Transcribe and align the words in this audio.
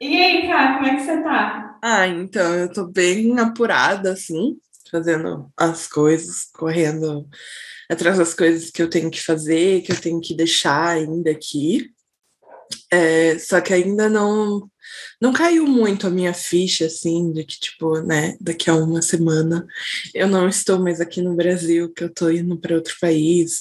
E 0.00 0.20
aí, 0.20 0.46
cara, 0.46 0.74
como 0.74 0.86
é 0.86 0.96
que 0.96 1.02
você 1.02 1.22
tá? 1.22 1.78
Ah, 1.82 2.06
então, 2.06 2.54
eu 2.54 2.72
tô 2.72 2.86
bem 2.86 3.38
apurada, 3.38 4.12
assim, 4.12 4.58
fazendo 4.90 5.50
as 5.56 5.86
coisas, 5.86 6.46
correndo 6.52 7.28
atrás 7.88 8.18
das 8.18 8.34
coisas 8.34 8.70
que 8.70 8.82
eu 8.82 8.90
tenho 8.90 9.10
que 9.10 9.22
fazer, 9.22 9.82
que 9.82 9.92
eu 9.92 10.00
tenho 10.00 10.20
que 10.20 10.34
deixar 10.34 10.88
ainda 10.88 11.30
aqui. 11.30 11.90
É, 12.90 13.38
só 13.38 13.60
que 13.60 13.72
ainda 13.72 14.08
não 14.08 14.68
não 15.20 15.32
caiu 15.32 15.66
muito 15.66 16.06
a 16.06 16.10
minha 16.10 16.34
ficha, 16.34 16.86
assim, 16.86 17.32
de 17.32 17.44
que, 17.44 17.58
tipo, 17.58 18.00
né, 18.00 18.36
daqui 18.40 18.68
a 18.70 18.74
uma 18.74 19.00
semana 19.02 19.66
eu 20.14 20.28
não 20.28 20.48
estou 20.48 20.78
mais 20.78 21.00
aqui 21.00 21.22
no 21.22 21.34
Brasil, 21.34 21.92
que 21.92 22.04
eu 22.04 22.12
tô 22.12 22.30
indo 22.30 22.58
para 22.58 22.74
outro 22.74 22.94
país. 23.00 23.60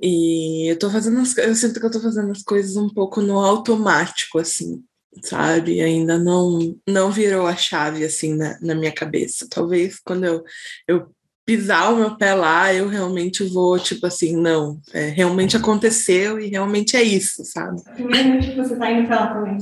E 0.00 0.70
eu 0.70 0.78
tô 0.78 0.90
fazendo 0.90 1.20
as, 1.20 1.36
eu 1.38 1.54
sinto 1.54 1.80
que 1.80 1.86
eu 1.86 1.90
tô 1.90 2.00
fazendo 2.00 2.30
as 2.30 2.42
coisas 2.42 2.76
um 2.76 2.88
pouco 2.88 3.20
no 3.20 3.38
automático, 3.40 4.38
assim, 4.38 4.82
sabe? 5.22 5.80
Ainda 5.80 6.18
não 6.18 6.76
não 6.86 7.10
virou 7.10 7.46
a 7.46 7.56
chave, 7.56 8.04
assim, 8.04 8.34
na, 8.34 8.58
na 8.60 8.74
minha 8.74 8.92
cabeça. 8.92 9.46
Talvez 9.50 9.98
quando 10.00 10.24
eu, 10.24 10.44
eu 10.86 11.10
pisar 11.48 11.92
o 11.94 11.96
meu 11.96 12.14
pé 12.14 12.34
lá, 12.34 12.74
eu 12.74 12.88
realmente 12.88 13.42
vou, 13.44 13.78
tipo 13.78 14.06
assim, 14.06 14.36
não, 14.36 14.78
é, 14.92 15.08
realmente 15.08 15.56
aconteceu 15.56 16.38
e 16.38 16.48
realmente 16.48 16.94
é 16.94 17.02
isso, 17.02 17.42
sabe? 17.42 17.82
Primeira 17.94 18.32
vez 18.32 18.46
que 18.46 18.56
você 18.56 18.76
tá 18.76 18.90
indo 18.90 19.06
pra 19.06 19.20
lá 19.20 19.34
também. 19.34 19.56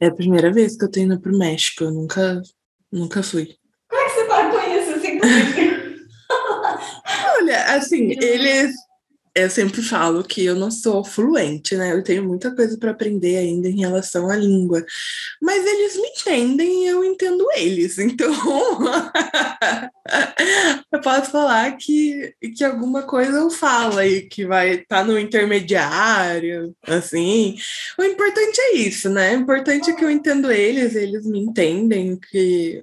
É 0.00 0.06
a 0.06 0.14
primeira 0.14 0.52
vez 0.52 0.76
que 0.76 0.84
eu 0.84 0.90
tô 0.90 1.00
indo 1.00 1.20
pro 1.20 1.36
México, 1.36 1.82
eu 1.82 1.90
nunca, 1.90 2.40
nunca 2.92 3.24
fui. 3.24 3.56
Como 3.88 4.00
é 4.00 4.04
que 4.04 4.10
você 4.12 4.24
tá 4.26 4.50
com 4.50 4.60
isso, 4.78 4.94
assim, 4.94 5.18
Olha, 7.40 7.74
assim, 7.74 8.14
eles 8.20 8.72
eu 9.36 9.50
sempre 9.50 9.82
falo 9.82 10.24
que 10.24 10.46
eu 10.46 10.54
não 10.54 10.70
sou 10.70 11.04
fluente, 11.04 11.76
né? 11.76 11.92
Eu 11.92 12.02
tenho 12.02 12.24
muita 12.24 12.54
coisa 12.56 12.78
para 12.78 12.92
aprender 12.92 13.36
ainda 13.36 13.68
em 13.68 13.80
relação 13.80 14.30
à 14.30 14.36
língua. 14.36 14.82
Mas 15.42 15.66
eles 15.66 15.96
me 15.96 16.08
entendem 16.08 16.84
e 16.84 16.86
eu 16.88 17.04
entendo 17.04 17.46
eles. 17.54 17.98
Então, 18.16 18.32
eu 20.90 21.00
posso 21.02 21.30
falar 21.30 21.76
que, 21.76 22.32
que 22.56 22.64
alguma 22.64 23.02
coisa 23.02 23.36
eu 23.38 23.50
falo 23.50 23.98
aí, 23.98 24.22
que 24.22 24.46
vai 24.46 24.76
estar 24.76 25.00
tá 25.00 25.04
no 25.04 25.18
intermediário, 25.18 26.74
assim. 26.86 27.56
O 27.98 28.04
importante 28.04 28.58
é 28.58 28.76
isso, 28.76 29.10
né? 29.10 29.36
O 29.36 29.40
importante 29.40 29.90
é 29.90 29.94
que 29.94 30.04
eu 30.04 30.10
entendo 30.10 30.50
eles, 30.50 30.94
eles 30.94 31.26
me 31.26 31.40
entendem 31.40 32.18
que, 32.18 32.82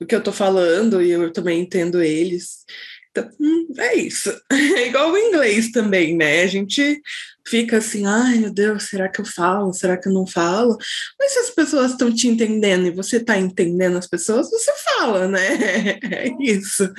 o 0.00 0.04
que 0.04 0.14
eu 0.14 0.22
tô 0.22 0.32
falando 0.32 1.00
e 1.00 1.10
eu 1.10 1.32
também 1.32 1.60
entendo 1.60 2.02
eles. 2.02 2.64
Então, 3.16 3.30
hum, 3.40 3.68
é 3.78 3.94
isso. 3.94 4.30
É 4.76 4.88
igual 4.88 5.12
o 5.12 5.18
inglês 5.18 5.70
também, 5.70 6.16
né? 6.16 6.42
A 6.42 6.46
gente 6.46 7.00
fica 7.46 7.78
assim, 7.78 8.06
ai 8.06 8.38
meu 8.38 8.52
Deus, 8.52 8.84
será 8.84 9.08
que 9.08 9.20
eu 9.20 9.24
falo? 9.24 9.72
Será 9.72 9.96
que 9.96 10.08
eu 10.08 10.12
não 10.12 10.26
falo? 10.26 10.76
Mas 11.18 11.32
se 11.32 11.38
as 11.38 11.50
pessoas 11.50 11.92
estão 11.92 12.12
te 12.12 12.26
entendendo 12.26 12.86
e 12.86 12.90
você 12.90 13.18
está 13.18 13.38
entendendo 13.38 13.96
as 13.96 14.06
pessoas, 14.06 14.50
você 14.50 14.72
fala, 14.96 15.28
né? 15.28 15.98
É 16.10 16.28
isso. 16.40 16.90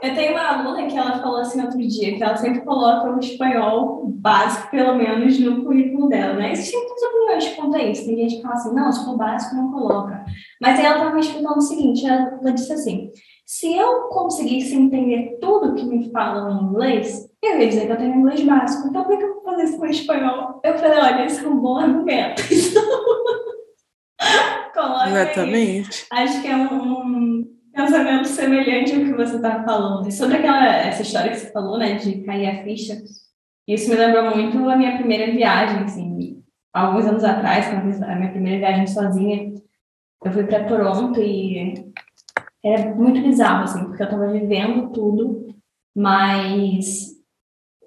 Eu 0.00 0.14
tenho 0.14 0.32
uma 0.32 0.46
aluna 0.46 0.86
que 0.86 0.96
ela 0.96 1.20
falou 1.20 1.40
assim 1.40 1.60
outro 1.60 1.78
dia, 1.78 2.16
que 2.16 2.22
ela 2.22 2.36
sempre 2.36 2.60
coloca 2.60 3.10
o 3.10 3.18
espanhol 3.18 4.06
básico, 4.06 4.70
pelo 4.70 4.94
menos, 4.94 5.38
no 5.40 5.64
currículo 5.64 6.08
dela, 6.08 6.34
né? 6.34 6.52
Existem 6.52 6.78
muitas 6.78 7.02
opiniões 7.02 7.48
quanto 7.56 7.76
a 7.76 7.82
isso. 7.82 8.06
Tem 8.06 8.16
gente 8.16 8.36
que 8.36 8.42
fala 8.42 8.54
assim, 8.54 8.74
não, 8.74 8.92
se 8.92 9.04
for 9.04 9.16
básico, 9.16 9.56
não 9.56 9.72
coloca. 9.72 10.24
Mas 10.60 10.78
aí 10.78 10.86
ela 10.86 10.96
estava 10.98 11.14
me 11.14 11.20
explicando 11.20 11.58
o 11.58 11.62
seguinte, 11.62 12.06
ela 12.06 12.52
disse 12.52 12.72
assim, 12.72 13.10
se 13.48 13.74
eu 13.74 14.08
conseguisse 14.08 14.76
entender 14.76 15.38
tudo 15.40 15.74
que 15.74 15.82
me 15.82 16.10
falam 16.10 16.50
em 16.50 16.64
inglês, 16.64 17.30
eu 17.42 17.58
ia 17.58 17.66
dizer 17.66 17.86
que 17.86 17.92
eu 17.92 17.96
tenho 17.96 18.16
inglês 18.16 18.42
básico. 18.42 18.88
Então, 18.88 19.04
por 19.04 19.16
que 19.16 19.24
eu 19.24 19.36
vou 19.36 19.42
fazer 19.42 19.64
isso 19.64 19.78
com 19.78 19.86
espanhol? 19.86 20.60
Eu 20.62 20.76
falei, 20.76 20.98
olha, 20.98 21.24
esse 21.24 21.42
é 21.42 21.48
um 21.48 21.58
bom 21.58 21.78
argumento. 21.78 22.42
Exatamente. 25.08 26.06
Aí. 26.12 26.24
Acho 26.24 26.42
que 26.42 26.46
é 26.46 26.56
um, 26.56 27.00
um, 27.00 27.44
pensamento 27.72 28.28
semelhante 28.28 28.94
ao 28.94 29.00
que 29.00 29.14
você 29.14 29.36
está 29.36 29.64
falando. 29.64 30.06
E 30.06 30.12
sobre 30.12 30.36
aquela 30.36 30.66
essa 30.66 31.00
história 31.00 31.30
que 31.30 31.38
você 31.38 31.50
falou, 31.50 31.78
né, 31.78 31.94
de 31.94 32.20
cair 32.24 32.48
a 32.48 32.62
ficha, 32.62 33.02
isso 33.66 33.88
me 33.88 33.96
lembrou 33.96 34.30
muito 34.36 34.58
a 34.68 34.76
minha 34.76 34.98
primeira 34.98 35.32
viagem, 35.32 35.84
assim, 35.84 36.44
alguns 36.70 37.06
anos 37.06 37.24
atrás, 37.24 37.66
a 37.68 38.14
minha 38.14 38.30
primeira 38.30 38.58
viagem 38.58 38.86
sozinha. 38.86 39.54
Eu 40.22 40.32
fui 40.32 40.44
para 40.44 40.64
Toronto 40.64 41.18
e 41.22 41.88
é 42.64 42.94
muito 42.94 43.20
bizarro, 43.22 43.64
assim, 43.64 43.84
porque 43.84 44.02
eu 44.02 44.06
estava 44.06 44.32
vivendo 44.32 44.90
tudo, 44.92 45.54
mas 45.96 47.16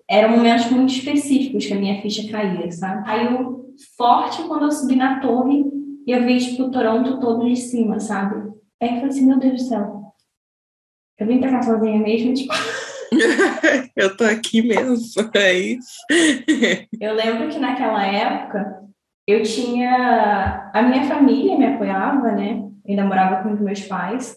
eram 0.09 0.31
momentos 0.31 0.69
muito 0.69 0.93
específicos 0.93 1.65
que 1.65 1.73
a 1.73 1.79
minha 1.79 2.01
ficha 2.01 2.29
caía, 2.29 2.71
sabe? 2.71 3.05
Caiu 3.05 3.73
forte 3.97 4.43
quando 4.43 4.65
eu 4.65 4.71
subi 4.71 4.95
na 4.95 5.19
torre 5.19 5.63
e 6.05 6.11
eu 6.11 6.25
vi, 6.25 6.37
tipo, 6.37 6.69
Toronto 6.71 7.19
todo 7.19 7.47
de 7.47 7.55
cima, 7.55 7.99
sabe? 7.99 8.51
Aí 8.81 8.89
eu 8.89 8.95
falei 8.95 9.09
assim, 9.09 9.25
meu 9.25 9.39
Deus 9.39 9.53
do 9.53 9.69
céu, 9.69 10.01
eu 11.19 11.27
vim 11.27 11.39
pra 11.39 11.51
cá 11.51 11.61
sozinha 11.61 11.99
mesmo, 11.99 12.33
tipo... 12.33 12.53
eu 13.95 14.17
tô 14.17 14.23
aqui 14.23 14.61
mesmo, 14.61 14.95
é 15.35 15.53
isso. 15.53 15.99
eu 16.99 17.13
lembro 17.13 17.49
que 17.49 17.59
naquela 17.59 18.03
época 18.05 18.81
eu 19.27 19.43
tinha... 19.43 20.71
A 20.73 20.81
minha 20.81 21.03
família 21.03 21.57
me 21.57 21.65
apoiava, 21.67 22.31
né? 22.31 22.63
Eu 22.83 22.89
ainda 22.89 23.05
morava 23.05 23.43
com 23.43 23.53
os 23.53 23.61
meus 23.61 23.81
pais. 23.81 24.35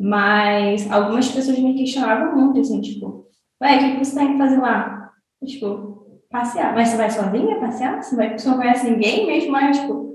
Mas 0.00 0.90
algumas 0.90 1.28
pessoas 1.28 1.58
me 1.58 1.74
questionavam 1.74 2.34
muito, 2.34 2.58
assim, 2.58 2.80
tipo, 2.80 3.26
ué, 3.62 3.76
o 3.76 3.98
que 3.98 4.04
você 4.04 4.18
tem 4.18 4.32
que 4.32 4.38
fazer 4.38 4.56
lá? 4.56 5.10
Tipo, 5.44 6.06
passear. 6.30 6.74
Mas 6.74 6.88
você 6.88 6.96
vai 6.96 7.10
sozinha 7.10 7.60
passear? 7.60 8.02
Você, 8.02 8.16
vai, 8.16 8.38
você 8.38 8.48
não 8.48 8.56
conhece 8.56 8.88
ninguém 8.88 9.26
mesmo? 9.26 9.52
Mas, 9.52 9.78
tipo, 9.78 10.14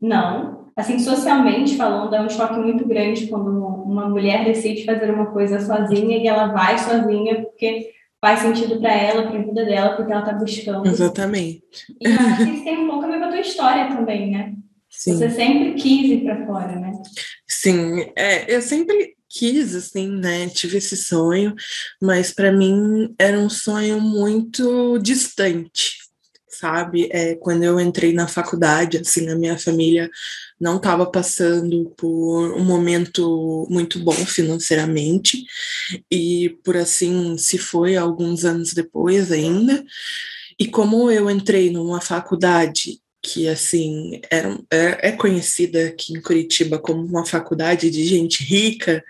não. 0.00 0.70
Assim, 0.76 1.00
socialmente 1.00 1.76
falando, 1.76 2.14
é 2.14 2.22
um 2.22 2.28
choque 2.28 2.58
muito 2.60 2.86
grande 2.86 3.26
quando 3.26 3.50
uma 3.50 4.08
mulher 4.08 4.44
decide 4.44 4.84
fazer 4.84 5.10
uma 5.10 5.26
coisa 5.26 5.58
sozinha 5.58 6.16
e 6.16 6.28
ela 6.28 6.52
vai 6.52 6.78
sozinha 6.78 7.42
porque 7.42 7.90
faz 8.20 8.40
sentido 8.40 8.80
para 8.80 8.92
ela, 8.92 9.22
para 9.28 9.38
a 9.38 9.42
vida 9.42 9.64
dela, 9.64 9.96
porque 9.96 10.12
ela 10.12 10.22
está 10.22 10.32
buscando. 10.32 10.86
Exatamente. 10.86 11.64
E 12.00 12.06
acho 12.06 12.44
que 12.44 12.50
isso 12.50 12.64
tem 12.64 12.78
um 12.78 12.88
pouco 12.88 13.04
a 13.04 13.08
ver 13.08 13.18
com 13.18 13.24
a 13.24 13.28
tua 13.28 13.40
história 13.40 13.88
também, 13.88 14.30
né? 14.30 14.54
Sim. 14.88 15.14
Você 15.14 15.28
sempre 15.30 15.74
quis 15.74 16.10
ir 16.10 16.24
para 16.24 16.46
fora, 16.46 16.76
né? 16.76 16.92
Sim, 17.46 18.06
é, 18.16 18.54
eu 18.54 18.62
sempre 18.62 19.14
quis, 19.34 19.74
assim, 19.74 20.08
né? 20.08 20.48
Tive 20.48 20.78
esse 20.78 20.96
sonho, 20.96 21.54
mas 22.00 22.32
para 22.32 22.52
mim 22.52 23.12
era 23.18 23.38
um 23.38 23.50
sonho 23.50 24.00
muito 24.00 24.96
distante, 24.98 25.98
sabe? 26.48 27.08
É, 27.10 27.34
quando 27.34 27.64
eu 27.64 27.80
entrei 27.80 28.12
na 28.12 28.28
faculdade, 28.28 28.98
assim, 28.98 29.28
a 29.28 29.34
minha 29.36 29.58
família 29.58 30.08
não 30.60 30.76
estava 30.76 31.04
passando 31.04 31.92
por 31.96 32.54
um 32.54 32.64
momento 32.64 33.66
muito 33.68 33.98
bom 33.98 34.14
financeiramente, 34.14 35.44
e 36.10 36.56
por 36.64 36.76
assim 36.76 37.36
se 37.36 37.58
foi 37.58 37.96
alguns 37.96 38.44
anos 38.44 38.72
depois 38.72 39.32
ainda. 39.32 39.84
E 40.58 40.68
como 40.68 41.10
eu 41.10 41.28
entrei 41.28 41.70
numa 41.70 42.00
faculdade 42.00 43.00
que 43.24 43.48
assim 43.48 44.20
era, 44.30 44.58
é, 44.70 45.08
é 45.08 45.12
conhecida 45.12 45.86
aqui 45.86 46.12
em 46.12 46.20
Curitiba 46.20 46.78
como 46.78 47.02
uma 47.02 47.24
faculdade 47.24 47.90
de 47.90 48.04
gente 48.04 48.44
rica. 48.44 49.02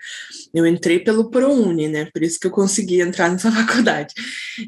Eu 0.53 0.65
entrei 0.65 0.99
pelo 0.99 1.29
ProUni, 1.29 1.89
né? 1.89 2.05
Por 2.13 2.23
isso 2.23 2.39
que 2.39 2.47
eu 2.47 2.51
consegui 2.51 3.01
entrar 3.01 3.29
nessa 3.29 3.51
faculdade. 3.53 4.13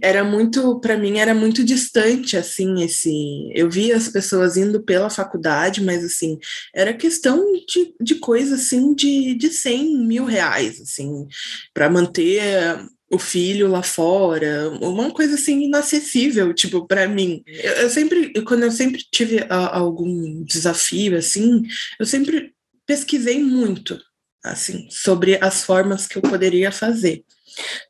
Era 0.02 0.22
muito, 0.22 0.82
para 0.82 0.98
mim, 0.98 1.18
era 1.18 1.34
muito 1.34 1.64
distante, 1.64 2.36
assim, 2.36 2.84
esse. 2.84 3.50
Eu 3.56 3.70
via 3.70 3.96
as 3.96 4.10
pessoas 4.10 4.58
indo 4.58 4.84
pela 4.84 5.10
faculdade, 5.10 5.82
mas 5.82 6.04
assim, 6.04 6.38
era 6.76 6.94
questão 6.94 7.42
de, 7.66 7.96
de 8.02 8.16
coisa 8.16 8.56
assim 8.56 8.94
de, 8.94 9.34
de 9.36 9.50
100 9.50 9.98
mil 10.06 10.26
reais, 10.26 10.82
assim, 10.82 11.26
para 11.74 11.90
manter 11.90 12.86
o 13.10 13.18
filho 13.18 13.70
lá 13.70 13.82
fora, 13.82 14.70
uma 14.82 15.12
coisa 15.12 15.36
assim 15.36 15.64
inacessível, 15.64 16.54
tipo, 16.54 16.86
para 16.86 17.08
mim. 17.08 17.42
Eu, 17.48 17.74
eu, 17.74 17.90
sempre, 17.90 18.34
quando 18.44 18.64
eu 18.64 18.72
sempre 18.72 19.02
tive 19.12 19.46
a, 19.50 19.78
algum 19.78 20.44
desafio 20.44 21.18
assim, 21.18 21.64
eu 22.00 22.06
sempre 22.06 22.54
pesquisei 22.86 23.42
muito, 23.42 24.00
assim, 24.44 24.88
sobre 24.90 25.38
as 25.42 25.64
formas 25.64 26.06
que 26.08 26.18
eu 26.18 26.22
poderia 26.22 26.72
fazer 26.72 27.24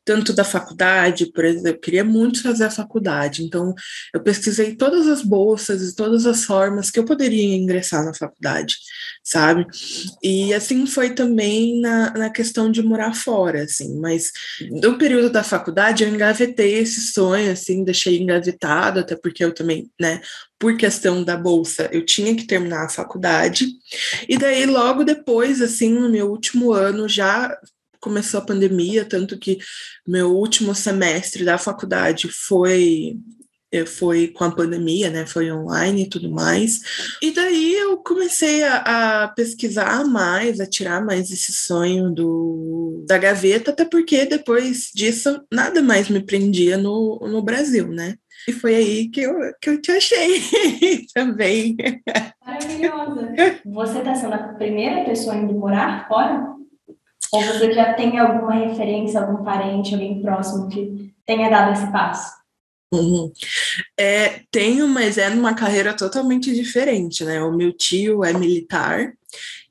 tanto 0.04 0.32
da 0.32 0.44
faculdade, 0.44 1.30
por 1.32 1.44
exemplo, 1.44 1.68
eu 1.68 1.78
queria 1.78 2.04
muito 2.04 2.42
fazer 2.42 2.64
a 2.64 2.70
faculdade, 2.70 3.44
então 3.44 3.74
eu 4.14 4.22
pesquisei 4.22 4.74
todas 4.74 5.06
as 5.06 5.22
bolsas 5.22 5.82
e 5.82 5.94
todas 5.94 6.26
as 6.26 6.44
formas 6.44 6.90
que 6.90 6.98
eu 6.98 7.04
poderia 7.04 7.56
ingressar 7.56 8.04
na 8.04 8.14
faculdade, 8.14 8.76
sabe? 9.22 9.66
E 10.22 10.54
assim 10.54 10.86
foi 10.86 11.10
também 11.14 11.80
na, 11.80 12.10
na 12.12 12.30
questão 12.30 12.70
de 12.70 12.82
morar 12.82 13.14
fora, 13.14 13.62
assim, 13.62 13.98
mas 13.98 14.32
no 14.82 14.96
período 14.98 15.30
da 15.30 15.42
faculdade 15.42 16.04
eu 16.04 16.08
engavetei 16.08 16.78
esse 16.78 17.12
sonho, 17.12 17.52
assim, 17.52 17.84
deixei 17.84 18.18
engavetado, 18.18 19.00
até 19.00 19.14
porque 19.16 19.44
eu 19.44 19.52
também, 19.52 19.90
né, 20.00 20.20
por 20.58 20.76
questão 20.76 21.22
da 21.22 21.36
bolsa, 21.36 21.88
eu 21.92 22.04
tinha 22.04 22.34
que 22.34 22.46
terminar 22.46 22.84
a 22.84 22.88
faculdade. 22.88 23.68
E 24.28 24.36
daí, 24.36 24.66
logo 24.66 25.04
depois, 25.04 25.62
assim, 25.62 25.92
no 25.92 26.10
meu 26.10 26.28
último 26.30 26.72
ano, 26.72 27.08
já 27.08 27.56
começou 28.00 28.40
a 28.40 28.44
pandemia, 28.44 29.04
tanto 29.04 29.38
que 29.38 29.58
meu 30.06 30.34
último 30.36 30.74
semestre 30.74 31.44
da 31.44 31.58
faculdade 31.58 32.28
foi 32.28 33.18
foi 33.86 34.28
com 34.28 34.44
a 34.44 34.54
pandemia, 34.54 35.10
né? 35.10 35.26
Foi 35.26 35.50
online 35.52 36.04
e 36.04 36.08
tudo 36.08 36.30
mais. 36.30 36.80
E 37.22 37.30
daí 37.32 37.74
eu 37.74 37.98
comecei 37.98 38.62
a, 38.64 39.24
a, 39.24 39.28
pesquisar 39.28 40.06
mais, 40.06 40.58
a 40.58 40.66
tirar 40.66 41.04
mais 41.04 41.30
esse 41.30 41.52
sonho 41.52 42.10
do, 42.10 43.04
da 43.06 43.18
gaveta, 43.18 43.70
até 43.70 43.84
porque 43.84 44.24
depois 44.24 44.90
disso 44.94 45.42
nada 45.52 45.82
mais 45.82 46.08
me 46.08 46.24
prendia 46.24 46.78
no, 46.78 47.18
no 47.30 47.42
Brasil, 47.42 47.88
né? 47.88 48.14
E 48.46 48.52
foi 48.52 48.74
aí 48.74 49.08
que 49.10 49.20
eu, 49.20 49.34
que 49.60 49.68
eu 49.68 49.80
te 49.80 49.90
achei 49.92 50.40
também. 51.12 51.76
Maravilhosa. 52.42 53.34
Você 53.66 53.98
está 53.98 54.14
sendo 54.14 54.34
a 54.34 54.38
primeira 54.54 55.04
pessoa 55.04 55.34
a 55.34 55.42
morar 55.42 56.08
fora? 56.08 56.57
Ou 57.32 57.42
você 57.42 57.72
já 57.72 57.94
tem 57.94 58.18
alguma 58.18 58.54
referência, 58.54 59.20
algum 59.20 59.44
parente, 59.44 59.94
alguém 59.94 60.20
próximo 60.22 60.68
que 60.68 61.12
tenha 61.26 61.50
dado 61.50 61.72
esse 61.72 61.90
passo? 61.92 62.38
Uhum. 62.92 63.30
É, 63.98 64.40
tenho, 64.50 64.88
mas 64.88 65.18
é 65.18 65.28
numa 65.28 65.54
carreira 65.54 65.94
totalmente 65.94 66.54
diferente, 66.54 67.22
né? 67.24 67.42
O 67.42 67.52
meu 67.52 67.72
tio 67.72 68.24
é 68.24 68.32
militar 68.32 69.12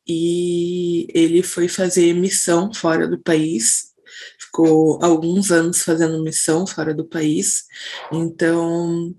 e 0.07 1.07
ele 1.13 1.41
foi 1.41 1.67
fazer 1.67 2.13
missão 2.13 2.71
fora 2.71 3.07
do 3.07 3.17
país, 3.17 3.93
ficou 4.39 5.03
alguns 5.03 5.51
anos 5.51 5.83
fazendo 5.83 6.23
missão 6.23 6.65
fora 6.67 6.93
do 6.93 7.05
país, 7.05 7.65
então 8.11 9.13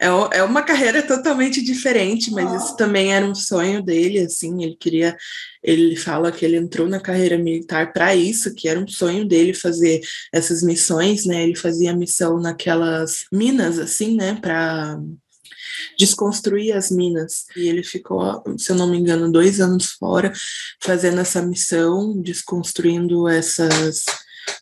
é, 0.00 0.38
é 0.38 0.42
uma 0.42 0.62
carreira 0.62 1.02
totalmente 1.02 1.62
diferente, 1.62 2.30
mas 2.30 2.62
isso 2.62 2.74
também 2.74 3.12
era 3.12 3.26
um 3.26 3.34
sonho 3.34 3.82
dele, 3.82 4.20
assim, 4.20 4.64
ele 4.64 4.74
queria, 4.74 5.14
ele 5.62 5.94
fala 5.94 6.32
que 6.32 6.42
ele 6.42 6.56
entrou 6.56 6.88
na 6.88 6.98
carreira 6.98 7.36
militar 7.36 7.92
para 7.92 8.16
isso, 8.16 8.54
que 8.54 8.66
era 8.66 8.80
um 8.80 8.88
sonho 8.88 9.26
dele 9.28 9.52
fazer 9.52 10.00
essas 10.32 10.62
missões, 10.62 11.26
né? 11.26 11.42
Ele 11.42 11.54
fazia 11.54 11.94
missão 11.94 12.40
naquelas 12.40 13.26
minas, 13.30 13.78
assim, 13.78 14.16
né? 14.16 14.38
Para 14.40 14.98
desconstruir 15.98 16.72
as 16.72 16.90
minas. 16.90 17.44
E 17.54 17.68
ele 17.68 17.82
ficou, 17.82 18.42
se 18.56 18.72
eu 18.72 18.76
não 18.76 18.88
me 18.88 18.96
engano, 18.96 19.30
dois 19.30 19.60
anos 19.60 19.92
fora 19.92 20.32
fazendo 20.80 21.20
essa 21.20 21.42
missão, 21.42 22.18
desconstruindo 22.22 23.28
essas 23.28 24.06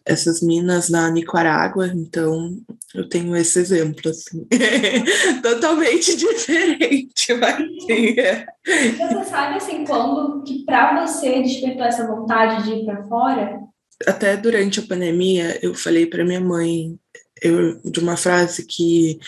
essas 0.04 0.40
minas 0.40 0.88
na 0.88 1.10
Nicarágua, 1.10 1.88
então 1.88 2.56
eu 2.94 3.08
tenho 3.08 3.36
esse 3.36 3.58
exemplo, 3.58 4.10
assim. 4.10 4.46
Totalmente 5.42 6.16
diferente, 6.16 7.34
mas 7.34 7.56
sim. 7.84 8.18
É. 8.18 8.46
Você 8.64 9.24
sabe, 9.24 9.56
assim, 9.56 9.84
quando 9.84 10.42
que 10.44 10.64
para 10.64 11.06
você 11.06 11.42
despertou 11.42 11.84
essa 11.84 12.06
vontade 12.06 12.64
de 12.64 12.78
ir 12.78 12.84
para 12.84 13.02
fora? 13.04 13.60
Até 14.06 14.36
durante 14.36 14.80
a 14.80 14.86
pandemia, 14.86 15.58
eu 15.62 15.74
falei 15.74 16.06
para 16.06 16.24
minha 16.24 16.40
mãe 16.40 16.98
eu, 17.42 17.80
de 17.82 18.00
uma 18.00 18.16
frase 18.16 18.64
que 18.66 19.18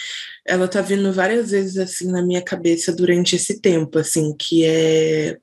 ela 0.47 0.69
tá 0.69 0.81
vindo 0.81 1.13
várias 1.13 1.51
vezes 1.51 1.77
assim 1.77 2.11
na 2.11 2.23
minha 2.23 2.43
cabeça 2.43 2.93
durante 2.93 3.37
esse 3.37 3.61
tempo, 3.61 3.99
assim, 3.99 4.35
que 4.37 4.65
é 4.65 5.39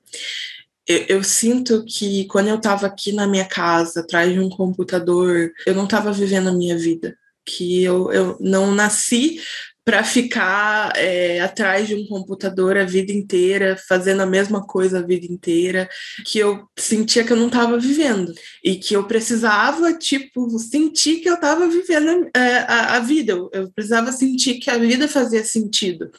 eu, 0.88 1.06
eu, 1.10 1.24
sinto 1.24 1.84
que 1.86 2.26
quando 2.26 2.48
eu 2.48 2.56
estava 2.56 2.88
aqui 2.88 3.12
na 3.12 3.28
minha 3.28 3.46
casa, 3.46 4.00
atrás 4.00 4.32
de 4.32 4.40
um 4.40 4.50
computador, 4.50 5.52
eu 5.66 5.76
não 5.76 5.84
estava 5.84 6.12
vivendo 6.12 6.48
a 6.48 6.54
minha 6.54 6.78
vida. 6.78 7.18
Que 7.46 7.84
eu, 7.84 8.12
eu 8.12 8.38
não 8.40 8.74
nasci 8.74 9.40
para 9.88 10.04
ficar 10.04 10.92
é, 10.98 11.40
atrás 11.40 11.88
de 11.88 11.96
um 11.96 12.06
computador 12.08 12.76
a 12.76 12.84
vida 12.84 13.14
inteira, 13.14 13.82
fazendo 13.88 14.22
a 14.22 14.26
mesma 14.26 14.68
coisa 14.68 15.00
a 15.00 15.02
vida 15.02 15.26
inteira, 15.26 15.88
que 16.26 16.40
eu 16.40 16.68
sentia 16.78 17.24
que 17.24 17.32
eu 17.32 17.38
não 17.38 17.48
estava 17.48 17.80
vivendo 17.80 18.34
e 18.62 18.76
que 18.76 18.94
eu 18.94 19.06
precisava, 19.06 19.94
tipo, 19.94 20.60
sentir 20.60 21.22
que 21.22 21.30
eu 21.30 21.36
estava 21.36 21.70
vivendo 21.70 22.30
é, 22.36 22.58
a, 22.68 22.98
a, 22.98 23.00
vida, 23.00 23.32
eu, 23.32 23.50
eu, 23.54 23.72
precisava 23.72 24.12
sentir 24.12 24.56
que 24.56 24.70
a 24.70 24.78
vida 24.78 25.08
fazia 25.08 25.46
sentido. 25.46 26.12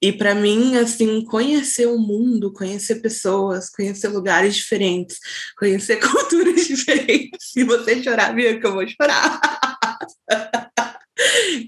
E 0.00 0.12
para 0.12 0.32
mim, 0.32 0.76
assim, 0.76 1.24
conhecer 1.24 1.86
o 1.88 1.98
mundo, 1.98 2.52
conhecer 2.52 3.02
pessoas, 3.02 3.68
conhecer 3.68 4.06
lugares 4.10 4.54
diferentes, 4.54 5.18
conhecer 5.58 5.96
culturas 6.06 6.62
diferentes. 6.68 7.50
Se 7.50 7.64
você 7.64 8.00
chorar, 8.00 8.32
que 8.36 8.64
eu 8.64 8.72
vou 8.72 8.86
chorar. 8.86 9.40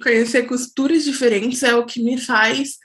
Conhecer 0.03 0.45
costuras 0.45 1.05
diferentes 1.05 1.63
é 1.63 1.75
o 1.75 1.85
que 1.85 2.03
me 2.03 2.19
faz 2.19 2.79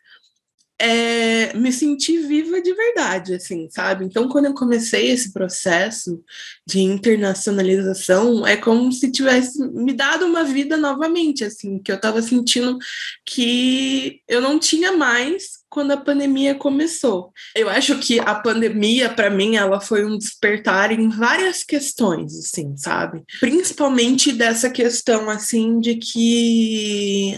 é, 0.80 1.54
me 1.54 1.72
sentir 1.72 2.28
viva 2.28 2.62
de 2.62 2.74
verdade, 2.74 3.36
assim, 3.36 3.70
sabe? 3.70 4.06
Então, 4.06 4.28
quando 4.28 4.46
eu 4.46 4.54
comecei 4.54 5.10
esse 5.10 5.32
processo 5.32 6.22
de 6.68 6.82
internacionalização, 6.82 8.46
é 8.46 8.58
como 8.58 8.92
se 8.92 9.12
tivesse 9.12 9.60
me 9.70 9.94
dado 9.94 10.26
uma 10.26 10.44
vida 10.44 10.76
novamente, 10.76 11.44
assim, 11.44 11.80
que 11.80 11.92
eu 11.92 11.96
estava 11.96 12.22
sentindo 12.22 12.78
que 13.26 14.22
eu 14.28 14.42
não 14.42 14.60
tinha 14.60 14.92
mais 14.92 15.64
quando 15.70 15.92
a 15.92 15.98
pandemia 15.98 16.56
começou. 16.56 17.32
Eu 17.56 17.70
acho 17.70 17.98
que 18.00 18.20
a 18.20 18.36
pandemia, 18.36 19.10
para 19.10 19.30
mim, 19.30 19.56
ela 19.56 19.80
foi 19.80 20.06
um 20.06 20.18
despertar 20.18 20.92
em 20.92 21.10
várias 21.10 21.64
questões, 21.64 22.38
assim, 22.38 22.76
sabe? 22.78 23.24
Principalmente 23.40 24.32
dessa 24.32 24.70
questão, 24.70 25.30
assim, 25.30 25.80
de 25.80 25.96
que 25.96 27.36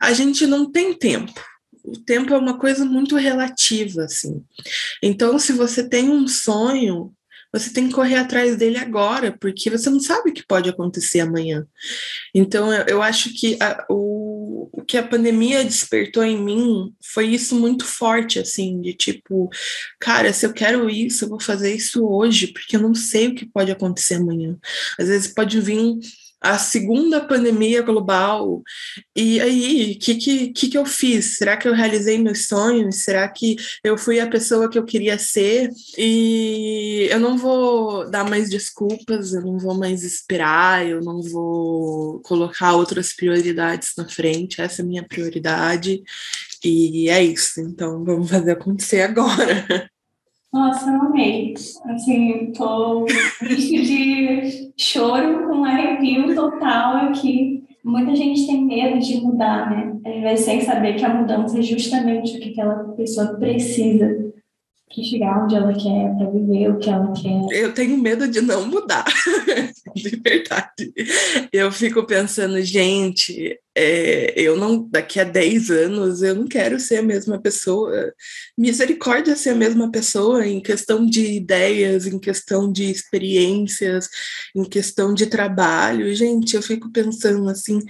a 0.00 0.12
gente 0.12 0.46
não 0.46 0.70
tem 0.70 0.92
tempo. 0.92 1.40
O 1.88 1.98
tempo 2.04 2.34
é 2.34 2.38
uma 2.38 2.58
coisa 2.58 2.84
muito 2.84 3.16
relativa, 3.16 4.04
assim. 4.04 4.44
Então, 5.02 5.38
se 5.38 5.52
você 5.52 5.88
tem 5.88 6.10
um 6.10 6.28
sonho, 6.28 7.14
você 7.52 7.72
tem 7.72 7.88
que 7.88 7.94
correr 7.94 8.16
atrás 8.16 8.56
dele 8.56 8.76
agora, 8.76 9.36
porque 9.38 9.70
você 9.70 9.88
não 9.88 10.00
sabe 10.00 10.30
o 10.30 10.34
que 10.34 10.46
pode 10.46 10.68
acontecer 10.68 11.20
amanhã. 11.20 11.66
Então, 12.34 12.72
eu, 12.72 12.84
eu 12.86 13.02
acho 13.02 13.32
que 13.32 13.56
a, 13.60 13.86
o, 13.88 14.68
o 14.70 14.84
que 14.84 14.98
a 14.98 15.06
pandemia 15.06 15.64
despertou 15.64 16.22
em 16.22 16.42
mim 16.42 16.94
foi 17.02 17.26
isso 17.28 17.54
muito 17.58 17.86
forte, 17.86 18.38
assim, 18.38 18.80
de 18.82 18.92
tipo, 18.92 19.48
cara, 19.98 20.32
se 20.32 20.44
eu 20.44 20.52
quero 20.52 20.90
isso, 20.90 21.24
eu 21.24 21.28
vou 21.30 21.40
fazer 21.40 21.74
isso 21.74 22.06
hoje, 22.06 22.48
porque 22.48 22.76
eu 22.76 22.80
não 22.80 22.94
sei 22.94 23.28
o 23.28 23.34
que 23.34 23.46
pode 23.46 23.72
acontecer 23.72 24.14
amanhã. 24.14 24.56
Às 24.98 25.08
vezes 25.08 25.32
pode 25.32 25.58
vir 25.60 25.98
a 26.40 26.56
segunda 26.58 27.20
pandemia 27.20 27.82
global. 27.82 28.62
E 29.14 29.40
aí, 29.40 29.92
o 29.92 29.98
que, 29.98 30.50
que, 30.52 30.68
que 30.68 30.78
eu 30.78 30.86
fiz? 30.86 31.36
Será 31.36 31.56
que 31.56 31.66
eu 31.66 31.74
realizei 31.74 32.18
meus 32.18 32.46
sonhos? 32.46 33.02
Será 33.02 33.28
que 33.28 33.56
eu 33.82 33.98
fui 33.98 34.20
a 34.20 34.28
pessoa 34.28 34.70
que 34.70 34.78
eu 34.78 34.84
queria 34.84 35.18
ser? 35.18 35.70
E 35.96 37.08
eu 37.10 37.18
não 37.18 37.36
vou 37.36 38.08
dar 38.10 38.28
mais 38.28 38.48
desculpas, 38.48 39.32
eu 39.32 39.42
não 39.42 39.58
vou 39.58 39.74
mais 39.74 40.04
esperar, 40.04 40.86
eu 40.86 41.00
não 41.00 41.20
vou 41.22 42.20
colocar 42.20 42.74
outras 42.74 43.12
prioridades 43.12 43.92
na 43.96 44.08
frente. 44.08 44.60
Essa 44.60 44.82
é 44.82 44.84
a 44.84 44.88
minha 44.88 45.06
prioridade. 45.06 46.02
E 46.64 47.08
é 47.08 47.22
isso. 47.22 47.60
Então, 47.60 48.04
vamos 48.04 48.30
fazer 48.30 48.52
acontecer 48.52 49.02
agora. 49.02 49.90
Nossa, 50.52 50.88
eu 50.88 51.02
amei. 51.02 51.54
Assim, 51.84 52.52
tô 52.52 53.04
triste 53.38 54.67
choro 54.78 55.46
com 55.46 55.64
arrepio 55.64 56.34
total 56.34 57.08
aqui. 57.08 57.64
Muita 57.84 58.14
gente 58.14 58.46
tem 58.46 58.64
medo 58.64 58.98
de 58.98 59.20
mudar, 59.20 59.70
né? 59.70 59.96
Às 60.04 60.22
vezes 60.22 60.44
sem 60.44 60.60
saber 60.60 60.94
que 60.94 61.04
a 61.04 61.14
mudança 61.14 61.58
é 61.58 61.62
justamente 61.62 62.36
o 62.36 62.40
que 62.40 62.50
aquela 62.50 62.84
pessoa 62.94 63.34
precisa 63.34 64.28
para 64.94 65.04
chegar 65.04 65.44
onde 65.44 65.54
ela 65.54 65.72
quer, 65.72 66.16
para 66.16 66.30
viver 66.30 66.70
o 66.70 66.78
que 66.78 66.90
ela 66.90 67.12
quer. 67.12 67.40
Eu 67.52 67.74
tenho 67.74 67.96
medo 67.98 68.26
de 68.28 68.40
não 68.40 68.66
mudar, 68.66 69.04
de 69.94 70.16
verdade. 70.16 70.92
Eu 71.52 71.70
fico 71.70 72.04
pensando, 72.04 72.60
gente, 72.62 73.58
é, 73.78 74.32
eu 74.36 74.56
não, 74.56 74.88
daqui 74.90 75.20
a 75.20 75.24
10 75.24 75.70
anos, 75.70 76.22
eu 76.22 76.34
não 76.34 76.48
quero 76.48 76.80
ser 76.80 76.96
a 76.96 77.02
mesma 77.02 77.40
pessoa. 77.40 78.12
Misericórdia 78.56 79.36
ser 79.36 79.50
a 79.50 79.54
mesma 79.54 79.90
pessoa 79.90 80.44
em 80.44 80.60
questão 80.60 81.06
de 81.06 81.24
ideias, 81.34 82.06
em 82.06 82.18
questão 82.18 82.72
de 82.72 82.90
experiências, 82.90 84.08
em 84.54 84.64
questão 84.64 85.14
de 85.14 85.26
trabalho. 85.26 86.12
Gente, 86.14 86.56
eu 86.56 86.62
fico 86.62 86.90
pensando 86.90 87.48
assim, 87.48 87.80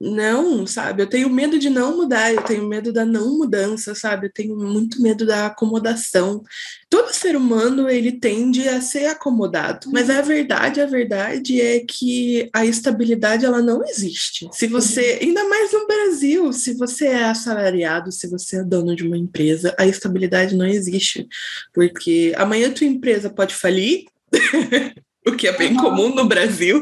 não, 0.00 0.66
sabe? 0.66 1.02
Eu 1.02 1.06
tenho 1.08 1.30
medo 1.30 1.58
de 1.58 1.70
não 1.70 1.96
mudar, 1.96 2.32
eu 2.32 2.42
tenho 2.42 2.66
medo 2.68 2.92
da 2.92 3.04
não 3.04 3.38
mudança, 3.38 3.94
sabe? 3.94 4.26
Eu 4.26 4.32
tenho 4.32 4.56
muito 4.56 5.00
medo 5.00 5.24
da 5.26 5.46
acomodação. 5.46 6.42
Todo 6.88 7.12
ser 7.12 7.36
humano, 7.36 7.88
ele 7.88 8.12
tende 8.12 8.68
a 8.68 8.80
ser 8.80 9.06
acomodado, 9.06 9.90
mas 9.92 10.10
a 10.10 10.20
verdade, 10.20 10.80
a 10.80 10.86
verdade 10.86 11.60
é 11.60 11.80
que 11.80 12.48
a 12.52 12.64
estabilidade, 12.64 13.44
ela 13.44 13.62
não 13.62 13.84
existe. 13.84 14.48
Se 14.52 14.66
você, 14.66 15.18
ainda 15.20 15.44
mais 15.48 15.72
no 15.72 15.86
Brasil, 15.86 16.52
se 16.52 16.74
você 16.74 17.06
é 17.06 17.24
assalariado, 17.24 18.12
se 18.12 18.28
você 18.28 18.60
é 18.60 18.64
dono 18.64 18.94
de 18.94 19.06
uma 19.06 19.16
empresa, 19.16 19.74
a 19.78 19.86
estabilidade 19.86 20.56
não 20.56 20.66
existe, 20.66 21.26
porque 21.72 22.32
amanhã 22.36 22.70
tua 22.70 22.86
empresa 22.86 23.30
pode 23.30 23.54
falir, 23.54 24.04
o 25.26 25.32
que 25.32 25.48
é 25.48 25.56
bem 25.56 25.74
comum 25.74 26.14
no 26.14 26.26
Brasil. 26.26 26.80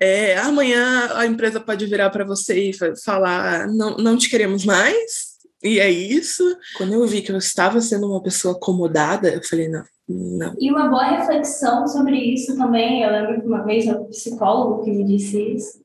É, 0.00 0.36
amanhã 0.38 1.10
a 1.14 1.26
empresa 1.26 1.58
pode 1.58 1.86
virar 1.86 2.10
para 2.10 2.24
você 2.24 2.70
e 2.70 2.72
falar: 3.02 3.66
não, 3.68 3.96
não 3.96 4.16
te 4.16 4.28
queremos 4.28 4.64
mais, 4.64 5.31
e 5.62 5.78
é 5.78 5.90
isso. 5.90 6.44
Quando 6.76 6.92
eu 6.92 7.06
vi 7.06 7.22
que 7.22 7.30
eu 7.30 7.36
estava 7.36 7.80
sendo 7.80 8.08
uma 8.08 8.22
pessoa 8.22 8.54
acomodada, 8.54 9.28
eu 9.28 9.42
falei: 9.42 9.68
não, 9.68 9.84
não. 10.08 10.54
E 10.58 10.70
uma 10.70 10.88
boa 10.88 11.04
reflexão 11.04 11.86
sobre 11.86 12.16
isso 12.16 12.56
também. 12.56 13.02
Eu 13.02 13.12
lembro 13.12 13.40
que 13.40 13.46
uma 13.46 13.62
vez 13.64 13.86
um 13.86 14.04
psicólogo 14.06 14.84
que 14.84 14.90
me 14.90 15.04
disse 15.04 15.40
isso. 15.54 15.82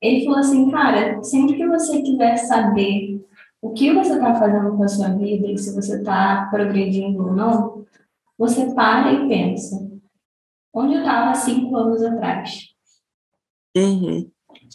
ele 0.00 0.24
falou 0.24 0.38
assim, 0.38 0.70
cara, 0.70 1.22
sempre 1.22 1.56
que 1.56 1.66
você 1.66 2.02
quiser 2.02 2.36
saber 2.36 3.24
o 3.60 3.72
que 3.72 3.92
você 3.92 4.12
está 4.14 4.34
fazendo 4.34 4.76
com 4.76 4.82
a 4.82 4.88
sua 4.88 5.08
vida 5.08 5.46
e 5.50 5.56
se 5.56 5.74
você 5.74 5.96
está 5.96 6.48
progredindo 6.50 7.26
ou 7.26 7.32
não, 7.32 7.86
você 8.36 8.74
para 8.74 9.12
e 9.12 9.28
pensa, 9.28 9.90
onde 10.72 10.94
eu 10.94 11.00
estava 11.00 11.34
cinco 11.34 11.74
anos 11.76 12.02
atrás? 12.02 12.74
Uhum. 13.76 14.30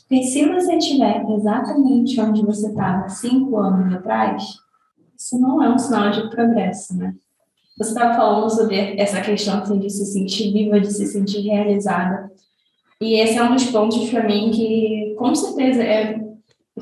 Porque 0.08 0.24
se 0.24 0.46
você 0.48 0.76
estiver 0.76 1.24
exatamente 1.30 2.20
onde 2.20 2.46
você 2.46 2.70
estava 2.70 3.08
cinco 3.10 3.58
anos 3.58 3.94
atrás, 3.94 4.44
isso 5.18 5.40
não 5.40 5.62
é 5.62 5.70
um 5.70 5.78
sinal 5.78 6.12
de 6.12 6.30
progresso, 6.30 6.98
né? 6.98 7.14
Você 7.78 7.92
estava 7.92 8.14
falando 8.16 8.50
sobre 8.50 9.00
essa 9.00 9.22
questão 9.22 9.60
assim, 9.60 9.80
de 9.80 9.90
se 9.90 10.06
sentir 10.06 10.52
viva, 10.52 10.80
de 10.82 10.92
se 10.92 11.06
sentir 11.06 11.42
realizada. 11.42 12.30
E 13.02 13.20
esse 13.20 13.38
é 13.38 13.44
um 13.44 13.54
dos 13.54 13.66
pontos 13.66 14.10
para 14.10 14.28
mim 14.28 14.52
que, 14.52 15.16
com 15.18 15.34
certeza, 15.34 15.82
é 15.84 16.20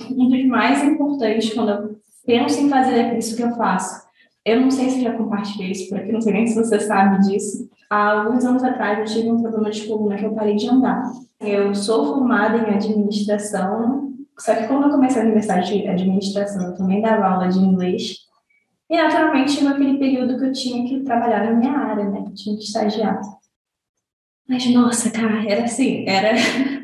um 0.09 0.27
dos 0.29 0.45
mais 0.45 0.83
importantes 0.83 1.53
quando 1.53 1.69
eu 1.69 1.99
penso 2.25 2.59
em 2.59 2.69
fazer 2.69 3.15
isso 3.17 3.35
que 3.35 3.43
eu 3.43 3.51
faço. 3.55 4.06
Eu 4.47 4.61
não 4.61 4.71
sei 4.71 4.89
se 4.89 5.01
já 5.01 5.11
compartilhei 5.11 5.71
isso 5.71 5.89
por 5.89 5.99
aqui, 5.99 6.09
não 6.09 6.21
sei 6.21 6.31
nem 6.31 6.47
se 6.47 6.55
você 6.55 6.79
sabe 6.79 7.19
disso. 7.27 7.69
Há 7.89 8.11
alguns 8.11 8.45
anos 8.45 8.63
atrás 8.63 8.97
eu 8.97 9.05
tive 9.05 9.29
um 9.29 9.41
problema 9.41 9.69
de 9.69 9.85
coluna 9.85 10.15
que 10.15 10.23
eu 10.23 10.33
parei 10.33 10.55
de 10.55 10.69
andar. 10.69 11.03
Eu 11.41 11.75
sou 11.75 12.13
formada 12.13 12.57
em 12.57 12.73
administração, 12.73 14.13
só 14.39 14.55
que 14.55 14.67
quando 14.67 14.83
eu 14.85 14.91
comecei 14.91 15.21
a 15.21 15.25
universidade 15.25 15.69
de 15.69 15.85
administração, 15.85 16.67
eu 16.67 16.75
também 16.75 17.01
dava 17.01 17.27
aula 17.27 17.49
de 17.49 17.59
inglês. 17.59 18.19
E 18.89 18.95
naturalmente 18.95 19.51
chegou 19.51 19.71
aquele 19.71 19.97
período 19.97 20.37
que 20.39 20.45
eu 20.45 20.53
tinha 20.53 20.87
que 20.87 21.03
trabalhar 21.03 21.43
na 21.43 21.59
minha 21.59 21.73
área, 21.73 22.09
né? 22.09 22.23
Eu 22.25 22.33
tinha 22.33 22.55
que 22.55 22.63
estagiar. 22.63 23.19
Mas 24.47 24.65
nossa, 24.73 25.11
cara, 25.11 25.43
era 25.45 25.65
assim, 25.65 26.05
era 26.07 26.31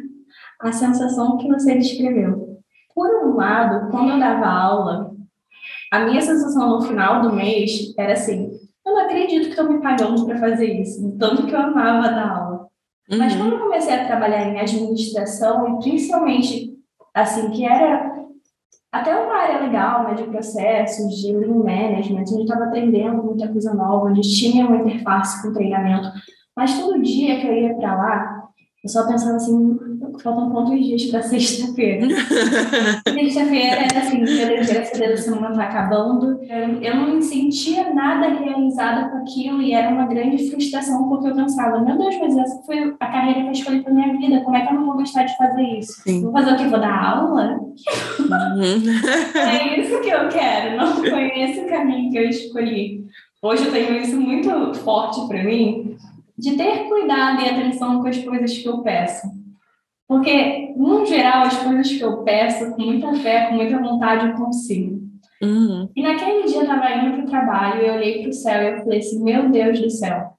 a 0.60 0.72
sensação 0.74 1.38
que 1.38 1.48
você 1.48 1.78
descreveu. 1.78 2.60
Por 2.94 3.26
um 3.26 3.36
lado, 3.36 3.90
quando 3.90 4.10
eu 4.10 4.20
dava 4.20 4.48
aula, 4.48 5.13
a 5.94 6.00
minha 6.00 6.22
sensação 6.22 6.70
no 6.72 6.82
final 6.82 7.22
do 7.22 7.36
mês 7.36 7.94
era 7.96 8.14
assim: 8.14 8.50
eu 8.84 8.94
não 8.94 9.06
acredito 9.06 9.44
que 9.44 9.50
estão 9.52 9.72
me 9.72 9.80
pagando 9.80 10.26
para 10.26 10.40
fazer 10.40 10.82
isso, 10.82 11.16
tanto 11.20 11.46
que 11.46 11.54
eu 11.54 11.60
amava 11.60 12.10
dar 12.10 12.36
aula. 12.36 12.68
Uhum. 13.12 13.20
Mas 13.20 13.36
quando 13.36 13.54
eu 13.54 13.60
comecei 13.60 13.94
a 13.94 14.08
trabalhar 14.08 14.48
em 14.48 14.60
administração, 14.60 15.70
e 15.70 15.84
principalmente, 15.84 16.74
assim, 17.14 17.52
que 17.52 17.64
era 17.64 18.12
até 18.92 19.16
uma 19.16 19.36
área 19.36 19.60
legal, 19.60 20.06
né, 20.06 20.16
de 20.16 20.24
processos, 20.24 21.16
de 21.16 21.32
lean 21.32 21.64
management, 21.64 22.26
gente 22.26 22.42
estava 22.42 22.66
aprendendo 22.66 23.22
muita 23.22 23.48
coisa 23.48 23.76
nova, 23.76 24.16
gente 24.16 24.36
tinha 24.36 24.66
uma 24.66 24.78
interface 24.78 25.44
com 25.44 25.54
treinamento, 25.54 26.12
mas 26.56 26.80
todo 26.80 27.04
dia 27.04 27.40
que 27.40 27.46
eu 27.46 27.54
ia 27.54 27.76
para 27.76 27.96
lá, 27.96 28.33
eu 28.84 28.90
só 28.90 29.08
pensava 29.08 29.38
assim, 29.38 29.80
faltam 30.22 30.50
quantos 30.50 30.78
dias 30.78 31.06
para 31.06 31.22
sexta-feira? 31.24 32.06
sexta-feira 33.08 33.86
era 33.86 34.00
assim, 34.00 34.26
terça-feira, 34.26 35.14
a 35.14 35.18
semana 35.18 35.52
está 35.52 35.64
acabando. 35.64 36.38
Eu 36.82 36.96
não 36.98 37.16
me 37.16 37.22
sentia 37.22 37.94
nada 37.94 38.28
realizada 38.28 39.10
com 39.10 39.18
aquilo 39.20 39.62
e 39.62 39.72
era 39.72 39.90
uma 39.90 40.06
grande 40.06 40.50
frustração 40.50 41.08
porque 41.08 41.30
eu 41.30 41.36
pensava, 41.36 41.80
meu 41.80 41.98
Deus, 41.98 42.18
mas 42.20 42.38
essa 42.38 42.62
foi 42.64 42.94
a 43.00 43.08
carreira 43.08 43.42
que 43.44 43.48
eu 43.48 43.52
escolhi 43.52 43.82
para 43.82 43.94
minha 43.94 44.18
vida, 44.18 44.42
como 44.42 44.58
é 44.58 44.66
que 44.66 44.74
eu 44.74 44.78
não 44.78 44.86
vou 44.86 44.96
gostar 44.96 45.24
de 45.24 45.38
fazer 45.38 45.64
isso? 45.80 46.02
Sim. 46.02 46.22
Vou 46.22 46.34
fazer 46.34 46.52
o 46.52 46.58
quê? 46.58 46.66
Vou 46.66 46.80
dar 46.82 47.06
aula? 47.06 47.60
Uhum. 48.20 48.84
é 49.40 49.80
isso 49.80 50.02
que 50.02 50.10
eu 50.10 50.28
quero, 50.28 50.76
não 50.76 50.94
foi 50.96 51.28
esse 51.40 51.62
caminho 51.68 52.12
que 52.12 52.18
eu 52.18 52.28
escolhi. 52.28 53.06
Hoje 53.42 53.66
eu 53.66 53.72
tenho 53.72 53.98
isso 53.98 54.16
muito 54.18 54.74
forte 54.76 55.26
para 55.28 55.44
mim, 55.44 55.96
de 56.38 56.56
ter 56.56 56.88
cuidado 56.88 57.42
e 57.42 57.50
atenção 57.50 58.02
com 58.02 58.08
as 58.08 58.18
coisas 58.18 58.58
que 58.58 58.68
eu 58.68 58.80
peço. 58.82 59.28
Porque, 60.08 60.74
no 60.76 61.06
geral, 61.06 61.44
as 61.44 61.58
coisas 61.58 61.92
que 61.92 62.02
eu 62.02 62.24
peço, 62.24 62.72
com 62.72 62.82
muita 62.82 63.14
fé, 63.16 63.48
com 63.48 63.56
muita 63.56 63.80
vontade, 63.80 64.28
eu 64.28 64.34
consigo. 64.36 65.02
Uhum. 65.42 65.90
E 65.96 66.02
naquele 66.02 66.44
dia 66.44 66.58
eu 66.58 66.62
estava 66.62 66.92
indo 66.96 67.16
para 67.16 67.24
o 67.24 67.30
trabalho 67.30 67.82
e 67.82 67.88
eu 67.88 67.94
olhei 67.96 68.22
para 68.22 68.30
o 68.30 68.34
céu 68.34 68.62
e 68.62 68.68
eu 68.68 68.84
falei 68.84 69.00
assim: 69.00 69.24
Meu 69.24 69.50
Deus 69.50 69.80
do 69.80 69.90
céu, 69.90 70.34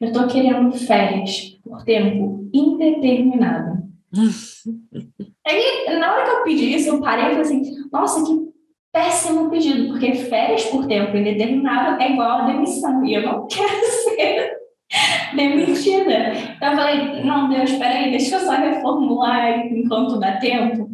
eu 0.00 0.08
estou 0.08 0.26
querendo 0.28 0.72
férias 0.72 1.58
por 1.62 1.84
tempo 1.84 2.48
indeterminado. 2.52 3.82
Aí, 5.46 5.98
na 5.98 6.14
hora 6.14 6.24
que 6.24 6.30
eu 6.30 6.42
pedi 6.44 6.74
isso, 6.74 6.88
eu 6.88 7.00
parei 7.00 7.24
e 7.24 7.28
falei 7.30 7.42
assim: 7.42 7.62
Nossa, 7.92 8.24
que 8.24 8.52
péssimo 8.92 9.50
pedido, 9.50 9.88
porque 9.88 10.14
férias 10.14 10.64
por 10.66 10.86
tempo 10.86 11.16
indeterminado 11.16 12.00
é 12.00 12.12
igual 12.12 12.42
a 12.42 12.46
demissão 12.46 13.04
e 13.04 13.14
eu 13.14 13.22
não 13.22 13.46
quero 13.48 13.84
ser 13.84 14.61
demitida. 15.34 16.32
Então 16.56 16.70
eu 16.70 16.76
falei, 16.76 17.24
não, 17.24 17.48
Deus, 17.48 17.70
espera 17.70 17.94
aí, 17.94 18.10
deixa 18.10 18.36
eu 18.36 18.40
só 18.40 18.52
reformular 18.52 19.66
enquanto 19.66 20.18
dá 20.18 20.36
tempo. 20.36 20.88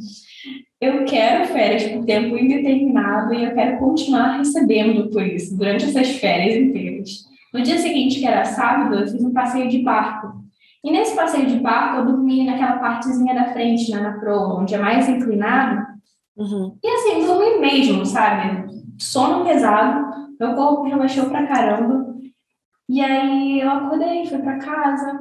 Eu 0.81 1.05
quero 1.05 1.47
férias 1.47 1.85
por 1.85 2.05
tempo 2.05 2.37
indeterminado 2.37 3.35
e 3.35 3.45
eu 3.45 3.55
quero 3.55 3.79
continuar 3.79 4.39
recebendo 4.39 5.11
por 5.11 5.23
isso, 5.23 5.57
durante 5.57 5.85
essas 5.85 6.09
férias 6.17 6.57
inteiras. 6.57 7.27
No 7.53 7.63
dia 7.63 7.79
seguinte, 7.79 8.21
que 8.21 8.27
era 8.27 8.45
sábado, 8.45 8.95
eu 8.95 9.09
fiz 9.09 9.25
um 9.25 9.33
passeio 9.33 9.69
de 9.69 9.83
barco. 9.83 10.39
E 10.85 10.93
nesse 10.93 11.17
passeio 11.17 11.47
de 11.47 11.59
barco, 11.59 11.99
eu 11.99 12.07
dormi 12.07 12.45
naquela 12.45 12.79
partezinha 12.79 13.35
da 13.35 13.47
frente, 13.53 13.91
né, 13.91 14.01
na 14.01 14.13
proa, 14.13 14.61
onde 14.61 14.75
é 14.75 14.79
mais 14.79 15.09
inclinado. 15.09 15.85
Uhum. 16.37 16.77
E 16.83 16.89
assim, 16.89 17.27
dormi 17.27 17.59
mesmo, 17.59 18.07
sabe? 18.07 18.69
Sono 18.97 19.45
pesado, 19.45 20.07
meu 20.39 20.55
corpo 20.55 20.89
já 20.89 20.97
baixou 20.97 21.27
pra 21.27 21.47
caramba. 21.47 22.15
E 22.89 23.01
aí 23.01 23.61
eu 23.61 23.71
acordei, 23.71 24.27
fui 24.27 24.39
para 24.39 24.59
casa. 24.59 25.19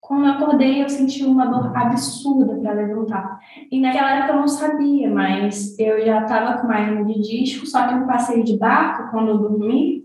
Quando 0.00 0.26
eu 0.26 0.32
acordei, 0.32 0.82
eu 0.82 0.88
senti 0.88 1.24
uma 1.24 1.46
dor 1.46 1.76
absurda 1.76 2.54
para 2.56 2.72
levantar. 2.72 3.38
E 3.70 3.80
naquela 3.80 4.10
época 4.16 4.32
eu 4.34 4.40
não 4.40 4.48
sabia, 4.48 5.10
mas 5.10 5.78
eu 5.78 6.04
já 6.04 6.22
estava 6.22 6.60
com 6.60 6.68
mais 6.68 7.06
de 7.06 7.20
disco, 7.20 7.66
só 7.66 7.86
que 7.86 7.94
eu 7.94 8.06
passei 8.06 8.42
de 8.42 8.56
barco 8.56 9.10
quando 9.10 9.28
eu 9.28 9.38
dormi, 9.38 10.04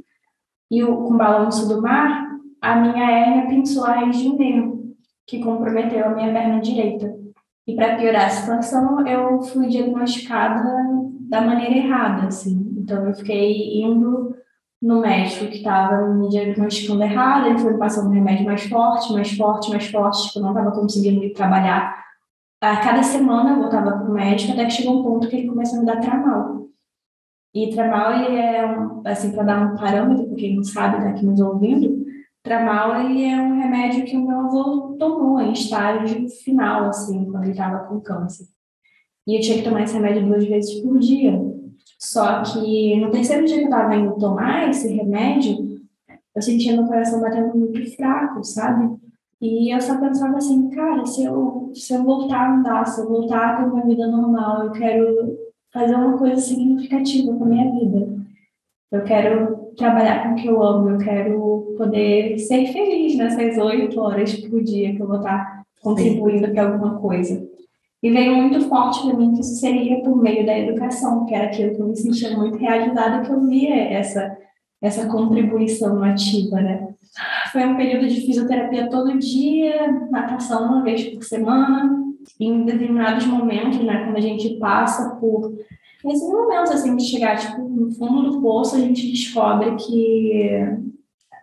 e 0.71 0.81
com 0.81 1.13
o 1.13 1.17
balanço 1.17 1.67
do 1.67 1.81
mar, 1.81 2.27
a 2.61 2.75
minha 2.75 3.09
hérnia 3.09 3.47
pinçou 3.47 3.85
a 3.85 3.93
raiz 3.93 4.17
de 4.17 4.27
um 4.27 4.93
que 5.27 5.43
comprometeu 5.43 6.05
a 6.05 6.09
minha 6.09 6.33
perna 6.33 6.59
direita. 6.59 7.13
E 7.67 7.75
para 7.75 7.95
piorar 7.95 8.25
a 8.25 8.29
situação, 8.29 9.07
eu 9.07 9.41
fui 9.41 9.67
diagnosticada 9.67 10.63
da 11.29 11.41
maneira 11.41 11.75
errada, 11.75 12.27
assim. 12.27 12.73
Então 12.77 13.07
eu 13.07 13.13
fiquei 13.13 13.81
indo 13.81 14.35
no 14.83 14.99
médico 14.99 15.47
que 15.47 15.57
estava 15.57 16.05
me 16.09 16.27
diagnosticando 16.27 17.01
errado, 17.03 17.47
ele 17.47 17.57
foi 17.57 17.77
passando 17.77 18.09
um 18.09 18.13
remédio 18.13 18.45
mais 18.45 18.63
forte, 18.63 19.13
mais 19.13 19.31
forte, 19.31 19.69
mais 19.69 19.87
forte, 19.87 20.33
que 20.33 20.37
eu 20.37 20.43
não 20.43 20.49
estava 20.49 20.71
conseguindo 20.71 21.33
trabalhar. 21.33 22.03
A 22.61 22.75
cada 22.77 23.01
semana 23.01 23.51
eu 23.51 23.59
voltava 23.61 23.93
para 23.93 24.11
o 24.11 24.13
médico, 24.13 24.51
até 24.51 24.65
que 24.65 24.71
chegou 24.71 24.99
um 24.99 25.03
ponto 25.03 25.29
que 25.29 25.37
ele 25.37 25.47
começou 25.47 25.77
a 25.77 25.79
me 25.79 25.87
dar 25.87 26.01
tramal. 26.01 26.67
E 27.55 27.69
tramal, 27.69 28.25
ele 28.25 28.35
é, 28.35 28.61
assim, 29.05 29.31
para 29.31 29.43
dar 29.43 29.71
um 29.71 29.77
parâmetro, 29.77 30.25
para 30.25 30.35
quem 30.35 30.57
não 30.57 30.63
sabe, 30.63 30.97
está 30.97 31.11
aqui 31.11 31.25
nos 31.25 31.39
ouvindo, 31.39 32.03
tramal, 32.43 32.99
ele 32.99 33.23
é 33.23 33.37
um 33.37 33.61
remédio 33.61 34.03
que 34.03 34.17
o 34.17 34.27
meu 34.27 34.37
avô 34.37 34.97
tomou 34.99 35.39
em 35.39 35.53
estágio 35.53 36.27
final, 36.43 36.89
assim, 36.89 37.23
quando 37.31 37.43
ele 37.43 37.51
estava 37.53 37.85
com 37.85 38.01
câncer. 38.01 38.47
E 39.25 39.37
eu 39.37 39.41
tinha 39.41 39.59
que 39.59 39.63
tomar 39.63 39.83
esse 39.83 39.93
remédio 39.93 40.25
duas 40.25 40.43
vezes 40.43 40.81
por 40.81 40.99
dia. 40.99 41.52
Só 41.99 42.41
que 42.43 42.99
no 42.99 43.11
terceiro 43.11 43.45
dia 43.45 43.57
que 43.57 43.63
eu 43.63 43.69
estava 43.69 43.95
indo 43.95 44.17
tomar 44.17 44.69
esse 44.69 44.93
remédio, 44.93 45.81
eu 46.35 46.41
sentia 46.41 46.73
meu 46.73 46.85
coração 46.85 47.21
batendo 47.21 47.55
muito 47.57 47.95
fraco, 47.95 48.43
sabe? 48.43 48.97
E 49.41 49.73
eu 49.73 49.81
só 49.81 49.99
pensava 49.99 50.37
assim, 50.37 50.69
cara, 50.69 51.05
se 51.05 51.23
eu, 51.23 51.71
se 51.73 51.93
eu 51.93 52.03
voltar 52.03 52.39
a 52.39 52.55
andar, 52.55 52.85
se 52.85 53.01
eu 53.01 53.09
voltar 53.09 53.49
a 53.49 53.57
ter 53.57 53.69
uma 53.69 53.85
vida 53.85 54.07
normal, 54.07 54.65
eu 54.65 54.71
quero 54.71 55.37
fazer 55.71 55.95
uma 55.95 56.17
coisa 56.17 56.37
significativa 56.37 57.33
com 57.35 57.43
a 57.43 57.47
minha 57.47 57.71
vida. 57.71 58.07
Eu 58.91 59.03
quero 59.03 59.73
trabalhar 59.75 60.23
com 60.23 60.33
o 60.33 60.35
que 60.35 60.47
eu 60.47 60.61
amo, 60.61 60.91
eu 60.91 60.97
quero 60.97 61.75
poder 61.77 62.37
ser 62.37 62.67
feliz 62.71 63.17
nessas 63.17 63.57
oito 63.57 63.99
horas 63.99 64.33
por 64.33 64.63
dia 64.63 64.95
que 64.95 65.01
eu 65.01 65.07
vou 65.07 65.17
estar 65.17 65.63
contribuindo 65.81 66.49
para 66.51 66.71
alguma 66.71 66.99
coisa. 66.99 67.45
E 68.03 68.11
veio 68.11 68.35
muito 68.35 68.67
forte 68.67 69.01
para 69.01 69.17
mim 69.17 69.33
que 69.33 69.39
isso 69.39 69.55
seria 69.55 70.01
por 70.01 70.21
meio 70.21 70.45
da 70.45 70.59
educação, 70.59 71.25
que 71.25 71.33
era 71.33 71.45
aquilo 71.45 71.73
que 71.73 71.81
eu 71.81 71.87
me 71.87 71.95
sentia 71.95 72.37
muito 72.37 72.57
realizada, 72.57 73.23
que 73.23 73.31
eu 73.31 73.39
via 73.47 73.73
essa, 73.73 74.37
essa 74.81 75.07
contribuição 75.07 76.03
ativa, 76.03 76.57
né? 76.57 76.89
Foi 77.53 77.65
um 77.65 77.77
período 77.77 78.07
de 78.07 78.19
fisioterapia 78.19 78.89
todo 78.89 79.17
dia, 79.17 79.89
natação 80.11 80.65
uma 80.65 80.83
vez 80.83 81.05
por 81.13 81.23
semana, 81.23 82.03
em 82.37 82.65
determinados 82.65 83.25
momentos, 83.25 83.79
né, 83.79 84.03
quando 84.03 84.17
a 84.17 84.21
gente 84.21 84.57
passa 84.57 85.15
por 85.15 85.53
nesses 86.03 86.27
momentos 86.27 86.71
assim 86.71 86.95
de 86.97 87.03
chegar 87.03 87.37
tipo 87.37 87.61
no 87.61 87.91
fundo 87.91 88.31
do 88.31 88.41
poço, 88.41 88.75
a 88.75 88.79
gente 88.79 89.09
descobre 89.09 89.75
que 89.75 90.49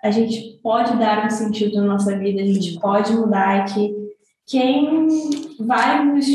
a 0.02 0.10
gente 0.10 0.58
pode 0.62 0.96
dar 0.98 1.26
um 1.26 1.30
sentido 1.30 1.80
na 1.80 1.86
nossa 1.86 2.18
vida, 2.18 2.42
a 2.42 2.46
gente 2.46 2.78
pode 2.80 3.12
mudar 3.14 3.64
que 3.66 3.99
quem 4.50 5.56
vai 5.60 6.04
nos 6.04 6.26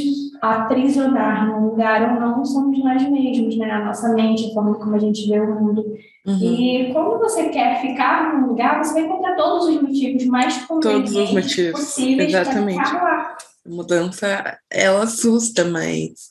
aprisionar 0.41 1.47
num 1.47 1.67
lugar 1.67 2.13
ou 2.13 2.21
não 2.21 2.45
somos 2.45 2.79
nós 2.79 3.03
mesmos, 3.09 3.57
né? 3.57 3.69
A 3.69 3.83
nossa 3.83 4.13
mente, 4.13 4.49
a 4.49 4.53
forma 4.53 4.75
como 4.75 4.95
a 4.95 4.99
gente 4.99 5.27
vê 5.27 5.37
o 5.37 5.59
mundo. 5.59 5.85
Uhum. 6.25 6.39
E 6.41 6.93
quando 6.93 7.19
você 7.19 7.49
quer 7.49 7.81
ficar 7.81 8.33
num 8.33 8.47
lugar, 8.47 8.81
você 8.81 8.93
vai 8.93 9.03
encontrar 9.03 9.35
todos 9.35 9.67
os 9.67 9.81
motivos 9.81 10.25
mais 10.27 10.57
convenientes 10.65 11.71
possíveis 11.71 12.31
para 12.31 12.45
ficar 12.45 13.03
lá. 13.03 13.37
A 13.65 13.69
mudança, 13.69 14.57
ela 14.71 15.03
assusta, 15.03 15.65
mas 15.65 16.29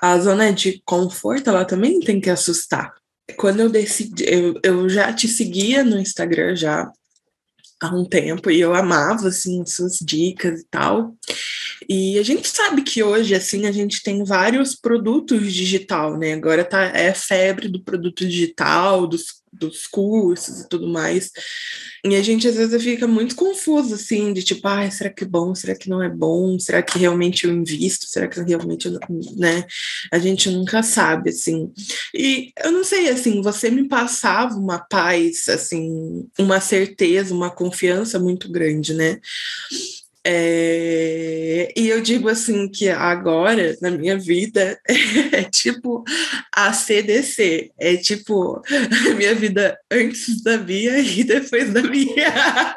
a 0.00 0.18
zona 0.18 0.50
de 0.50 0.80
conforto, 0.86 1.50
ela 1.50 1.66
também 1.66 2.00
tem 2.00 2.20
que 2.20 2.30
assustar. 2.30 2.90
Quando 3.36 3.60
eu 3.60 3.68
decidi, 3.68 4.24
eu, 4.26 4.54
eu 4.62 4.88
já 4.88 5.12
te 5.12 5.28
seguia 5.28 5.84
no 5.84 5.98
Instagram 5.98 6.56
já 6.56 6.90
há 7.82 7.94
um 7.94 8.04
tempo 8.04 8.50
e 8.50 8.60
eu 8.60 8.74
amava, 8.74 9.28
assim, 9.28 9.64
suas 9.66 9.98
dicas 10.00 10.60
e 10.60 10.66
tal. 10.70 11.14
E 11.88 12.18
a 12.18 12.22
gente 12.22 12.48
sabe 12.48 12.82
que 12.82 13.02
hoje, 13.02 13.34
assim, 13.34 13.66
a 13.66 13.72
gente 13.72 14.02
tem 14.02 14.24
vários 14.24 14.74
produtos 14.74 15.52
digital, 15.52 16.16
né? 16.16 16.32
Agora 16.34 16.64
tá, 16.64 16.84
é 16.84 17.12
febre 17.12 17.68
do 17.68 17.82
produto 17.82 18.26
digital, 18.26 19.06
dos 19.06 19.41
dos 19.52 19.86
cursos 19.86 20.60
e 20.60 20.68
tudo 20.68 20.88
mais. 20.88 21.30
E 22.04 22.16
a 22.16 22.22
gente 22.22 22.48
às 22.48 22.56
vezes 22.56 22.82
fica 22.82 23.06
muito 23.06 23.36
confuso, 23.36 23.94
assim, 23.94 24.32
de 24.32 24.42
tipo, 24.42 24.66
ah, 24.66 24.90
será 24.90 25.10
que 25.10 25.24
é 25.24 25.26
bom? 25.26 25.54
Será 25.54 25.74
que 25.76 25.88
não 25.88 26.02
é 26.02 26.08
bom? 26.08 26.58
Será 26.58 26.82
que 26.82 26.98
realmente 26.98 27.46
eu 27.46 27.52
invisto? 27.52 28.06
Será 28.06 28.26
que 28.26 28.40
realmente 28.40 28.88
né? 29.36 29.64
A 30.10 30.18
gente 30.18 30.50
nunca 30.50 30.82
sabe, 30.82 31.30
assim. 31.30 31.70
E 32.14 32.52
eu 32.64 32.72
não 32.72 32.82
sei, 32.82 33.08
assim, 33.08 33.42
você 33.42 33.70
me 33.70 33.86
passava 33.86 34.56
uma 34.56 34.78
paz, 34.78 35.48
assim, 35.48 36.26
uma 36.38 36.60
certeza, 36.60 37.34
uma 37.34 37.50
confiança 37.50 38.18
muito 38.18 38.50
grande, 38.50 38.94
né? 38.94 39.20
É, 40.24 41.72
e 41.76 41.88
eu 41.88 42.00
digo 42.00 42.28
assim 42.28 42.68
que 42.68 42.88
agora, 42.88 43.76
na 43.82 43.90
minha 43.90 44.16
vida, 44.16 44.78
é 45.32 45.42
tipo 45.42 46.04
a 46.54 46.72
CDC, 46.72 47.72
é 47.76 47.96
tipo 47.96 48.62
a 49.10 49.14
minha 49.14 49.34
vida 49.34 49.76
antes 49.90 50.42
da 50.42 50.58
Bia 50.58 50.96
e 50.98 51.24
depois 51.24 51.72
da 51.72 51.82
Bia. 51.82 52.76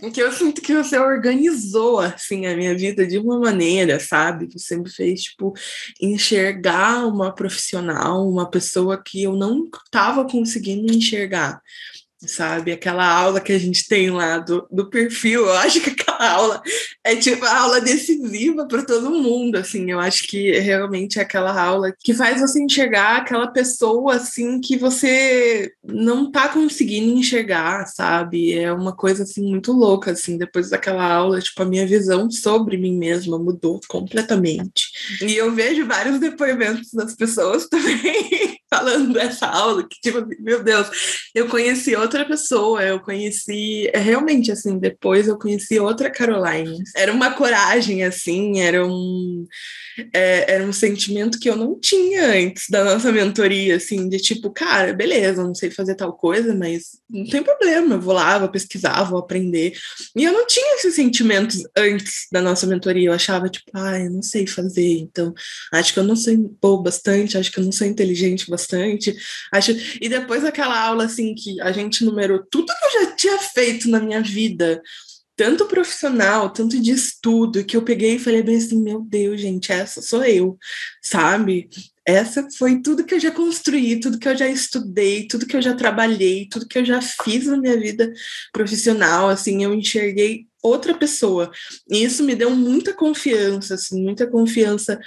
Porque 0.00 0.20
eu 0.20 0.30
sinto 0.32 0.60
que 0.60 0.74
você 0.74 0.98
organizou 0.98 1.98
assim 1.98 2.44
a 2.44 2.54
minha 2.54 2.76
vida 2.76 3.06
de 3.06 3.16
uma 3.16 3.38
maneira, 3.38 3.98
sabe? 3.98 4.48
Você 4.52 4.76
me 4.76 4.90
fez 4.90 5.22
tipo 5.22 5.54
enxergar 5.98 7.06
uma 7.06 7.34
profissional, 7.34 8.28
uma 8.28 8.50
pessoa 8.50 9.02
que 9.02 9.22
eu 9.22 9.34
não 9.34 9.64
estava 9.86 10.28
conseguindo 10.28 10.92
enxergar 10.92 11.62
sabe? 12.28 12.72
Aquela 12.72 13.06
aula 13.06 13.40
que 13.40 13.52
a 13.52 13.58
gente 13.58 13.86
tem 13.88 14.10
lá 14.10 14.38
do, 14.38 14.66
do 14.70 14.88
perfil, 14.88 15.46
eu 15.46 15.52
acho 15.54 15.80
que 15.80 15.90
aquela 15.90 16.30
aula 16.30 16.62
é 17.02 17.16
tipo 17.16 17.44
a 17.44 17.60
aula 17.60 17.80
decisiva 17.80 18.66
para 18.66 18.84
todo 18.84 19.10
mundo, 19.10 19.56
assim, 19.56 19.90
eu 19.90 20.00
acho 20.00 20.26
que 20.26 20.52
realmente 20.60 21.18
é 21.18 21.22
aquela 21.22 21.60
aula 21.60 21.92
que 22.02 22.14
faz 22.14 22.40
você 22.40 22.62
enxergar 22.62 23.18
aquela 23.18 23.48
pessoa, 23.48 24.14
assim, 24.14 24.60
que 24.60 24.76
você 24.76 25.72
não 25.82 26.30
tá 26.30 26.48
conseguindo 26.48 27.18
enxergar, 27.18 27.86
sabe? 27.86 28.54
É 28.54 28.72
uma 28.72 28.94
coisa, 28.94 29.24
assim, 29.24 29.42
muito 29.42 29.72
louca, 29.72 30.12
assim, 30.12 30.38
depois 30.38 30.70
daquela 30.70 31.04
aula, 31.04 31.40
tipo, 31.40 31.62
a 31.62 31.66
minha 31.66 31.86
visão 31.86 32.30
sobre 32.30 32.76
mim 32.76 32.96
mesma 32.96 33.38
mudou 33.38 33.80
completamente. 33.88 34.93
E 35.22 35.36
eu 35.36 35.52
vejo 35.52 35.86
vários 35.86 36.20
depoimentos 36.20 36.92
das 36.92 37.14
pessoas 37.14 37.66
também 37.68 38.58
falando 38.70 39.12
dessa 39.12 39.46
aula, 39.46 39.86
que 39.88 40.00
tipo, 40.00 40.26
meu 40.40 40.62
Deus, 40.62 40.88
eu 41.34 41.48
conheci 41.48 41.94
outra 41.94 42.24
pessoa, 42.24 42.82
eu 42.82 43.00
conheci, 43.00 43.88
é, 43.92 43.98
realmente, 43.98 44.50
assim, 44.50 44.78
depois 44.78 45.28
eu 45.28 45.38
conheci 45.38 45.78
outra 45.78 46.10
Caroline. 46.10 46.82
Era 46.96 47.12
uma 47.12 47.32
coragem, 47.32 48.02
assim, 48.02 48.60
era 48.60 48.84
um, 48.84 49.46
é, 50.12 50.52
era 50.54 50.64
um 50.64 50.72
sentimento 50.72 51.38
que 51.38 51.48
eu 51.48 51.56
não 51.56 51.78
tinha 51.78 52.26
antes 52.26 52.64
da 52.68 52.84
nossa 52.84 53.12
mentoria, 53.12 53.76
assim, 53.76 54.08
de 54.08 54.18
tipo, 54.18 54.50
cara, 54.50 54.92
beleza, 54.92 55.44
não 55.44 55.54
sei 55.54 55.70
fazer 55.70 55.94
tal 55.94 56.12
coisa, 56.12 56.54
mas 56.54 56.98
não 57.08 57.24
tem 57.26 57.42
problema, 57.42 57.94
eu 57.94 58.00
vou 58.00 58.14
lá, 58.14 58.38
vou 58.38 58.48
pesquisar, 58.48 59.04
vou 59.04 59.18
aprender. 59.18 59.76
E 60.16 60.24
eu 60.24 60.32
não 60.32 60.46
tinha 60.46 60.76
esses 60.76 60.94
sentimentos 60.94 61.62
antes 61.76 62.26
da 62.32 62.40
nossa 62.40 62.66
mentoria, 62.66 63.08
eu 63.08 63.12
achava, 63.12 63.48
tipo, 63.48 63.70
ah, 63.74 63.98
eu 63.98 64.10
não 64.10 64.22
sei 64.22 64.46
fazer, 64.46 64.98
então 64.98 65.32
acho 65.72 65.92
que 65.92 65.98
eu 65.98 66.04
não 66.04 66.16
sou 66.16 66.36
boa 66.60 66.82
bastante, 66.82 67.38
acho 67.38 67.50
que 67.52 67.58
eu 67.58 67.64
não 67.64 67.72
sou 67.72 67.86
inteligente 67.86 68.50
bastante. 68.50 69.14
Acho... 69.52 69.72
E 70.00 70.08
depois 70.08 70.42
daquela 70.42 70.78
aula, 70.78 71.04
assim, 71.04 71.34
que 71.34 71.60
a 71.60 71.72
gente 71.72 72.04
numerou 72.04 72.44
tudo 72.50 72.66
que 72.66 72.86
eu 72.86 73.02
já 73.02 73.12
tinha 73.16 73.38
feito 73.38 73.88
na 73.88 74.00
minha 74.00 74.20
vida, 74.20 74.82
tanto 75.36 75.66
profissional, 75.66 76.50
tanto 76.50 76.80
de 76.80 76.92
estudo, 76.92 77.64
que 77.64 77.76
eu 77.76 77.82
peguei 77.82 78.16
e 78.16 78.18
falei 78.18 78.42
bem 78.42 78.56
assim, 78.56 78.80
meu 78.80 79.00
Deus, 79.00 79.40
gente, 79.40 79.72
essa 79.72 80.00
sou 80.00 80.24
eu, 80.24 80.56
sabe? 81.02 81.68
Essa 82.06 82.46
foi 82.58 82.82
tudo 82.82 83.04
que 83.04 83.14
eu 83.14 83.20
já 83.20 83.30
construí, 83.30 83.98
tudo 83.98 84.18
que 84.18 84.28
eu 84.28 84.36
já 84.36 84.46
estudei, 84.46 85.26
tudo 85.26 85.46
que 85.46 85.56
eu 85.56 85.62
já 85.62 85.74
trabalhei, 85.74 86.46
tudo 86.48 86.68
que 86.68 86.78
eu 86.78 86.84
já 86.84 87.00
fiz 87.00 87.46
na 87.46 87.56
minha 87.56 87.78
vida 87.78 88.12
profissional, 88.52 89.28
assim, 89.28 89.64
eu 89.64 89.74
enxerguei 89.74 90.46
outra 90.62 90.94
pessoa. 90.94 91.50
E 91.90 92.04
isso 92.04 92.22
me 92.22 92.34
deu 92.34 92.50
muita 92.50 92.92
confiança, 92.92 93.74
assim, 93.74 94.02
muita 94.02 94.26
confiança 94.26 94.98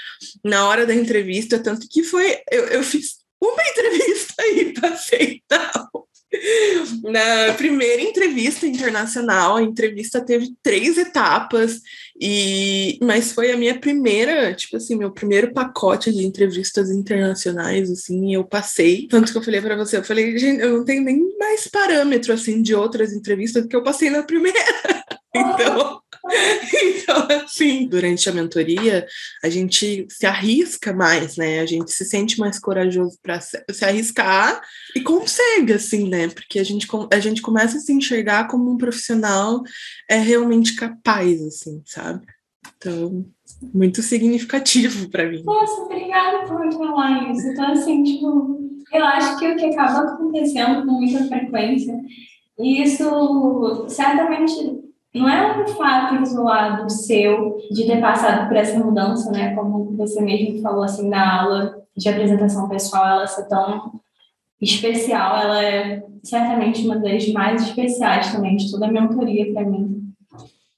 na 0.44 0.68
hora 0.68 0.86
da 0.86 0.94
entrevista, 0.94 1.60
tanto 1.60 1.88
que 1.90 2.04
foi, 2.04 2.40
eu, 2.52 2.66
eu 2.66 2.84
fiz 2.84 3.18
uma 3.42 3.62
entrevista 3.70 4.46
e 4.48 4.74
passei 4.74 5.42
tal. 5.48 6.07
Na 7.04 7.54
primeira 7.54 8.02
entrevista 8.02 8.66
internacional, 8.66 9.58
a 9.58 9.64
entrevista 9.64 10.22
teve 10.22 10.56
três 10.62 10.98
etapas, 10.98 11.82
e 12.20 12.98
mas 13.02 13.32
foi 13.32 13.52
a 13.52 13.58
minha 13.58 13.80
primeira, 13.80 14.54
tipo 14.54 14.78
assim, 14.78 14.96
meu 14.96 15.12
primeiro 15.12 15.54
pacote 15.54 16.12
de 16.12 16.26
entrevistas 16.26 16.90
internacionais, 16.90 17.90
assim, 17.92 18.34
eu 18.34 18.44
passei. 18.44 19.08
Tanto 19.08 19.32
que 19.32 19.38
eu 19.38 19.44
falei 19.44 19.62
para 19.62 19.76
você, 19.76 19.98
eu 19.98 20.04
falei, 20.04 20.38
gente, 20.38 20.62
eu 20.62 20.78
não 20.78 20.86
tenho 20.86 21.04
nem 21.04 21.38
mais 21.38 21.68
parâmetro, 21.68 22.34
assim, 22.34 22.62
de 22.62 22.74
outras 22.74 23.14
entrevistas 23.14 23.66
que 23.66 23.76
eu 23.76 23.84
passei 23.84 24.10
na 24.10 24.24
primeira. 24.24 24.58
então, 25.36 26.02
então, 26.84 27.28
assim, 27.44 27.88
durante 27.88 28.30
a 28.30 28.34
mentoria, 28.34 29.06
a 29.44 29.50
gente 29.50 30.08
se 30.10 30.26
arrisca 30.26 30.94
mais, 30.94 31.38
né? 31.38 31.60
A 31.60 31.66
gente 31.66 31.92
se 31.92 32.06
sente 32.06 32.40
mais 32.40 32.60
corajoso 32.60 33.18
para 33.22 33.40
se, 33.40 33.86
arriscar 33.86 34.62
e 34.96 35.02
consegue, 35.02 35.74
assim, 35.74 36.10
né? 36.10 36.28
Porque 36.28 36.60
a 36.60 36.64
gente, 36.64 36.88
a 37.12 37.20
gente 37.20 37.42
começa 37.42 37.78
a 37.78 37.82
se 37.82 37.94
enxergar 37.94 38.48
como 38.48 38.72
um 38.72 38.78
profissional 38.78 39.62
é 40.10 40.18
realmente 40.18 40.76
capaz, 40.76 41.42
assim, 41.42 41.82
sabe? 41.86 42.26
Então, 42.78 43.26
muito 43.74 44.02
significativo 44.02 45.10
para 45.10 45.30
mim. 45.30 45.44
Nossa, 45.44 45.82
obrigada 45.82 46.46
por 46.46 46.72
falar 46.74 47.32
isso. 47.32 47.48
Então, 47.48 47.72
assim, 47.72 48.04
tipo, 48.04 48.60
eu 48.94 49.04
acho 49.04 49.38
que 49.40 49.48
o 49.48 49.56
que 49.56 49.66
acaba 49.66 50.14
acontecendo 50.14 50.86
com 50.86 50.94
muita 50.94 51.26
frequência, 51.26 51.94
e 52.60 52.82
isso 52.84 53.86
certamente 53.90 54.87
não 55.14 55.28
é 55.28 55.64
um 55.64 55.68
fato 55.68 56.22
isolado 56.22 56.90
seu 56.90 57.58
de 57.72 57.86
ter 57.86 58.00
passado 58.00 58.48
por 58.48 58.58
essa 58.58 58.78
mudança, 58.80 59.32
né? 59.32 59.56
Como 59.56 59.96
você 59.96 60.22
mesmo 60.22 60.62
falou 60.62 60.84
assim 60.84 61.08
na 61.10 61.42
aula 61.42 61.82
de 61.96 62.10
apresentação 62.10 62.70
pessoal, 62.70 63.08
ela 63.08 63.28
ser 63.28 63.48
tão 63.48 63.92
especial, 64.62 65.38
ela 65.38 65.64
é 65.64 66.04
certamente 66.24 66.86
uma 66.86 66.98
das 66.98 67.28
mais 67.32 67.64
especiais 67.64 68.32
também 68.32 68.58
de 68.58 68.72
toda 68.72 68.88
a 68.88 68.92
mentoria 68.92 69.52
para 69.54 69.66
mim. 69.66 70.04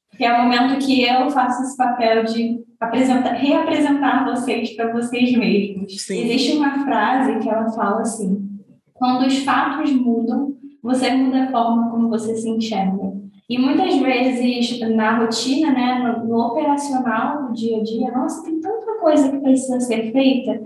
Porque 0.10 0.26
é 0.26 0.34
o 0.34 0.44
momento 0.44 0.86
que 0.86 1.02
eu 1.02 1.30
faço 1.30 1.64
esse 1.64 1.78
papel 1.78 2.26
de 2.26 2.62
apresentar, 2.80 3.34
reapresentar 3.34 4.26
vocês 4.26 4.76
para 4.76 4.92
vocês 4.92 5.36
mesmos. 5.36 6.02
Sim. 6.02 6.24
Existe 6.24 6.58
uma 6.58 6.84
frase 6.84 7.40
que 7.40 7.50
ela 7.50 7.70
fala 7.70 8.02
assim: 8.02 8.50
quando 8.94 9.26
os 9.26 9.40
fatos 9.40 9.92
mudam, 9.92 10.56
você 10.82 11.12
muda 11.12 11.44
a 11.44 11.52
forma 11.52 11.90
como 11.90 12.10
você 12.10 12.36
se 12.36 12.50
enxerga. 12.50 13.19
E 13.50 13.58
muitas 13.58 13.98
vezes 13.98 14.80
na 14.96 15.18
rotina, 15.18 15.72
né, 15.72 15.96
no, 15.96 16.28
no, 16.28 16.40
operacional 16.40 17.48
do 17.48 17.54
dia 17.54 17.78
a 17.78 17.84
dia, 17.84 18.12
nossa, 18.12 18.44
tem 18.44 18.62
tanta 18.62 19.00
coisa 19.00 19.32
que 19.32 19.40
precisa 19.40 19.80
ser 19.80 20.12
feita 20.12 20.62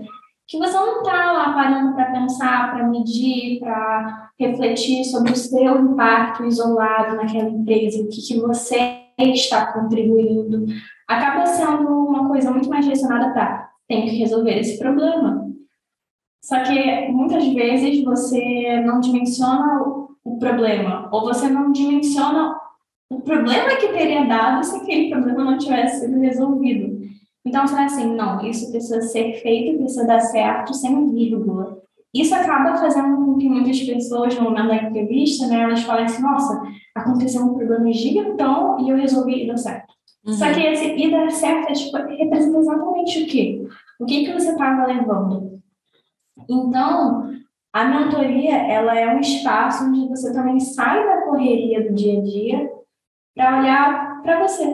que 0.46 0.58
você 0.58 0.74
não 0.74 0.98
está 0.98 1.32
lá 1.32 1.54
parando 1.54 1.94
para 1.94 2.12
pensar, 2.12 2.70
para 2.70 2.86
medir, 2.86 3.60
para 3.60 4.30
refletir 4.38 5.04
sobre 5.04 5.32
o 5.32 5.36
seu 5.36 5.80
impacto 5.80 6.44
isolado 6.44 7.16
naquela 7.16 7.48
empresa, 7.48 8.02
o 8.02 8.08
que, 8.08 8.20
que 8.20 8.38
você 8.38 9.00
está 9.18 9.72
contribuindo. 9.72 10.66
Acaba 11.08 11.46
sendo 11.46 11.88
uma 11.88 12.28
coisa 12.28 12.50
muito 12.50 12.68
mais 12.68 12.84
direcionada 12.84 13.32
para 13.32 13.70
tem 13.88 14.06
que 14.06 14.16
resolver 14.16 14.58
esse 14.58 14.78
problema. 14.78 15.46
Só 16.42 16.62
que 16.62 17.08
muitas 17.08 17.46
vezes 17.48 18.04
você 18.04 18.82
não 18.84 19.00
dimensiona 19.00 19.82
o 20.22 20.38
problema, 20.38 21.08
ou 21.12 21.22
você 21.22 21.48
não 21.48 21.70
dimensiona 21.70 22.54
o 23.10 23.20
problema 23.20 23.76
que 23.76 23.88
teria 23.88 24.24
dado 24.24 24.64
se 24.64 24.76
aquele 24.76 25.10
problema 25.10 25.44
não 25.44 25.58
tivesse 25.58 26.00
sido 26.00 26.18
resolvido. 26.20 27.04
Então, 27.44 27.66
você 27.66 27.76
é 27.76 27.84
assim, 27.84 28.14
não, 28.14 28.44
isso 28.44 28.70
precisa 28.70 29.02
ser 29.02 29.34
feito, 29.42 29.78
precisa 29.78 30.06
dar 30.06 30.20
certo, 30.20 30.72
sem 30.72 31.12
vírgula. 31.12 31.78
Isso 32.12 32.34
acaba 32.34 32.76
fazendo 32.76 33.16
com 33.16 33.36
que 33.36 33.48
muitas 33.48 33.80
pessoas, 33.82 34.34
no 34.36 34.44
momento 34.44 34.68
da 34.68 34.76
entrevista, 34.76 35.46
né, 35.46 35.62
elas 35.62 35.82
falem 35.82 36.04
assim, 36.04 36.22
nossa, 36.22 36.62
aconteceu 36.94 37.42
um 37.42 37.54
problema 37.54 37.92
gigantão 37.92 38.78
e 38.80 38.88
eu 38.88 38.96
resolvi 38.96 39.42
e 39.42 39.46
deu 39.46 39.58
certo. 39.58 39.92
Uhum. 40.24 40.32
Só 40.32 40.50
que 40.52 40.60
esse 40.60 40.96
e 40.96 41.10
dar 41.10 41.30
certo 41.30 41.68
é, 41.68 41.72
tipo, 41.72 41.96
representa 41.96 42.58
exatamente 42.58 43.22
o 43.22 43.26
quê? 43.26 43.66
O 44.00 44.06
que, 44.06 44.24
que 44.24 44.32
você 44.32 44.52
estava 44.52 44.86
levando? 44.86 45.60
Então, 46.48 47.30
a 47.72 47.84
mentoria, 47.84 48.56
ela 48.56 48.98
é 48.98 49.14
um 49.14 49.20
espaço 49.20 49.84
onde 49.84 50.08
você 50.08 50.32
também 50.32 50.58
sai 50.60 51.04
da 51.04 51.22
correria 51.22 51.82
do 51.82 51.94
dia 51.94 52.18
a 52.18 52.22
dia 52.22 52.70
para 53.34 53.58
olhar 53.60 54.22
para 54.22 54.46
você. 54.46 54.64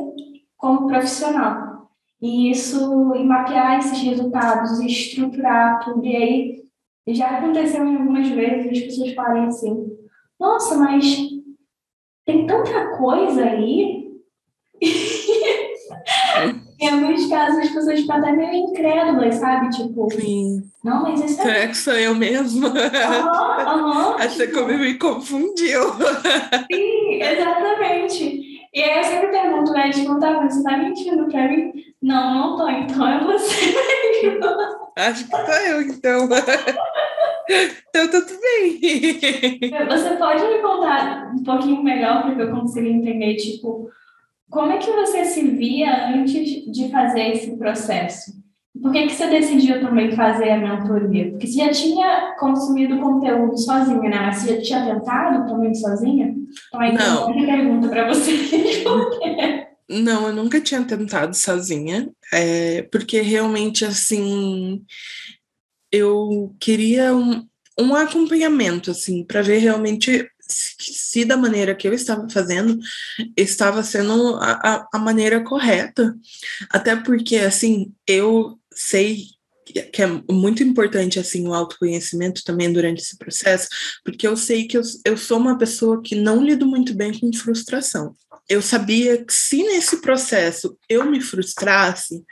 como 0.57 0.87
profissional. 0.87 1.91
E 2.21 2.51
isso, 2.51 3.15
e 3.15 3.25
mapear 3.25 3.79
esses 3.79 3.99
resultados, 4.03 4.79
e 4.81 4.87
estruturar 4.87 5.83
tudo. 5.83 6.05
E 6.05 6.15
aí, 6.17 6.61
já 7.09 7.39
aconteceu 7.39 7.83
algumas 7.83 8.29
vezes 8.29 8.71
as 8.71 8.79
pessoas 8.85 9.15
falarem 9.15 9.47
assim: 9.47 9.87
nossa, 10.39 10.77
mas 10.77 11.05
tem 12.27 12.47
tanta 12.47 12.97
coisa 12.99 13.43
aí. 13.45 14.11
em 16.81 16.89
alguns 16.89 17.27
casos 17.27 17.59
as 17.59 17.71
pessoas 17.71 18.01
ficam 18.01 18.17
até 18.17 18.33
meio 18.33 18.69
incrédulas, 18.69 19.35
sabe? 19.37 19.71
Tipo, 19.71 20.11
Sim. 20.11 20.63
não, 20.85 21.03
mas 21.03 21.23
isso 21.25 21.41
é. 21.43 21.65
É 21.65 21.69
que 21.69 21.77
sou 21.77 21.95
eu 21.95 22.15
mesma. 22.15 22.69
Aham, 22.69 23.61
aham. 23.61 24.17
Acho 24.21 24.47
que 24.47 24.63
me, 24.63 24.77
me 24.79 24.95
confundiu. 24.95 25.83
Sim, 26.73 27.23
exatamente. 27.23 28.50
E 28.73 28.83
aí 28.83 28.99
eu 28.99 29.05
sempre 29.05 29.29
pergunto, 29.29 29.73
né? 29.73 29.91
Tipo, 29.91 30.21
tá, 30.21 30.41
você 30.41 30.63
tá 30.63 30.77
mentindo 30.77 31.27
pra 31.27 31.49
mim? 31.49 31.73
Não, 32.01 32.35
não 32.35 32.57
tô, 32.57 32.69
então 32.69 33.07
é 33.07 33.25
você. 33.25 33.75
Acho 34.97 35.25
que 35.25 35.31
sou 35.31 35.55
eu, 35.67 35.83
então. 35.83 36.29
Então 37.89 38.09
tudo 38.09 38.41
bem. 38.41 38.79
Você 39.89 40.17
pode 40.17 40.45
me 40.47 40.59
contar 40.63 41.33
um 41.35 41.43
pouquinho 41.43 41.83
melhor 41.83 42.23
para 42.23 42.37
que 42.37 42.43
eu 42.43 42.51
consiga 42.53 42.89
entender, 42.89 43.35
tipo, 43.35 43.91
como 44.49 44.71
é 44.73 44.79
que 44.79 44.91
você 44.93 45.25
se 45.25 45.43
via 45.51 46.11
antes 46.11 46.71
de 46.71 46.89
fazer 46.91 47.33
esse 47.33 47.57
processo? 47.57 48.40
Por 48.81 48.93
que, 48.93 49.07
que 49.07 49.13
você 49.13 49.27
decidiu 49.27 49.81
também 49.81 50.13
fazer 50.13 50.51
a 50.51 50.59
mentoria? 50.59 51.31
Porque 51.31 51.47
você 51.47 51.59
já 51.59 51.71
tinha 51.71 52.37
consumido 52.39 53.01
conteúdo 53.01 53.59
sozinha, 53.59 54.09
né? 54.09 54.33
Você 54.33 54.57
já 54.57 54.63
tinha 54.63 54.95
tentado 54.95 55.49
também 55.49 55.75
sozinha? 55.75 56.35
Então, 56.69 56.81
aí 56.81 56.95
Não. 56.95 57.27
tem 57.27 57.37
uma 57.37 57.47
pergunta 57.47 57.89
para 57.89 58.09
você. 58.09 58.85
Não, 59.91 60.29
eu 60.29 60.33
nunca 60.33 60.61
tinha 60.61 60.85
tentado 60.85 61.35
sozinha, 61.35 62.09
é, 62.33 62.83
porque 62.83 63.21
realmente, 63.23 63.85
assim, 63.85 64.85
eu 65.91 66.55
queria 66.61 67.13
um, 67.13 67.45
um 67.77 67.97
acompanhamento, 67.97 68.93
assim, 68.93 69.25
para 69.25 69.43
ver 69.43 69.59
realmente 69.59 70.31
se, 70.41 70.75
se 70.79 71.25
da 71.25 71.37
maneira 71.37 71.75
que 71.75 71.89
eu 71.89 71.93
estava 71.93 72.29
fazendo 72.31 72.79
estava 73.37 73.83
sendo 73.83 74.37
a, 74.37 74.53
a, 74.63 74.89
a 74.95 74.99
maneira 75.01 75.43
correta. 75.43 76.15
Até 76.71 76.95
porque, 76.95 77.39
assim, 77.39 77.93
eu 78.07 78.60
sei 78.73 79.27
que 79.93 80.03
é 80.03 80.07
muito 80.31 80.63
importante 80.63 81.19
assim 81.19 81.47
o 81.47 81.55
autoconhecimento 81.55 82.43
também 82.45 82.73
durante 82.73 83.01
esse 83.01 83.17
processo, 83.17 83.69
porque 84.05 84.27
eu 84.27 84.37
sei 84.37 84.67
que 84.67 84.77
eu, 84.77 84.83
eu 85.05 85.17
sou 85.17 85.39
uma 85.39 85.57
pessoa 85.57 86.03
que 86.03 86.15
não 86.15 86.45
lido 86.45 86.67
muito 86.67 86.95
bem 86.95 87.19
com 87.19 87.33
frustração. 87.33 88.15
Eu 88.49 88.61
sabia 88.61 89.25
que 89.25 89.33
se 89.33 89.63
nesse 89.63 90.01
processo 90.01 90.77
eu 90.89 91.09
me 91.09 91.21
frustrasse, 91.21 92.25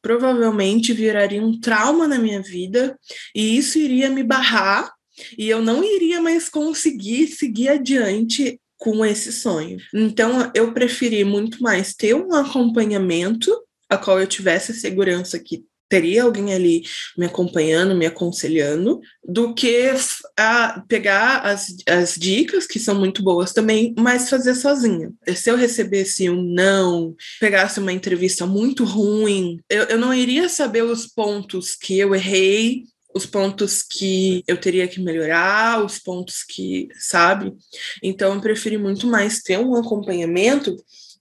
provavelmente 0.00 0.94
viraria 0.94 1.42
um 1.42 1.60
trauma 1.60 2.08
na 2.08 2.18
minha 2.18 2.40
vida 2.40 2.98
e 3.34 3.58
isso 3.58 3.78
iria 3.78 4.08
me 4.08 4.22
barrar 4.22 4.90
e 5.36 5.48
eu 5.48 5.60
não 5.60 5.84
iria 5.84 6.20
mais 6.20 6.48
conseguir 6.48 7.28
seguir 7.28 7.68
adiante 7.68 8.58
com 8.78 9.04
esse 9.04 9.32
sonho. 9.32 9.78
Então 9.92 10.50
eu 10.54 10.72
preferi 10.72 11.24
muito 11.24 11.62
mais 11.62 11.94
ter 11.94 12.14
um 12.14 12.34
acompanhamento 12.34 13.54
a 13.88 13.98
qual 13.98 14.18
eu 14.18 14.26
tivesse 14.26 14.72
segurança 14.74 15.38
que 15.38 15.64
teria 15.88 16.24
alguém 16.24 16.52
ali 16.52 16.82
me 17.16 17.26
acompanhando, 17.26 17.94
me 17.94 18.06
aconselhando, 18.06 19.00
do 19.24 19.54
que 19.54 19.92
a 20.36 20.82
pegar 20.88 21.40
as, 21.40 21.74
as 21.88 22.14
dicas, 22.14 22.66
que 22.66 22.78
são 22.78 22.94
muito 22.94 23.22
boas 23.22 23.52
também, 23.52 23.94
mas 23.98 24.28
fazer 24.28 24.54
sozinha. 24.54 25.12
Se 25.34 25.50
eu 25.50 25.56
recebesse 25.56 26.28
um 26.28 26.42
não, 26.42 27.14
pegasse 27.40 27.78
uma 27.78 27.92
entrevista 27.92 28.46
muito 28.46 28.84
ruim, 28.84 29.60
eu, 29.68 29.84
eu 29.84 29.98
não 29.98 30.12
iria 30.12 30.48
saber 30.48 30.82
os 30.82 31.06
pontos 31.06 31.74
que 31.74 31.98
eu 31.98 32.14
errei, 32.14 32.84
os 33.14 33.24
pontos 33.24 33.82
que 33.82 34.44
eu 34.46 34.58
teria 34.58 34.86
que 34.86 35.00
melhorar, 35.00 35.82
os 35.82 35.98
pontos 35.98 36.44
que, 36.44 36.88
sabe? 36.98 37.54
Então, 38.02 38.34
eu 38.34 38.40
preferi 38.42 38.76
muito 38.76 39.06
mais 39.06 39.40
ter 39.40 39.58
um 39.58 39.74
acompanhamento 39.74 40.76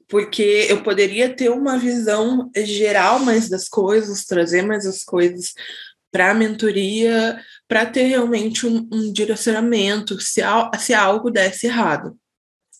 porque 0.07 0.67
eu 0.69 0.83
poderia 0.83 1.33
ter 1.33 1.49
uma 1.49 1.77
visão 1.77 2.49
geral 2.55 3.19
mais 3.19 3.49
das 3.49 3.67
coisas, 3.67 4.25
trazer 4.25 4.61
mais 4.61 4.85
as 4.85 5.03
coisas 5.03 5.53
para 6.11 6.31
a 6.31 6.33
mentoria, 6.33 7.39
para 7.67 7.85
ter 7.85 8.03
realmente 8.03 8.65
um, 8.65 8.87
um 8.91 9.11
direcionamento 9.11 10.19
se, 10.21 10.41
se 10.79 10.93
algo 10.93 11.29
desse 11.29 11.67
errado. 11.67 12.17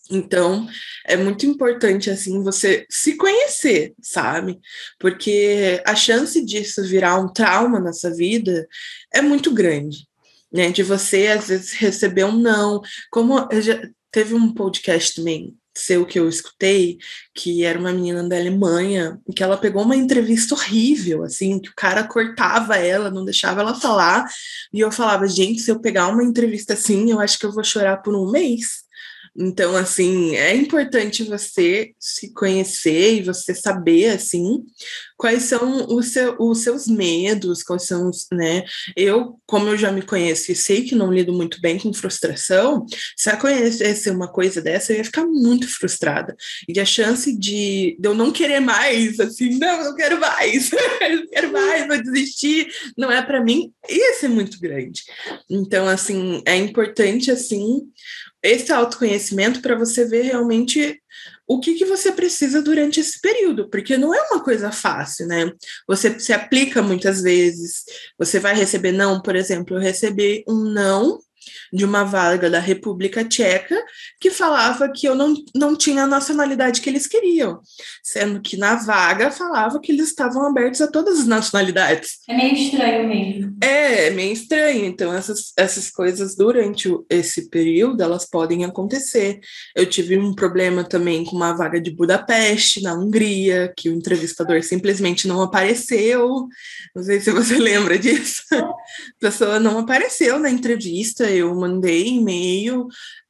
Então, 0.10 0.68
é 1.04 1.18
muito 1.18 1.48
importante, 1.48 2.12
assim, 2.12 2.44
você 2.44 2.86
se 2.90 3.18
conhecer, 3.18 3.94
sabe? 4.02 4.60
Porque 5.00 5.82
a 5.86 5.96
chance 5.96 6.46
disso 6.46 6.84
virar 6.84 7.20
um 7.20 7.28
trauma 7.28 7.80
na 7.80 7.92
sua 7.92 8.12
vida 8.12 8.68
é 9.12 9.22
muito 9.22 9.52
grande, 9.52 10.08
né? 10.54 10.72
De 10.72 10.84
você, 10.84 11.28
às 11.28 11.48
vezes, 11.48 11.74
receber 11.74 12.24
um 12.24 12.38
não. 12.38 12.82
Como 13.10 13.48
já 13.54 13.82
teve 14.12 14.36
um 14.36 14.54
podcast 14.54 15.16
também 15.16 15.58
seu 15.76 16.06
que 16.06 16.20
eu 16.20 16.30
escutei, 16.30 16.98
que 17.34 17.64
era 17.64 17.78
uma 17.78 17.92
menina 17.92 18.28
da 18.28 18.38
Alemanha, 18.38 19.20
que 19.36 19.44
ela 19.44 19.58
pegou 19.58 19.84
uma 19.84 19.96
entrevista 19.96 20.56
horrível, 20.56 21.24
assim, 21.24 21.60
que 21.60 21.70
o 21.70 21.76
cara 21.76 22.08
cortava 22.08 22.78
ela, 22.78 23.12
não 23.12 23.26
deixava 23.26 23.62
ela 23.62 23.76
falar, 23.76 24.26
e 24.74 24.80
eu 24.80 24.92
falava, 24.92 25.28
gente, 25.28 25.62
se 25.62 25.72
eu 25.72 25.80
pegar 25.80 26.08
uma 26.08 26.24
entrevista 26.24 26.74
assim, 26.74 27.12
eu 27.12 27.20
acho 27.20 27.38
que 27.38 27.46
eu 27.46 27.52
vou 27.52 27.64
chorar 27.64 27.98
por 27.98 28.16
um 28.16 28.32
mês. 28.32 28.85
Então, 29.38 29.76
assim, 29.76 30.36
é 30.36 30.56
importante 30.56 31.24
você 31.24 31.92
se 32.00 32.32
conhecer 32.34 33.16
e 33.16 33.24
você 33.24 33.54
saber, 33.54 34.08
assim, 34.12 34.64
quais 35.18 35.44
são 35.44 35.88
os, 35.94 36.08
seu, 36.14 36.36
os 36.40 36.62
seus 36.62 36.88
medos, 36.88 37.62
quais 37.62 37.84
são 37.84 38.10
os, 38.10 38.28
né? 38.32 38.64
Eu, 38.96 39.38
como 39.46 39.68
eu 39.68 39.78
já 39.78 39.92
me 39.92 40.02
conheço 40.02 40.52
e 40.52 40.56
sei 40.56 40.84
que 40.84 40.96
não 40.96 41.12
lido 41.12 41.34
muito 41.34 41.60
bem 41.60 41.78
com 41.78 41.94
frustração, 41.94 42.86
se 43.18 43.30
eu 43.30 43.38
conhecesse 43.38 44.10
uma 44.10 44.32
coisa 44.32 44.62
dessa, 44.62 44.94
eu 44.94 44.98
ia 44.98 45.04
ficar 45.04 45.26
muito 45.26 45.68
frustrada. 45.68 46.36
E 46.68 46.80
a 46.80 46.86
chance 46.86 47.38
de, 47.38 47.98
de 48.00 48.08
eu 48.08 48.14
não 48.14 48.32
querer 48.32 48.62
mais, 48.62 49.20
assim, 49.20 49.58
não, 49.58 49.84
não 49.84 49.96
quero 49.96 50.20
mais, 50.20 50.70
não 50.72 51.28
quero 51.28 51.52
mais, 51.52 51.88
vou 51.88 52.02
desistir, 52.02 52.68
não 52.98 53.12
é 53.12 53.22
para 53.22 53.44
mim, 53.44 53.72
ia 53.90 54.14
ser 54.14 54.30
muito 54.30 54.60
grande. 54.62 55.04
Então, 55.50 55.88
assim, 55.88 56.42
é 56.46 56.56
importante, 56.56 57.30
assim, 57.30 57.82
esse 58.48 58.72
autoconhecimento 58.72 59.62
para 59.62 59.76
você 59.76 60.06
ver 60.06 60.24
realmente 60.24 61.02
o 61.48 61.60
que, 61.60 61.76
que 61.76 61.86
você 61.86 62.12
precisa 62.12 62.62
durante 62.62 63.00
esse 63.00 63.20
período, 63.22 63.70
porque 63.70 63.98
não 63.98 64.14
é 64.14 64.22
uma 64.32 64.44
coisa 64.44 64.72
fácil, 64.72 65.28
né? 65.28 65.52
Você 65.88 66.20
se 66.20 66.34
aplica 66.34 66.82
muitas 66.82 67.22
vezes, 67.22 67.84
você 68.18 68.40
vai 68.40 68.56
receber 68.56 68.92
não, 68.92 69.22
por 69.22 69.36
exemplo, 69.36 69.76
eu 69.76 69.82
recebi 69.82 70.44
um 70.48 70.64
não 70.64 71.20
de 71.72 71.86
uma 71.86 72.04
vaga 72.04 72.50
da 72.50 72.60
República 72.60 73.24
Tcheca 73.24 73.82
que 74.20 74.30
falava 74.30 74.90
que 74.90 75.08
eu 75.08 75.16
não, 75.16 75.34
não 75.56 75.76
tinha 75.76 76.04
a 76.04 76.08
nacionalidade 76.08 76.82
que 76.82 76.90
eles 76.90 77.08
queriam, 77.08 77.60
sendo 78.04 78.42
que 78.42 78.58
na 78.58 78.76
vaga 78.76 79.32
falava 79.32 79.80
que 79.80 79.92
eles 79.92 80.08
estavam 80.08 80.46
abertos 80.48 80.82
a 80.82 80.88
todas 80.88 81.20
as 81.20 81.28
nacionalidades. 81.28 82.20
É 82.28 82.36
meio 82.36 82.54
estranho 82.54 83.08
mesmo. 83.08 83.58
É, 83.62 84.08
é 84.08 84.10
meio 84.10 84.34
estranho. 84.34 84.86
Então, 84.86 85.14
essas, 85.14 85.54
essas 85.58 85.90
coisas 85.90 86.36
durante 86.36 86.90
esse 87.10 87.50
período, 87.50 88.02
elas 88.02 88.26
podem 88.26 88.66
acontecer. 88.66 89.40
Eu 89.76 89.86
tive 89.86 90.18
um 90.18 90.34
problema 90.34 90.84
também 90.84 91.24
com 91.24 91.36
uma 91.36 91.54
vaga 91.54 91.80
de 91.80 91.92
Budapeste, 91.92 92.82
na 92.82 92.94
Hungria, 92.94 93.74
que 93.76 93.90
o 93.90 93.94
entrevistador 93.94 94.62
simplesmente 94.64 95.28
não 95.28 95.42
apareceu. 95.42 96.48
Não 96.96 97.04
sei 97.04 97.20
se 97.20 97.32
você 97.32 97.58
lembra 97.60 97.98
disso. 97.98 98.44
A 98.52 98.74
pessoa 99.20 99.60
não 99.60 99.80
apareceu 99.80 100.40
na 100.40 100.50
entrevista, 100.50 101.30
eu 101.36 101.54
mandei 101.56 102.08
e-mail 102.08 102.88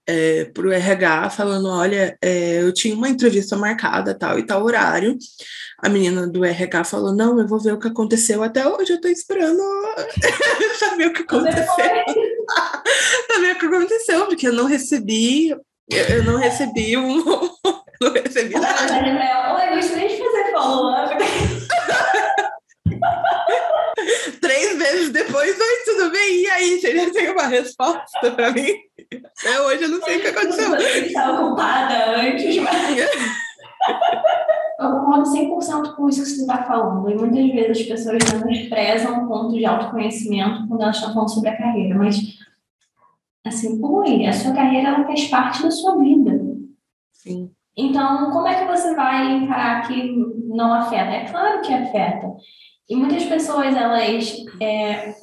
é, 0.07 0.45
para 0.45 0.67
o 0.67 0.71
RH 0.71 1.31
falando: 1.31 1.67
olha, 1.67 2.17
é, 2.21 2.61
eu 2.61 2.73
tinha 2.73 2.95
uma 2.95 3.09
entrevista 3.09 3.55
marcada, 3.55 4.13
tal 4.13 4.37
e 4.37 4.45
tal 4.45 4.63
horário. 4.63 5.17
A 5.79 5.89
menina 5.89 6.27
do 6.27 6.45
RH 6.45 6.83
falou: 6.83 7.13
não, 7.13 7.39
eu 7.39 7.47
vou 7.47 7.59
ver 7.59 7.73
o 7.73 7.79
que 7.79 7.87
aconteceu. 7.87 8.43
Até 8.43 8.67
hoje 8.67 8.91
eu 8.91 8.97
estou 8.97 9.11
esperando 9.11 9.61
saber 10.79 11.07
o 11.07 11.13
que 11.13 11.23
aconteceu. 11.23 11.65
saber 13.27 13.51
o 13.55 13.59
que 13.59 13.65
aconteceu, 13.65 14.25
porque 14.27 14.47
eu 14.47 14.53
não 14.53 14.65
recebi, 14.65 15.49
eu 15.89 16.23
não 16.23 16.37
recebi 16.37 16.97
um. 16.97 17.23
não 18.01 18.13
recebi 18.13 18.53
nada. 18.53 19.55
Oi, 19.55 19.75
gostaria 19.75 20.09
de 20.09 20.17
fazer 20.17 20.51
follow-up. 20.51 21.15
Três 24.41 24.77
vezes 24.77 25.09
depois, 25.11 25.59
oi, 25.59 25.75
tudo 25.85 26.11
bem? 26.11 26.41
E 26.41 26.49
aí, 26.49 26.79
você 26.79 26.95
já 26.95 27.11
tem 27.11 27.31
uma 27.31 27.47
resposta 27.47 28.31
para 28.31 28.51
mim? 28.51 28.73
Até 29.39 29.61
hoje 29.61 29.83
eu 29.83 29.89
não 29.89 30.01
sei 30.01 30.17
o 30.17 30.21
que 30.21 30.27
aconteceu. 30.27 30.69
Você 30.69 31.05
estava 31.07 31.45
ocupada 31.45 32.19
antes, 32.21 32.57
mas. 32.57 32.99
Eu 34.79 34.91
concordo 34.91 35.23
100% 35.23 35.95
com 35.95 36.09
isso 36.09 36.23
que 36.23 36.29
você 36.29 36.41
está 36.41 36.63
falando. 36.63 37.09
E 37.09 37.15
muitas 37.15 37.51
vezes 37.51 37.81
as 37.81 37.87
pessoas 37.87 38.33
menosprezam 38.33 39.23
o 39.23 39.27
ponto 39.27 39.53
de 39.55 39.65
autoconhecimento 39.65 40.67
quando 40.67 40.81
elas 40.81 40.97
estão 40.97 41.13
falando 41.13 41.33
sobre 41.33 41.49
a 41.49 41.57
carreira. 41.57 41.97
Mas, 41.97 42.17
assim, 43.45 43.79
oi, 43.81 44.25
a 44.25 44.33
sua 44.33 44.53
carreira 44.53 44.89
ela 44.89 45.05
faz 45.05 45.27
parte 45.27 45.63
da 45.63 45.71
sua 45.71 45.97
vida. 45.97 46.31
Sim. 47.13 47.51
Então, 47.77 48.31
como 48.31 48.47
é 48.47 48.55
que 48.55 48.71
você 48.71 48.95
vai 48.95 49.33
encarar 49.33 49.87
que 49.87 50.13
não 50.47 50.73
afeta? 50.73 51.11
É 51.11 51.25
claro 51.25 51.61
que 51.61 51.73
afeta. 51.73 52.35
E 52.89 52.95
muitas 52.95 53.25
pessoas, 53.25 53.75
elas, 53.75 54.45
é, 54.61 55.15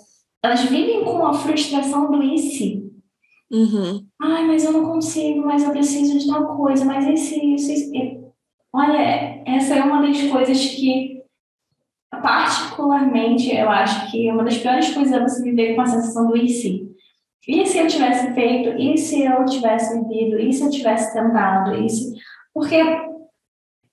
elas 0.43 0.63
vivem 0.65 1.05
com 1.05 1.25
a 1.25 1.33
frustração 1.33 2.11
do 2.11 2.23
e 2.23 2.39
se. 2.39 2.93
Uhum. 3.51 4.07
Ai, 4.21 4.47
mas 4.47 4.65
eu 4.65 4.73
não 4.73 4.85
consigo, 4.85 5.47
mas 5.47 5.63
eu 5.63 5.71
preciso 5.71 6.19
de 6.19 6.27
tal 6.27 6.57
coisa, 6.57 6.85
mas 6.85 7.07
esse, 7.07 7.39
isso. 7.55 7.93
Olha, 8.73 9.43
essa 9.47 9.75
é 9.75 9.83
uma 9.83 10.01
das 10.01 10.21
coisas 10.23 10.59
que, 10.59 11.23
particularmente, 12.11 13.55
eu 13.55 13.69
acho 13.69 14.11
que 14.11 14.31
uma 14.31 14.43
das 14.43 14.57
piores 14.57 14.93
coisas 14.95 15.13
é 15.13 15.21
você 15.21 15.43
viver 15.43 15.75
com 15.75 15.83
a 15.83 15.87
sensação 15.87 16.29
do 16.29 16.37
e 16.37 16.49
se. 16.49 16.91
E 17.47 17.67
se 17.67 17.79
eu 17.79 17.87
tivesse 17.87 18.33
feito? 18.33 18.71
E 18.81 18.97
se 18.97 19.23
eu 19.23 19.45
tivesse 19.45 19.99
vivido? 20.01 20.39
E 20.39 20.53
se 20.53 20.65
eu 20.65 20.71
tivesse 20.71 21.13
tentado? 21.13 21.75
E 21.77 21.91
se... 21.91 22.15
Porque 22.55 22.79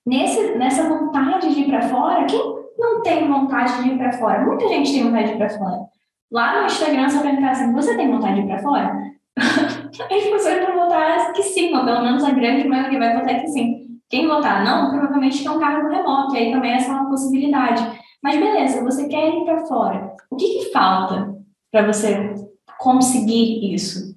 nesse, 0.06 0.54
nessa 0.54 0.88
vontade 0.88 1.52
de 1.52 1.60
ir 1.60 1.66
para 1.66 1.88
fora, 1.88 2.24
quem 2.24 2.59
não 2.80 3.02
tem 3.02 3.28
vontade 3.28 3.82
de 3.82 3.90
ir 3.90 3.98
para 3.98 4.12
fora? 4.12 4.44
Muita 4.44 4.68
gente 4.68 4.92
tem 4.92 5.04
vontade 5.04 5.28
de 5.28 5.34
ir 5.34 5.38
para 5.38 5.50
fora. 5.50 5.80
Lá 6.32 6.60
no 6.60 6.66
Instagram, 6.66 7.08
se 7.08 7.16
eu 7.16 7.22
perguntar 7.22 7.50
assim, 7.50 7.72
você 7.72 7.96
tem 7.96 8.10
vontade 8.10 8.34
de 8.34 8.40
ir 8.40 8.46
para 8.46 8.62
fora? 8.62 9.10
As 9.38 10.24
pessoas 10.24 10.66
vão 10.66 10.84
votar 10.84 11.32
que 11.32 11.42
sim, 11.42 11.74
ou 11.74 11.84
pelo 11.84 12.02
menos 12.02 12.24
a 12.24 12.30
grande 12.30 12.66
maioria 12.66 12.98
vai 12.98 13.18
votar 13.18 13.40
que 13.40 13.48
sim. 13.48 13.86
Quem 14.08 14.26
votar 14.26 14.64
não, 14.64 14.90
provavelmente 14.90 15.42
quer 15.42 15.50
um 15.50 15.58
cargo 15.58 15.88
remoto, 15.88 16.34
e 16.34 16.38
aí 16.38 16.52
também 16.52 16.72
essa 16.72 16.90
é 16.90 16.94
uma 16.94 17.08
possibilidade. 17.08 17.82
Mas 18.22 18.38
beleza, 18.38 18.82
você 18.82 19.08
quer 19.08 19.28
ir 19.28 19.44
para 19.44 19.66
fora. 19.66 20.14
O 20.30 20.36
que, 20.36 20.46
que 20.46 20.72
falta 20.72 21.34
para 21.70 21.86
você 21.86 22.34
conseguir 22.78 23.72
isso? 23.72 24.14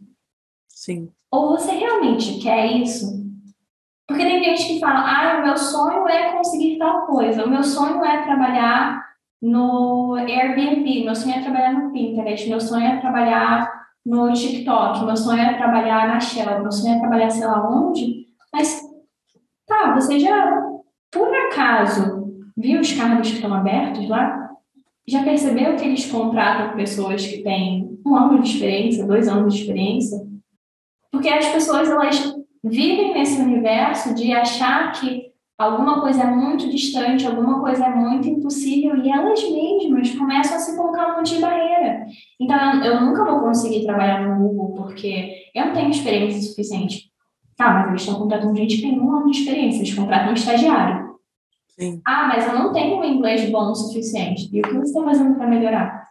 Sim. 0.67 1.09
Ou 1.31 1.49
você 1.49 1.71
realmente 1.71 2.39
quer 2.39 2.65
isso? 2.67 3.22
Porque 4.07 4.23
tem 4.23 4.43
gente 4.43 4.67
que 4.67 4.79
fala, 4.79 4.99
ah, 4.99 5.39
o 5.39 5.45
meu 5.45 5.57
sonho 5.57 6.07
é 6.07 6.33
conseguir 6.33 6.77
tal 6.77 7.05
coisa, 7.05 7.45
o 7.45 7.49
meu 7.49 7.63
sonho 7.63 8.03
é 8.03 8.23
trabalhar 8.23 9.03
no 9.41 10.15
Airbnb, 10.15 11.05
meu 11.05 11.15
sonho 11.15 11.35
é 11.35 11.41
trabalhar 11.41 11.73
no 11.73 11.91
Pinterest, 11.91 12.49
meu 12.49 12.59
sonho 12.59 12.85
é 12.85 12.99
trabalhar 12.99 13.71
no 14.05 14.31
TikTok, 14.33 15.05
meu 15.05 15.15
sonho 15.15 15.41
é 15.41 15.53
trabalhar 15.53 16.07
na 16.07 16.19
Shell, 16.19 16.61
meu 16.61 16.71
sonho 16.71 16.95
é 16.95 16.99
trabalhar 16.99 17.29
sei 17.29 17.45
lá 17.45 17.69
onde, 17.69 18.27
mas 18.51 18.81
tá, 19.65 19.93
você 19.93 20.19
já, 20.19 20.61
por 21.11 21.33
acaso, 21.33 22.43
viu 22.57 22.81
os 22.81 22.91
cargos 22.93 23.29
que 23.29 23.35
estão 23.35 23.53
abertos 23.53 24.07
lá? 24.07 24.51
Já 25.07 25.23
percebeu 25.23 25.75
que 25.75 25.85
eles 25.85 26.09
contratam 26.09 26.75
pessoas 26.75 27.25
que 27.25 27.43
têm 27.43 27.99
um 28.05 28.15
ano 28.15 28.41
de 28.41 28.49
experiência, 28.49 29.05
dois 29.05 29.27
anos 29.27 29.53
de 29.53 29.61
experiência? 29.61 30.19
Porque 31.11 31.29
as 31.29 31.47
pessoas, 31.47 31.89
elas 31.89 32.35
vivem 32.63 33.13
nesse 33.13 33.41
universo 33.41 34.13
de 34.15 34.31
achar 34.31 34.91
que 34.93 35.33
alguma 35.57 36.01
coisa 36.01 36.23
é 36.23 36.27
muito 36.27 36.69
distante, 36.69 37.27
alguma 37.27 37.59
coisa 37.59 37.85
é 37.85 37.89
muito 37.89 38.27
impossível 38.27 38.97
e 38.97 39.09
elas 39.09 39.41
mesmas 39.49 40.15
começam 40.15 40.55
a 40.55 40.59
se 40.59 40.75
colocar 40.75 41.13
um 41.13 41.17
monte 41.17 41.35
de 41.35 41.41
barreira. 41.41 42.05
Então, 42.39 42.83
eu, 42.83 42.93
eu 42.93 43.01
nunca 43.01 43.25
vou 43.25 43.41
conseguir 43.41 43.83
trabalhar 43.83 44.27
no 44.27 44.37
Google 44.37 44.73
porque 44.73 45.33
eu 45.53 45.65
não 45.65 45.73
tenho 45.73 45.89
experiência 45.89 46.41
suficiente. 46.41 47.11
Tá, 47.55 47.71
mas 47.71 47.87
eles 47.89 48.01
estão 48.01 48.19
contratando 48.19 48.55
gente 48.55 48.77
que 48.77 48.81
tem 48.81 48.99
um 48.99 49.15
ano 49.15 49.29
de 49.29 49.39
experiência, 49.39 49.79
eles 49.79 49.93
contratam 49.93 50.31
um 50.31 50.33
estagiário. 50.33 51.13
Sim. 51.67 52.01
Ah, 52.05 52.27
mas 52.27 52.47
eu 52.47 52.53
não 52.53 52.71
tenho 52.71 52.99
um 52.99 53.03
inglês 53.03 53.49
bom 53.49 53.71
o 53.71 53.75
suficiente. 53.75 54.49
E 54.51 54.59
o 54.59 54.63
que 54.63 54.73
você 54.73 54.85
está 54.85 55.03
fazendo 55.03 55.35
para 55.35 55.47
melhorar? 55.47 56.02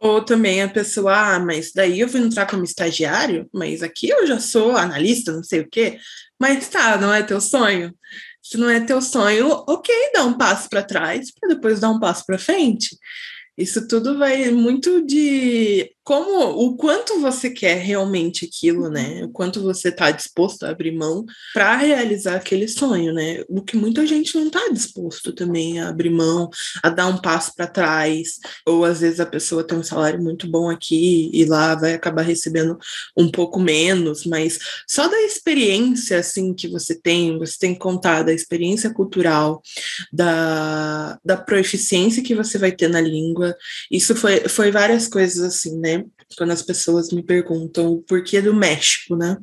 Ou 0.00 0.22
também 0.22 0.62
a 0.62 0.68
pessoa, 0.68 1.36
ah, 1.36 1.38
mas 1.38 1.72
daí 1.72 2.00
eu 2.00 2.08
vou 2.08 2.20
entrar 2.20 2.46
como 2.46 2.64
estagiário, 2.64 3.48
mas 3.52 3.82
aqui 3.82 4.08
eu 4.08 4.26
já 4.26 4.38
sou 4.38 4.76
analista, 4.76 5.32
não 5.32 5.42
sei 5.42 5.60
o 5.60 5.68
quê. 5.70 5.98
Mas 6.38 6.68
tá, 6.68 6.98
não 6.98 7.12
é 7.12 7.22
teu 7.22 7.40
sonho? 7.40 7.94
Se 8.42 8.58
não 8.58 8.68
é 8.68 8.80
teu 8.80 9.00
sonho, 9.00 9.64
ok, 9.66 9.92
dá 10.14 10.24
um 10.24 10.36
passo 10.36 10.68
para 10.68 10.82
trás 10.82 11.32
para 11.32 11.54
depois 11.54 11.80
dar 11.80 11.90
um 11.90 11.98
passo 11.98 12.24
para 12.26 12.38
frente. 12.38 12.96
Isso 13.56 13.88
tudo 13.88 14.18
vai 14.18 14.50
muito 14.50 15.04
de 15.04 15.95
como 16.06 16.50
o 16.64 16.76
quanto 16.76 17.20
você 17.20 17.50
quer 17.50 17.78
realmente 17.78 18.44
aquilo, 18.44 18.88
né? 18.88 19.24
O 19.24 19.28
quanto 19.28 19.60
você 19.60 19.88
está 19.88 20.12
disposto 20.12 20.62
a 20.62 20.70
abrir 20.70 20.92
mão 20.92 21.26
para 21.52 21.74
realizar 21.76 22.36
aquele 22.36 22.68
sonho, 22.68 23.12
né? 23.12 23.42
O 23.48 23.60
que 23.60 23.76
muita 23.76 24.06
gente 24.06 24.36
não 24.36 24.46
está 24.46 24.68
disposto 24.68 25.32
também 25.32 25.80
a 25.80 25.88
abrir 25.88 26.10
mão, 26.10 26.48
a 26.80 26.90
dar 26.90 27.08
um 27.08 27.20
passo 27.20 27.52
para 27.56 27.66
trás, 27.66 28.38
ou 28.64 28.84
às 28.84 29.00
vezes 29.00 29.18
a 29.18 29.26
pessoa 29.26 29.64
tem 29.64 29.76
um 29.76 29.82
salário 29.82 30.22
muito 30.22 30.46
bom 30.46 30.70
aqui 30.70 31.28
e 31.34 31.44
lá 31.44 31.74
vai 31.74 31.94
acabar 31.94 32.22
recebendo 32.22 32.78
um 33.16 33.28
pouco 33.28 33.58
menos, 33.58 34.24
mas 34.24 34.60
só 34.86 35.08
da 35.08 35.20
experiência 35.22 36.20
assim 36.20 36.54
que 36.54 36.68
você 36.68 36.94
tem, 36.94 37.36
você 37.36 37.58
tem 37.58 37.72
que 37.72 37.80
contar 37.80 38.22
da 38.22 38.32
experiência 38.32 38.94
cultural, 38.94 39.60
da, 40.12 41.18
da 41.24 41.36
proficiência 41.36 42.22
que 42.22 42.36
você 42.36 42.58
vai 42.58 42.70
ter 42.70 42.86
na 42.86 43.00
língua. 43.00 43.56
Isso 43.90 44.14
foi, 44.14 44.48
foi 44.48 44.70
várias 44.70 45.08
coisas 45.08 45.40
assim, 45.40 45.76
né? 45.80 45.95
Quando 46.36 46.52
as 46.52 46.62
pessoas 46.62 47.10
me 47.12 47.22
perguntam 47.22 47.92
o 47.92 48.02
porquê 48.02 48.40
do 48.40 48.54
México, 48.54 49.16
né? 49.16 49.36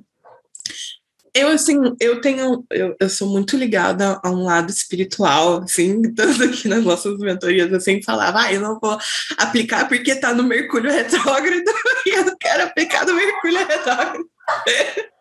Eu, 1.35 1.47
assim, 1.47 1.77
eu 1.99 2.21
tenho, 2.21 2.63
eu, 2.69 2.95
eu 2.99 3.09
sou 3.09 3.27
muito 3.27 3.57
ligada 3.57 4.19
a 4.23 4.29
um 4.29 4.43
lado 4.43 4.69
espiritual, 4.69 5.63
assim, 5.63 6.01
tanto 6.13 6.43
aqui 6.43 6.67
nas 6.67 6.83
nossas 6.83 7.17
mentorias, 7.17 7.71
eu 7.71 7.81
sempre 7.81 8.03
falava, 8.03 8.41
ah, 8.41 8.53
eu 8.53 8.61
não 8.61 8.79
vou 8.79 8.99
aplicar 9.37 9.87
porque 9.87 10.15
tá 10.15 10.31
no 10.31 10.43
Mercúrio 10.43 10.91
retrógrado 10.91 11.63
e 12.05 12.09
eu 12.11 12.25
não 12.25 12.37
quero 12.37 12.63
aplicar 12.65 13.05
no 13.07 13.15
Mercúrio 13.15 13.65
retrógrado. 13.67 14.29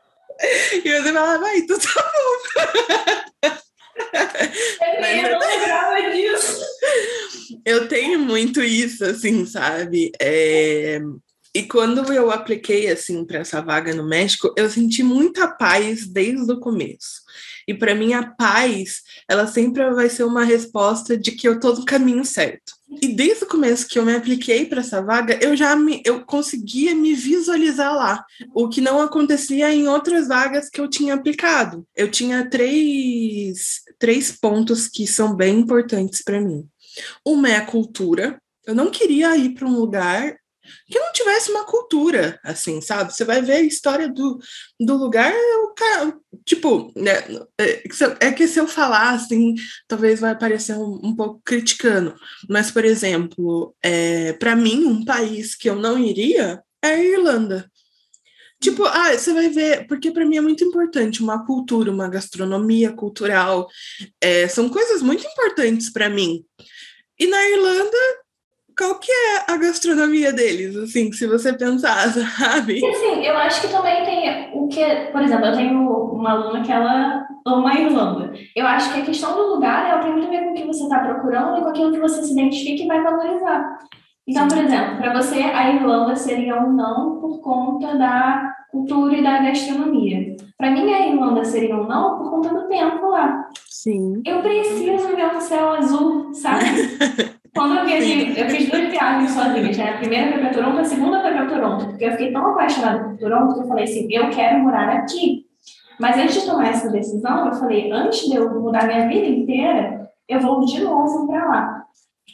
E 0.72 0.80
você 0.80 1.12
falava, 1.12 1.38
vai, 1.38 1.62
tudo 1.62 1.78
tá 1.78 2.02
bom. 2.02 3.62
Eu 4.80 5.30
não 5.30 5.38
lembrava 5.38 6.10
disso. 6.12 6.60
Eu 7.64 7.88
tenho 7.88 8.18
muito 8.18 8.62
isso, 8.62 9.04
assim, 9.04 9.46
sabe? 9.46 10.10
É... 10.20 11.00
E 11.54 11.64
quando 11.64 12.10
eu 12.12 12.30
apliquei 12.30 12.88
assim 12.88 13.24
para 13.26 13.40
essa 13.40 13.60
vaga 13.60 13.94
no 13.94 14.08
México, 14.08 14.54
eu 14.56 14.70
senti 14.70 15.02
muita 15.02 15.48
paz 15.48 16.06
desde 16.06 16.50
o 16.50 16.58
começo. 16.58 17.20
E 17.68 17.74
para 17.74 17.94
mim 17.94 18.14
a 18.14 18.26
paz, 18.26 19.02
ela 19.28 19.46
sempre 19.46 19.88
vai 19.90 20.08
ser 20.08 20.24
uma 20.24 20.44
resposta 20.44 21.16
de 21.16 21.32
que 21.32 21.46
eu 21.46 21.60
tô 21.60 21.74
no 21.74 21.84
caminho 21.84 22.24
certo. 22.24 22.72
E 23.00 23.08
desde 23.08 23.44
o 23.44 23.48
começo 23.48 23.88
que 23.88 23.98
eu 23.98 24.04
me 24.04 24.14
apliquei 24.14 24.66
para 24.66 24.80
essa 24.80 25.00
vaga, 25.00 25.38
eu 25.42 25.56
já 25.56 25.74
me, 25.74 26.02
eu 26.04 26.24
conseguia 26.24 26.94
me 26.94 27.14
visualizar 27.14 27.94
lá, 27.94 28.24
o 28.54 28.68
que 28.68 28.80
não 28.80 29.00
acontecia 29.00 29.72
em 29.72 29.88
outras 29.88 30.28
vagas 30.28 30.68
que 30.68 30.80
eu 30.80 30.88
tinha 30.88 31.14
aplicado. 31.14 31.86
Eu 31.96 32.10
tinha 32.10 32.48
três, 32.48 33.80
três 33.98 34.32
pontos 34.32 34.88
que 34.88 35.06
são 35.06 35.34
bem 35.34 35.60
importantes 35.60 36.22
para 36.22 36.40
mim. 36.40 36.66
Uma 37.24 37.50
é 37.50 37.56
a 37.56 37.66
cultura. 37.66 38.40
Eu 38.66 38.74
não 38.74 38.90
queria 38.90 39.36
ir 39.36 39.54
para 39.54 39.66
um 39.66 39.74
lugar 39.74 40.36
que 40.86 40.98
não 40.98 41.12
tivesse 41.12 41.50
uma 41.50 41.64
cultura, 41.64 42.38
assim, 42.44 42.80
sabe? 42.80 43.12
Você 43.12 43.24
vai 43.24 43.42
ver 43.42 43.52
a 43.52 43.60
história 43.60 44.08
do, 44.08 44.38
do 44.80 44.96
lugar, 44.96 45.32
o 45.64 45.74
cara, 45.74 46.16
tipo, 46.44 46.92
né, 46.96 47.12
é, 47.58 47.82
é 48.20 48.32
que 48.32 48.46
se 48.46 48.58
eu 48.58 48.66
falar, 48.66 49.10
assim, 49.10 49.54
talvez 49.88 50.20
vai 50.20 50.36
parecer 50.36 50.76
um, 50.76 51.00
um 51.02 51.16
pouco 51.16 51.40
criticando, 51.44 52.14
mas, 52.48 52.70
por 52.70 52.84
exemplo, 52.84 53.74
é, 53.82 54.32
para 54.34 54.56
mim, 54.56 54.84
um 54.84 55.04
país 55.04 55.54
que 55.54 55.68
eu 55.68 55.76
não 55.76 55.98
iria 55.98 56.62
é 56.82 56.88
a 56.88 57.02
Irlanda. 57.02 57.70
Tipo, 58.62 58.84
ah, 58.84 59.12
você 59.12 59.34
vai 59.34 59.48
ver, 59.48 59.88
porque 59.88 60.12
para 60.12 60.24
mim 60.24 60.36
é 60.36 60.40
muito 60.40 60.62
importante 60.62 61.20
uma 61.20 61.44
cultura, 61.44 61.90
uma 61.90 62.08
gastronomia 62.08 62.92
cultural, 62.92 63.68
é, 64.20 64.46
são 64.46 64.68
coisas 64.68 65.02
muito 65.02 65.26
importantes 65.26 65.90
para 65.90 66.08
mim. 66.08 66.44
E 67.18 67.26
na 67.26 67.50
Irlanda 67.50 67.98
qual 68.76 68.98
que 68.98 69.10
é 69.10 69.52
a 69.52 69.56
gastronomia 69.56 70.32
deles, 70.32 70.76
assim, 70.76 71.12
se 71.12 71.26
você 71.26 71.52
pensar, 71.52 72.08
sabe? 72.12 72.80
E, 72.80 72.86
assim, 72.86 73.24
eu 73.24 73.36
acho 73.36 73.60
que 73.60 73.68
também 73.68 74.04
tem 74.04 74.50
o 74.54 74.68
que, 74.68 74.84
por 75.12 75.22
exemplo, 75.22 75.46
eu 75.46 75.56
tenho 75.56 75.88
uma 76.12 76.30
aluna 76.30 76.62
que 76.62 76.72
ela 76.72 77.26
ama 77.46 77.70
a 77.70 77.80
Irlanda. 77.80 78.32
Eu 78.54 78.66
acho 78.66 78.92
que 78.92 79.00
a 79.00 79.04
questão 79.04 79.34
do 79.34 79.54
lugar, 79.54 79.88
ela 79.88 80.00
tem 80.00 80.12
muito 80.12 80.26
a 80.26 80.30
ver 80.30 80.44
com 80.44 80.50
o 80.50 80.54
que 80.54 80.66
você 80.66 80.84
está 80.84 81.00
procurando 81.00 81.58
e 81.58 81.62
com 81.62 81.68
aquilo 81.68 81.92
que 81.92 82.00
você 82.00 82.22
se 82.22 82.32
identifica 82.32 82.84
e 82.84 82.88
vai 82.88 83.02
valorizar. 83.02 83.78
Então, 84.26 84.46
por 84.46 84.58
exemplo, 84.58 84.98
para 84.98 85.12
você, 85.12 85.40
a 85.40 85.70
Irlanda 85.74 86.14
seria 86.14 86.62
um 86.62 86.72
não 86.72 87.20
por 87.20 87.40
conta 87.40 87.96
da 87.96 88.54
cultura 88.70 89.16
e 89.16 89.22
da 89.22 89.42
gastronomia. 89.42 90.36
Para 90.56 90.70
mim, 90.70 90.92
a 90.92 91.08
Irlanda 91.08 91.44
seria 91.44 91.76
um 91.76 91.86
não 91.86 92.18
por 92.18 92.30
conta 92.30 92.48
do 92.50 92.68
tempo 92.68 93.08
lá. 93.08 93.48
Sim. 93.68 94.22
Eu 94.24 94.40
preciso 94.40 95.16
ver 95.16 95.26
um 95.34 95.40
céu 95.40 95.72
azul, 95.72 96.32
sabe? 96.32 96.64
Quando 97.54 97.76
eu 97.76 97.84
viajei, 97.84 98.30
eu 98.30 98.48
fiz 98.48 98.70
duas 98.70 98.88
viagens 98.88 99.30
sozinhas, 99.30 99.76
né? 99.76 99.90
A 99.90 99.98
primeira 99.98 100.32
foi 100.32 100.40
para 100.40 100.54
Toronto, 100.54 100.78
a 100.78 100.84
segunda 100.84 101.20
foi 101.20 101.32
para 101.32 101.46
Toronto, 101.46 101.86
porque 101.86 102.04
eu 102.04 102.12
fiquei 102.12 102.32
tão 102.32 102.46
apaixonada 102.46 103.04
por 103.04 103.18
Toronto 103.18 103.54
que 103.54 103.60
eu 103.60 103.68
falei 103.68 103.84
assim, 103.84 104.08
eu 104.10 104.30
quero 104.30 104.58
morar 104.60 104.88
aqui. 104.88 105.46
Mas 106.00 106.16
antes 106.16 106.40
de 106.40 106.46
tomar 106.46 106.70
essa 106.70 106.90
decisão, 106.90 107.46
eu 107.46 107.52
falei, 107.52 107.92
antes 107.92 108.26
de 108.26 108.34
eu 108.34 108.58
mudar 108.58 108.86
minha 108.86 109.06
vida 109.06 109.26
inteira, 109.26 110.10
eu 110.26 110.40
vou 110.40 110.64
de 110.64 110.82
novo 110.82 111.26
para 111.26 111.46
lá. 111.46 111.84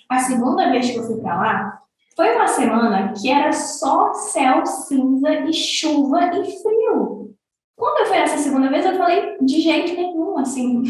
A 0.09 0.19
segunda 0.21 0.71
vez 0.71 0.91
que 0.91 0.99
eu 0.99 1.03
fui 1.03 1.21
para 1.21 1.37
lá, 1.37 1.79
foi 2.17 2.35
uma 2.35 2.47
semana 2.47 3.13
que 3.13 3.31
era 3.31 3.53
só 3.53 4.13
céu 4.15 4.65
cinza 4.65 5.33
e 5.35 5.53
chuva 5.53 6.27
e 6.27 6.45
frio. 6.63 7.35
Quando 7.77 8.01
eu 8.01 8.07
fui 8.07 8.17
essa 8.17 8.39
segunda 8.39 8.69
vez, 8.71 8.87
eu 8.87 8.97
falei 8.97 9.37
de 9.41 9.61
jeito 9.61 9.95
nenhum, 9.95 10.39
assim. 10.39 10.83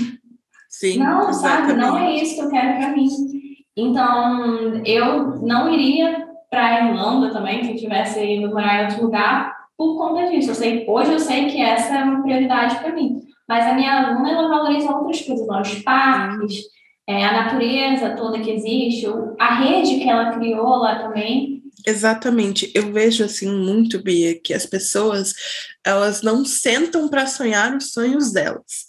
Sim, 0.68 0.98
não, 0.98 1.28
exatamente. 1.28 1.66
sabe? 1.66 1.72
Não 1.74 1.98
é 1.98 2.14
isso 2.14 2.34
que 2.34 2.40
eu 2.42 2.50
quero 2.50 2.78
para 2.78 2.90
mim. 2.90 3.08
Então, 3.78 4.82
eu 4.84 5.36
não 5.40 5.72
iria 5.72 6.26
para 6.50 6.66
a 6.66 6.88
Irlanda 6.88 7.30
também, 7.30 7.62
se 7.62 7.76
tivesse 7.76 8.20
ido 8.20 8.48
morar 8.48 8.82
em 8.82 8.86
outro 8.86 9.04
lugar, 9.04 9.54
por 9.76 9.96
conta 9.96 10.28
disso. 10.28 10.50
Eu 10.50 10.54
sei, 10.56 10.84
hoje 10.88 11.12
eu 11.12 11.20
sei 11.20 11.46
que 11.46 11.62
essa 11.62 11.94
é 11.94 12.02
uma 12.02 12.22
prioridade 12.22 12.76
para 12.80 12.92
mim. 12.92 13.22
Mas 13.48 13.64
a 13.66 13.74
minha 13.74 13.92
aluna, 13.92 14.32
ela 14.32 14.48
valoriza 14.48 14.90
outras 14.90 15.20
coisas, 15.20 15.46
os 15.48 15.82
parques, 15.82 16.64
é, 17.06 17.24
a 17.24 17.44
natureza 17.44 18.16
toda 18.16 18.40
que 18.40 18.50
existe, 18.50 19.06
a 19.38 19.54
rede 19.54 20.00
que 20.00 20.08
ela 20.08 20.32
criou 20.32 20.76
lá 20.78 20.96
também. 20.96 21.62
Exatamente. 21.86 22.72
Eu 22.74 22.92
vejo 22.92 23.24
assim 23.24 23.48
muito, 23.48 24.02
Bia, 24.02 24.38
que 24.42 24.52
as 24.52 24.66
pessoas 24.66 25.32
elas 25.86 26.20
não 26.20 26.44
sentam 26.44 27.08
para 27.08 27.26
sonhar 27.26 27.76
os 27.76 27.92
sonhos 27.92 28.32
delas. 28.32 28.87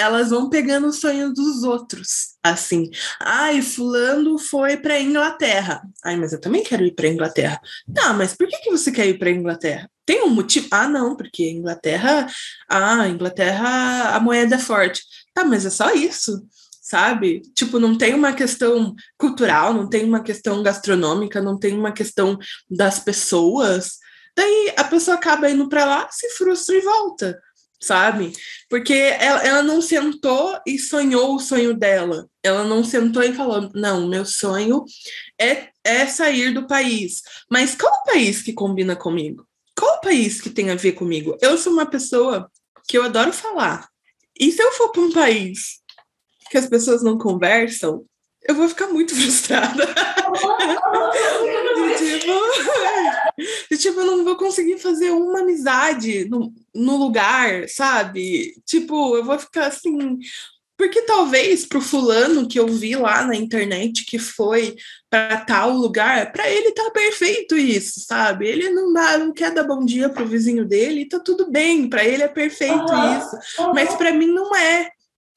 Elas 0.00 0.30
vão 0.30 0.48
pegando 0.48 0.86
os 0.86 1.00
sonhos 1.00 1.34
dos 1.34 1.62
outros, 1.62 2.36
assim. 2.42 2.90
Ai, 3.20 3.60
fulano 3.60 4.38
foi 4.38 4.76
para 4.76 5.00
Inglaterra. 5.00 5.82
Ai, 6.04 6.16
mas 6.16 6.32
eu 6.32 6.40
também 6.40 6.62
quero 6.62 6.84
ir 6.84 6.94
para 6.94 7.08
Inglaterra. 7.08 7.60
Tá, 7.94 8.12
mas 8.12 8.34
por 8.34 8.48
que, 8.48 8.56
que 8.58 8.70
você 8.70 8.90
quer 8.90 9.06
ir 9.06 9.18
para 9.18 9.30
Inglaterra? 9.30 9.90
Tem 10.06 10.22
um 10.24 10.30
motivo? 10.30 10.68
Ah, 10.70 10.88
não, 10.88 11.14
porque 11.16 11.50
Inglaterra, 11.50 12.26
ah, 12.68 13.06
Inglaterra, 13.08 14.16
a 14.16 14.20
moeda 14.20 14.56
é 14.56 14.58
forte. 14.58 15.02
Tá, 15.34 15.44
mas 15.44 15.66
é 15.66 15.70
só 15.70 15.92
isso 15.92 16.42
sabe? 16.90 17.42
Tipo, 17.54 17.78
não 17.78 17.96
tem 17.96 18.14
uma 18.14 18.32
questão 18.32 18.96
cultural, 19.16 19.72
não 19.72 19.88
tem 19.88 20.04
uma 20.04 20.24
questão 20.24 20.60
gastronômica, 20.60 21.40
não 21.40 21.56
tem 21.56 21.78
uma 21.78 21.92
questão 21.92 22.36
das 22.68 22.98
pessoas. 22.98 23.98
Daí 24.36 24.74
a 24.76 24.82
pessoa 24.82 25.16
acaba 25.16 25.48
indo 25.48 25.68
para 25.68 25.84
lá, 25.84 26.08
se 26.10 26.28
frustra 26.30 26.74
e 26.74 26.80
volta, 26.80 27.40
sabe? 27.80 28.32
Porque 28.68 28.92
ela, 28.92 29.42
ela 29.42 29.62
não 29.62 29.80
sentou 29.80 30.58
e 30.66 30.78
sonhou 30.78 31.34
o 31.34 31.40
sonho 31.40 31.74
dela. 31.74 32.28
Ela 32.42 32.64
não 32.64 32.84
sentou 32.84 33.22
e 33.22 33.32
falou: 33.34 33.70
não, 33.74 34.06
meu 34.06 34.24
sonho 34.24 34.84
é, 35.40 35.68
é 35.82 36.06
sair 36.06 36.52
do 36.52 36.66
país. 36.66 37.22
Mas 37.50 37.74
qual 37.74 37.92
o 37.92 38.04
país 38.04 38.42
que 38.42 38.52
combina 38.52 38.94
comigo? 38.94 39.46
Qual 39.76 39.96
o 39.96 40.00
país 40.00 40.40
que 40.40 40.50
tem 40.50 40.70
a 40.70 40.74
ver 40.74 40.92
comigo? 40.92 41.36
Eu 41.40 41.56
sou 41.56 41.72
uma 41.72 41.86
pessoa 41.86 42.50
que 42.86 42.98
eu 42.98 43.02
adoro 43.02 43.32
falar. 43.32 43.88
E 44.38 44.52
se 44.52 44.62
eu 44.62 44.72
for 44.72 44.90
para 44.90 45.02
um 45.02 45.12
país 45.12 45.80
que 46.50 46.58
as 46.58 46.66
pessoas 46.66 47.02
não 47.02 47.16
conversam, 47.16 48.04
eu 48.42 48.54
vou 48.54 48.68
ficar 48.68 48.88
muito 48.88 49.14
frustrada. 49.16 49.88
e, 53.70 53.76
tipo, 53.76 54.00
eu 54.00 54.06
não 54.06 54.24
vou 54.24 54.36
conseguir 54.36 54.78
fazer 54.78 55.10
uma 55.10 55.40
amizade 55.40 56.28
no, 56.28 56.52
no 56.74 56.96
lugar, 56.96 57.68
sabe? 57.68 58.54
Tipo, 58.66 59.16
eu 59.16 59.24
vou 59.24 59.38
ficar 59.38 59.66
assim. 59.66 60.18
Porque 60.76 61.02
talvez 61.02 61.66
para 61.66 61.78
o 61.78 61.82
fulano 61.82 62.48
que 62.48 62.58
eu 62.58 62.66
vi 62.66 62.96
lá 62.96 63.22
na 63.24 63.36
internet 63.36 64.04
que 64.06 64.18
foi 64.18 64.76
para 65.10 65.36
tal 65.44 65.72
lugar, 65.72 66.32
para 66.32 66.50
ele 66.50 66.72
tá 66.72 66.90
perfeito 66.90 67.54
isso, 67.54 68.00
sabe? 68.00 68.48
Ele 68.48 68.70
não 68.70 68.92
dá, 68.92 69.18
não 69.18 69.32
quer 69.32 69.52
dar 69.52 69.64
bom 69.64 69.84
dia 69.84 70.08
pro 70.08 70.26
vizinho 70.26 70.64
dele, 70.64 71.08
tá 71.08 71.20
tudo 71.20 71.50
bem, 71.50 71.88
para 71.88 72.02
ele 72.04 72.22
é 72.22 72.28
perfeito 72.28 72.92
isso. 73.18 73.72
Mas 73.74 73.94
para 73.94 74.12
mim 74.12 74.28
não 74.28 74.56
é 74.56 74.90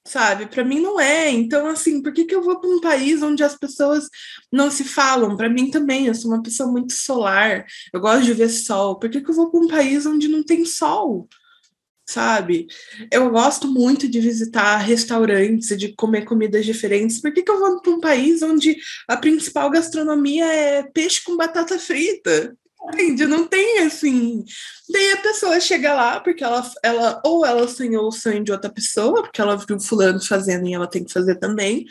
sabe? 0.06 0.46
Para 0.48 0.64
mim 0.64 0.80
não 0.80 1.00
é. 1.00 1.30
Então, 1.30 1.68
assim, 1.68 2.02
por 2.02 2.14
que, 2.14 2.26
que 2.26 2.36
eu 2.36 2.44
vou 2.44 2.60
para 2.60 2.70
um 2.70 2.82
país 2.82 3.22
onde 3.22 3.44
as 3.44 3.56
pessoas 3.58 4.10
não 4.52 4.70
se 4.70 4.84
falam? 4.84 5.38
Para 5.38 5.50
mim 5.50 5.72
também, 5.72 6.08
eu 6.08 6.16
sou 6.16 6.32
uma 6.32 6.44
pessoa 6.44 6.72
muito 6.72 6.94
solar, 6.94 7.66
eu 7.94 8.00
gosto 8.00 8.26
de 8.26 8.34
ver 8.34 8.50
sol. 8.50 9.00
Por 9.00 9.10
que, 9.10 9.22
que 9.22 9.30
eu 9.30 9.36
vou 9.36 9.50
para 9.50 9.60
um 9.60 9.68
país 9.68 10.06
onde 10.06 10.28
não 10.28 10.44
tem 10.44 10.66
sol? 10.66 11.28
Sabe? 12.06 12.68
Eu 13.12 13.30
gosto 13.30 13.66
muito 13.68 14.10
de 14.10 14.20
visitar 14.20 14.78
restaurantes 14.78 15.72
e 15.72 15.78
de 15.78 15.96
comer 15.96 16.26
comidas 16.26 16.66
diferentes. 16.66 17.22
Por 17.22 17.34
que, 17.34 17.42
que 17.42 17.52
eu 17.52 17.60
vou 17.60 17.82
para 17.82 17.94
um 17.94 18.00
país 18.02 18.42
onde 18.42 18.76
a 19.08 19.16
principal 19.16 19.70
gastronomia 19.70 20.46
é 20.46 20.84
peixe 20.84 21.24
com 21.24 21.38
batata 21.38 21.80
frita? 21.80 22.58
Entende? 22.86 23.26
Não 23.26 23.48
tem 23.48 23.80
assim. 23.80 24.44
Daí 24.90 25.12
a 25.14 25.18
pessoa 25.18 25.60
chega 25.60 25.94
lá 25.94 26.20
porque 26.20 26.44
ela, 26.44 26.70
ela 26.84 27.22
ou 27.26 27.46
ela 27.46 27.68
sonhou 27.68 28.08
o 28.08 28.12
sonho 28.12 28.44
de 28.44 28.52
outra 28.52 28.70
pessoa, 28.70 29.24
porque 29.24 29.40
ela 29.40 29.56
viu 29.56 29.80
fulano 29.80 30.24
fazendo 30.24 30.68
e 30.68 30.74
ela 30.74 30.88
tem 30.88 31.04
que 31.04 31.14
fazer 31.14 31.36
também, 31.36 31.86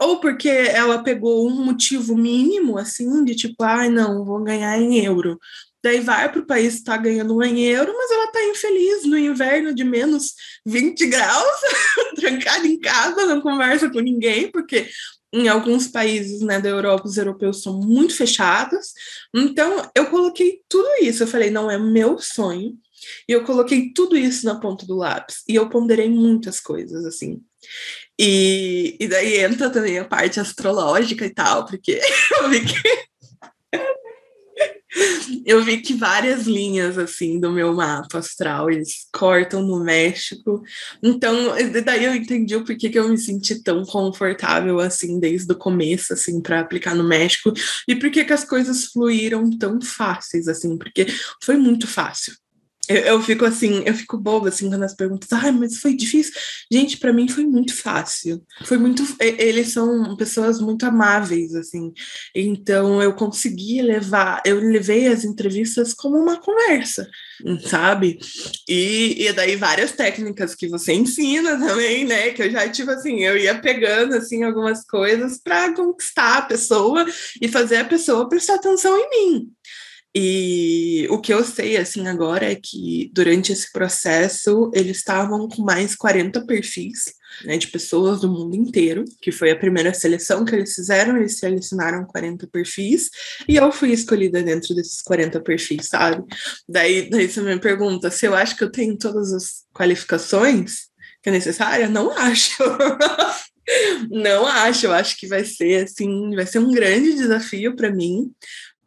ou 0.00 0.20
porque 0.20 0.48
ela 0.48 1.02
pegou 1.02 1.46
um 1.46 1.64
motivo 1.64 2.16
mínimo, 2.16 2.78
assim, 2.78 3.24
de 3.24 3.34
tipo, 3.34 3.62
ai, 3.62 3.88
ah, 3.88 3.90
não, 3.90 4.24
vou 4.24 4.42
ganhar 4.42 4.76
em 4.80 5.04
euro. 5.04 5.38
Daí 5.82 6.00
vai 6.00 6.30
para 6.30 6.40
o 6.40 6.46
país 6.46 6.74
está 6.74 6.96
ganhando 6.96 7.42
em 7.42 7.60
euro, 7.64 7.92
mas 7.96 8.10
ela 8.10 8.24
está 8.26 8.44
infeliz 8.44 9.04
no 9.04 9.18
inverno 9.18 9.74
de 9.74 9.84
menos 9.84 10.34
20 10.64 11.06
graus, 11.08 11.60
trancada 12.14 12.66
em 12.66 12.78
casa, 12.78 13.26
não 13.26 13.40
conversa 13.40 13.90
com 13.90 14.00
ninguém, 14.00 14.50
porque 14.50 14.88
em 15.32 15.48
alguns 15.48 15.88
países 15.88 16.42
né, 16.42 16.60
da 16.60 16.68
Europa, 16.68 17.06
os 17.06 17.16
europeus 17.16 17.62
são 17.62 17.80
muito 17.80 18.14
fechados. 18.14 18.92
Então, 19.34 19.90
eu 19.94 20.10
coloquei 20.10 20.60
tudo 20.68 20.88
isso. 21.00 21.22
Eu 21.22 21.26
falei, 21.26 21.50
não 21.50 21.70
é 21.70 21.78
meu 21.78 22.18
sonho. 22.18 22.76
E 23.28 23.32
eu 23.32 23.42
coloquei 23.42 23.92
tudo 23.92 24.16
isso 24.16 24.44
na 24.44 24.60
ponta 24.60 24.86
do 24.86 24.96
lápis. 24.96 25.42
E 25.48 25.54
eu 25.54 25.68
ponderei 25.68 26.08
muitas 26.08 26.60
coisas, 26.60 27.04
assim. 27.04 27.40
E, 28.18 28.96
e 29.00 29.08
daí 29.08 29.38
entra 29.38 29.70
também 29.70 29.98
a 29.98 30.04
parte 30.04 30.38
astrológica 30.38 31.24
e 31.24 31.30
tal, 31.30 31.64
porque 31.64 31.98
eu 32.38 32.50
vi 32.50 32.60
que 32.60 33.11
eu 35.44 35.62
vi 35.62 35.80
que 35.80 35.94
várias 35.94 36.46
linhas 36.46 36.98
assim 36.98 37.40
do 37.40 37.50
meu 37.50 37.74
mapa 37.74 38.18
astral 38.18 38.70
eles 38.70 39.06
cortam 39.12 39.62
no 39.62 39.82
México. 39.82 40.62
Então, 41.02 41.34
daí 41.84 42.04
eu 42.04 42.14
entendi 42.14 42.56
o 42.56 42.64
porquê 42.64 42.90
que 42.90 42.98
eu 42.98 43.08
me 43.08 43.18
senti 43.18 43.62
tão 43.62 43.84
confortável 43.84 44.80
assim 44.80 45.18
desde 45.18 45.52
o 45.52 45.56
começo 45.56 46.12
assim 46.12 46.40
para 46.40 46.60
aplicar 46.60 46.94
no 46.94 47.04
México 47.04 47.52
e 47.88 47.96
por 47.96 48.10
que 48.10 48.20
as 48.20 48.44
coisas 48.44 48.86
fluíram 48.86 49.48
tão 49.58 49.80
fáceis 49.80 50.48
assim, 50.48 50.76
porque 50.76 51.06
foi 51.42 51.56
muito 51.56 51.86
fácil. 51.86 52.34
Eu, 52.88 52.96
eu, 52.96 53.22
fico 53.22 53.44
assim, 53.44 53.84
eu 53.86 53.94
fico 53.94 54.18
boba 54.18 54.48
assim 54.48 54.68
quando 54.68 54.82
as 54.82 54.94
perguntas, 54.94 55.32
ai, 55.32 55.52
mas 55.52 55.78
foi 55.78 55.94
difícil. 55.94 56.32
Gente, 56.70 56.96
para 56.96 57.12
mim 57.12 57.28
foi 57.28 57.46
muito 57.46 57.76
fácil. 57.76 58.44
Foi 58.64 58.76
muito. 58.76 59.04
Eles 59.20 59.68
são 59.68 60.16
pessoas 60.16 60.60
muito 60.60 60.84
amáveis, 60.84 61.54
assim. 61.54 61.92
Então 62.34 63.00
eu 63.00 63.14
consegui 63.14 63.80
levar, 63.82 64.42
eu 64.44 64.58
levei 64.58 65.06
as 65.06 65.24
entrevistas 65.24 65.94
como 65.94 66.18
uma 66.18 66.40
conversa, 66.40 67.08
sabe? 67.68 68.18
E, 68.68 69.26
e 69.28 69.32
daí 69.32 69.54
várias 69.54 69.92
técnicas 69.92 70.52
que 70.56 70.66
você 70.66 70.92
ensina 70.92 71.56
também, 71.56 72.04
né? 72.04 72.30
Que 72.30 72.42
eu 72.42 72.50
já, 72.50 72.68
tipo 72.68 72.90
assim, 72.90 73.20
eu 73.20 73.38
ia 73.38 73.60
pegando 73.60 74.16
assim 74.16 74.42
algumas 74.42 74.84
coisas 74.84 75.38
para 75.38 75.72
conquistar 75.72 76.38
a 76.38 76.42
pessoa 76.42 77.06
e 77.40 77.46
fazer 77.46 77.76
a 77.76 77.84
pessoa 77.84 78.28
prestar 78.28 78.56
atenção 78.56 78.98
em 78.98 79.08
mim. 79.08 79.52
E 80.14 81.06
o 81.10 81.18
que 81.18 81.32
eu 81.32 81.42
sei, 81.42 81.78
assim, 81.78 82.06
agora 82.06 82.50
é 82.50 82.54
que 82.54 83.10
durante 83.14 83.50
esse 83.50 83.72
processo 83.72 84.70
eles 84.74 84.98
estavam 84.98 85.48
com 85.48 85.62
mais 85.62 85.96
40 85.96 86.44
perfis, 86.44 87.14
né, 87.44 87.56
de 87.56 87.68
pessoas 87.68 88.20
do 88.20 88.28
mundo 88.30 88.54
inteiro, 88.54 89.04
que 89.22 89.32
foi 89.32 89.50
a 89.50 89.58
primeira 89.58 89.94
seleção 89.94 90.44
que 90.44 90.54
eles 90.54 90.74
fizeram, 90.74 91.16
eles 91.16 91.38
selecionaram 91.38 92.04
40 92.04 92.46
perfis, 92.46 93.08
e 93.48 93.56
eu 93.56 93.72
fui 93.72 93.90
escolhida 93.92 94.42
dentro 94.42 94.74
desses 94.74 95.00
40 95.00 95.40
perfis, 95.40 95.88
sabe? 95.88 96.22
Daí, 96.68 97.08
daí 97.08 97.26
você 97.26 97.40
me 97.40 97.58
pergunta 97.58 98.10
se 98.10 98.26
eu 98.26 98.34
acho 98.34 98.54
que 98.54 98.64
eu 98.64 98.70
tenho 98.70 98.98
todas 98.98 99.32
as 99.32 99.64
qualificações 99.74 100.92
que 101.22 101.28
é 101.30 101.32
necessária? 101.32 101.88
Não 101.88 102.10
acho. 102.10 102.62
Não 104.10 104.44
acho, 104.44 104.86
eu 104.86 104.92
acho 104.92 105.16
que 105.16 105.26
vai 105.28 105.44
ser 105.44 105.84
assim, 105.84 106.34
vai 106.34 106.44
ser 106.44 106.58
um 106.58 106.72
grande 106.72 107.14
desafio 107.14 107.76
para 107.76 107.92
mim, 107.92 108.28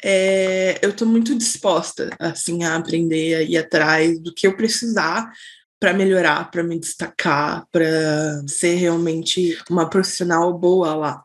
é, 0.07 0.77
eu 0.83 0.91
estou 0.91 1.07
muito 1.07 1.35
disposta 1.35 2.11
assim 2.19 2.63
a 2.63 2.75
aprender 2.75 3.33
a 3.33 3.41
ir 3.41 3.57
atrás 3.57 4.19
do 4.19 4.31
que 4.31 4.45
eu 4.45 4.55
precisar 4.55 5.31
para 5.79 5.93
melhorar, 5.93 6.51
para 6.51 6.63
me 6.63 6.79
destacar, 6.79 7.65
para 7.71 8.43
ser 8.47 8.75
realmente 8.75 9.57
uma 9.67 9.89
profissional 9.89 10.55
boa 10.55 10.93
lá. 10.93 11.23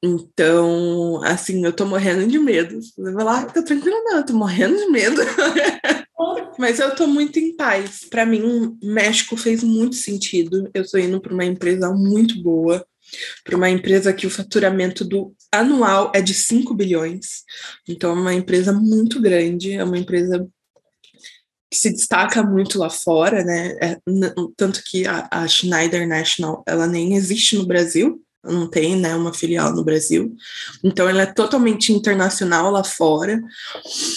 Então, 0.00 1.20
assim, 1.24 1.64
eu 1.64 1.72
tô 1.72 1.84
morrendo 1.84 2.26
de 2.26 2.38
medo. 2.38 2.80
Você 2.80 3.12
vai 3.12 3.24
lá, 3.24 3.44
tá 3.46 3.62
tranquila, 3.62 3.96
não, 4.04 4.18
eu 4.18 4.26
tô 4.26 4.34
morrendo 4.34 4.76
de 4.76 4.86
medo. 4.86 5.20
Mas 6.56 6.78
eu 6.78 6.94
tô 6.94 7.08
muito 7.08 7.38
em 7.38 7.56
paz. 7.56 8.06
Para 8.08 8.24
mim, 8.24 8.78
México 8.82 9.36
fez 9.36 9.64
muito 9.64 9.96
sentido. 9.96 10.70
Eu 10.72 10.88
tô 10.88 10.98
indo 10.98 11.20
para 11.20 11.34
uma 11.34 11.44
empresa 11.44 11.90
muito 11.90 12.40
boa 12.42 12.86
para 13.44 13.56
uma 13.56 13.70
empresa 13.70 14.12
que 14.12 14.26
o 14.26 14.30
faturamento 14.30 15.04
do 15.04 15.34
anual 15.52 16.12
é 16.14 16.20
de 16.20 16.34
5 16.34 16.74
bilhões. 16.74 17.44
Então, 17.88 18.10
é 18.10 18.20
uma 18.20 18.34
empresa 18.34 18.72
muito 18.72 19.20
grande, 19.20 19.72
é 19.72 19.84
uma 19.84 19.98
empresa 19.98 20.46
que 21.70 21.78
se 21.78 21.90
destaca 21.90 22.42
muito 22.42 22.78
lá 22.78 22.90
fora, 22.90 23.44
né? 23.44 23.76
É, 23.80 24.00
tanto 24.56 24.82
que 24.84 25.06
a, 25.06 25.28
a, 25.30 25.46
Schneider 25.46 26.06
National 26.06 26.64
ela 26.66 26.86
nem 26.86 27.14
existe 27.14 27.56
no 27.56 27.66
Brasil, 27.66 28.20
não 28.42 28.66
tem 28.66 28.96
né, 28.96 29.14
uma 29.14 29.34
filial 29.34 29.74
no 29.74 29.84
Brasil. 29.84 30.34
Então, 30.82 31.08
ela 31.08 31.22
é 31.22 31.26
totalmente 31.26 31.92
internacional 31.92 32.70
lá 32.70 32.82
fora. 32.82 33.40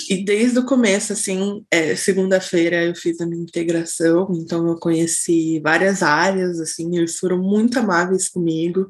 E 0.09 0.23
desde 0.23 0.59
o 0.59 0.65
começo, 0.65 1.13
assim, 1.13 1.63
é, 1.69 1.95
segunda-feira 1.95 2.83
eu 2.85 2.95
fiz 2.95 3.19
a 3.19 3.25
minha 3.25 3.43
integração, 3.43 4.29
então 4.33 4.67
eu 4.67 4.77
conheci 4.77 5.59
várias 5.59 6.01
áreas, 6.01 6.59
assim, 6.59 6.95
eles 6.95 7.17
foram 7.17 7.37
muito 7.37 7.77
amáveis 7.77 8.29
comigo. 8.29 8.87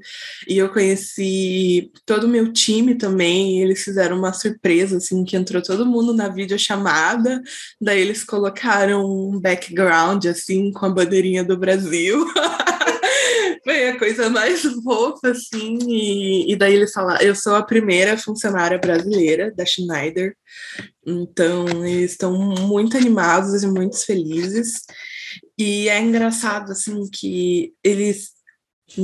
E 0.48 0.58
eu 0.58 0.70
conheci 0.70 1.92
todo 2.06 2.26
o 2.26 2.30
meu 2.30 2.54
time 2.54 2.96
também, 2.96 3.62
eles 3.62 3.84
fizeram 3.84 4.18
uma 4.18 4.34
surpresa, 4.34 4.98
assim, 4.98 5.24
que 5.24 5.36
entrou 5.36 5.62
todo 5.62 5.86
mundo 5.86 6.14
na 6.14 6.28
videochamada, 6.30 7.42
daí 7.82 8.02
eles 8.02 8.24
colocaram 8.24 9.04
um 9.06 9.40
background, 9.40 10.26
assim, 10.26 10.72
com 10.72 10.86
a 10.86 10.90
bandeirinha 10.90 11.44
do 11.44 11.58
Brasil. 11.58 12.24
Foi 13.64 13.90
a 13.90 13.98
coisa 13.98 14.30
mais 14.30 14.62
fofa, 14.84 15.32
assim. 15.32 15.78
E, 15.88 16.52
e 16.52 16.56
daí 16.56 16.74
eles 16.74 16.92
falaram: 16.92 17.26
eu 17.26 17.36
sou 17.36 17.56
a 17.56 17.64
primeira 17.64 18.18
funcionária 18.18 18.78
brasileira 18.78 19.52
da 19.56 19.66
Schneider. 19.66 20.36
Então, 21.06 21.66
eles 21.86 22.12
estão 22.12 22.38
muito 22.38 22.98
animados 22.98 23.64
e 23.64 23.68
muito 23.68 23.98
felizes. 24.06 24.82
E 25.58 25.88
é 25.90 26.00
engraçado, 26.00 26.72
assim, 26.72 27.10
que 27.10 27.74
eles 27.84 28.34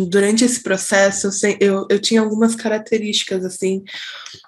durante 0.07 0.43
esse 0.43 0.62
processo 0.62 1.30
eu, 1.45 1.57
eu, 1.60 1.88
eu, 1.89 1.99
tinha 1.99 2.22
algumas 2.22 2.53
características 2.53 3.43
assim 3.43 3.84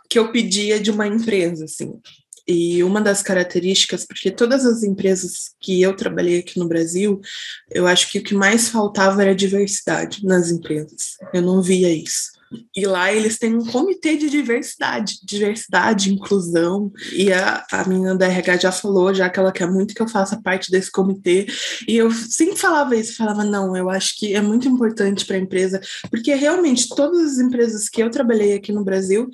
que 0.09 0.19
eu 0.19 0.31
pedia 0.31 0.79
de 0.79 0.91
uma 0.91 1.07
empresa 1.07 1.65
assim 1.65 1.99
e 2.47 2.83
uma 2.83 3.01
das 3.01 3.21
características, 3.21 4.05
porque 4.05 4.31
todas 4.31 4.65
as 4.65 4.83
empresas 4.83 5.51
que 5.59 5.81
eu 5.81 5.95
trabalhei 5.95 6.39
aqui 6.39 6.59
no 6.59 6.67
Brasil, 6.67 7.21
eu 7.69 7.87
acho 7.87 8.09
que 8.09 8.19
o 8.19 8.23
que 8.23 8.33
mais 8.33 8.69
faltava 8.69 9.21
era 9.21 9.35
diversidade 9.35 10.25
nas 10.25 10.49
empresas. 10.49 11.17
Eu 11.33 11.41
não 11.41 11.61
via 11.61 11.93
isso. 11.93 12.31
E 12.75 12.85
lá 12.85 13.13
eles 13.13 13.37
têm 13.37 13.55
um 13.55 13.65
comitê 13.65 14.17
de 14.17 14.29
diversidade, 14.29 15.19
diversidade, 15.23 16.13
inclusão. 16.13 16.91
E 17.13 17.31
a, 17.31 17.65
a 17.71 17.87
menina 17.87 18.15
da 18.15 18.27
RH 18.27 18.57
já 18.57 18.71
falou, 18.71 19.13
já 19.13 19.29
que 19.29 19.39
ela 19.39 19.51
quer 19.51 19.69
muito 19.69 19.93
que 19.93 20.01
eu 20.01 20.07
faça 20.07 20.41
parte 20.41 20.69
desse 20.69 20.91
comitê. 20.91 21.47
E 21.87 21.95
eu 21.95 22.11
sempre 22.11 22.57
falava 22.57 22.95
isso, 22.95 23.15
falava, 23.15 23.43
não, 23.43 23.75
eu 23.75 23.89
acho 23.89 24.17
que 24.17 24.35
é 24.35 24.41
muito 24.41 24.67
importante 24.67 25.25
para 25.25 25.37
a 25.37 25.39
empresa, 25.39 25.79
porque 26.09 26.33
realmente 26.33 26.89
todas 26.89 27.33
as 27.33 27.39
empresas 27.39 27.87
que 27.87 28.03
eu 28.03 28.09
trabalhei 28.09 28.53
aqui 28.53 28.71
no 28.71 28.83
Brasil, 28.83 29.29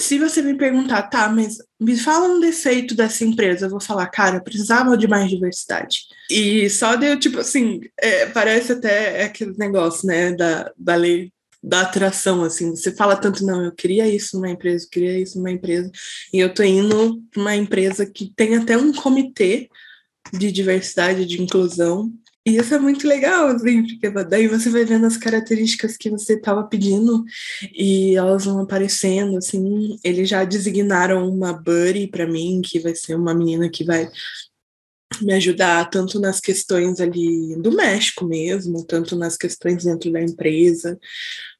se 0.00 0.18
você 0.18 0.42
me 0.42 0.56
perguntar, 0.56 1.02
tá, 1.02 1.28
mas 1.28 1.58
me 1.78 1.96
fala 1.96 2.28
um 2.28 2.40
defeito 2.40 2.94
dessa 2.94 3.24
empresa, 3.24 3.66
eu 3.66 3.70
vou 3.70 3.80
falar, 3.80 4.06
cara, 4.08 4.40
precisava 4.40 4.96
de 4.96 5.06
mais 5.06 5.28
diversidade. 5.28 6.00
E 6.30 6.68
só 6.70 6.96
deu, 6.96 7.18
tipo 7.18 7.38
assim, 7.38 7.80
é, 7.98 8.26
parece 8.26 8.72
até 8.72 9.24
aquele 9.24 9.54
negócio, 9.58 10.06
né, 10.06 10.32
da, 10.32 10.72
da 10.76 10.94
lei 10.94 11.30
da 11.62 11.82
atração, 11.82 12.42
assim, 12.42 12.70
você 12.70 12.90
fala 12.90 13.14
tanto, 13.14 13.44
não, 13.44 13.62
eu 13.62 13.72
queria 13.72 14.08
isso 14.08 14.36
numa 14.36 14.48
empresa, 14.48 14.86
eu 14.86 14.90
queria 14.90 15.18
isso 15.18 15.36
numa 15.36 15.50
empresa, 15.50 15.90
e 16.32 16.38
eu 16.38 16.52
tô 16.54 16.62
indo 16.62 17.22
para 17.30 17.40
uma 17.40 17.54
empresa 17.54 18.06
que 18.06 18.32
tem 18.34 18.56
até 18.56 18.78
um 18.78 18.92
comitê 18.94 19.68
de 20.32 20.50
diversidade, 20.50 21.26
de 21.26 21.42
inclusão, 21.42 22.10
e 22.50 22.56
isso 22.56 22.74
é 22.74 22.78
muito 22.78 23.06
legal, 23.06 23.46
assim, 23.48 23.86
porque 23.86 24.10
daí 24.24 24.48
você 24.48 24.68
vai 24.68 24.84
vendo 24.84 25.06
as 25.06 25.16
características 25.16 25.96
que 25.96 26.10
você 26.10 26.34
estava 26.34 26.64
pedindo 26.64 27.24
e 27.72 28.16
elas 28.16 28.44
vão 28.44 28.60
aparecendo, 28.60 29.36
assim. 29.36 29.96
Eles 30.02 30.28
já 30.28 30.44
designaram 30.44 31.28
uma 31.28 31.52
buddy 31.52 32.08
para 32.08 32.26
mim, 32.26 32.60
que 32.64 32.80
vai 32.80 32.94
ser 32.94 33.14
uma 33.14 33.32
menina 33.32 33.70
que 33.70 33.84
vai 33.84 34.10
me 35.20 35.32
ajudar 35.34 35.90
tanto 35.90 36.20
nas 36.20 36.40
questões 36.40 37.00
ali 37.00 37.56
do 37.56 37.72
México 37.72 38.24
mesmo, 38.24 38.84
tanto 38.84 39.16
nas 39.16 39.36
questões 39.36 39.84
dentro 39.84 40.10
da 40.10 40.20
empresa. 40.20 40.98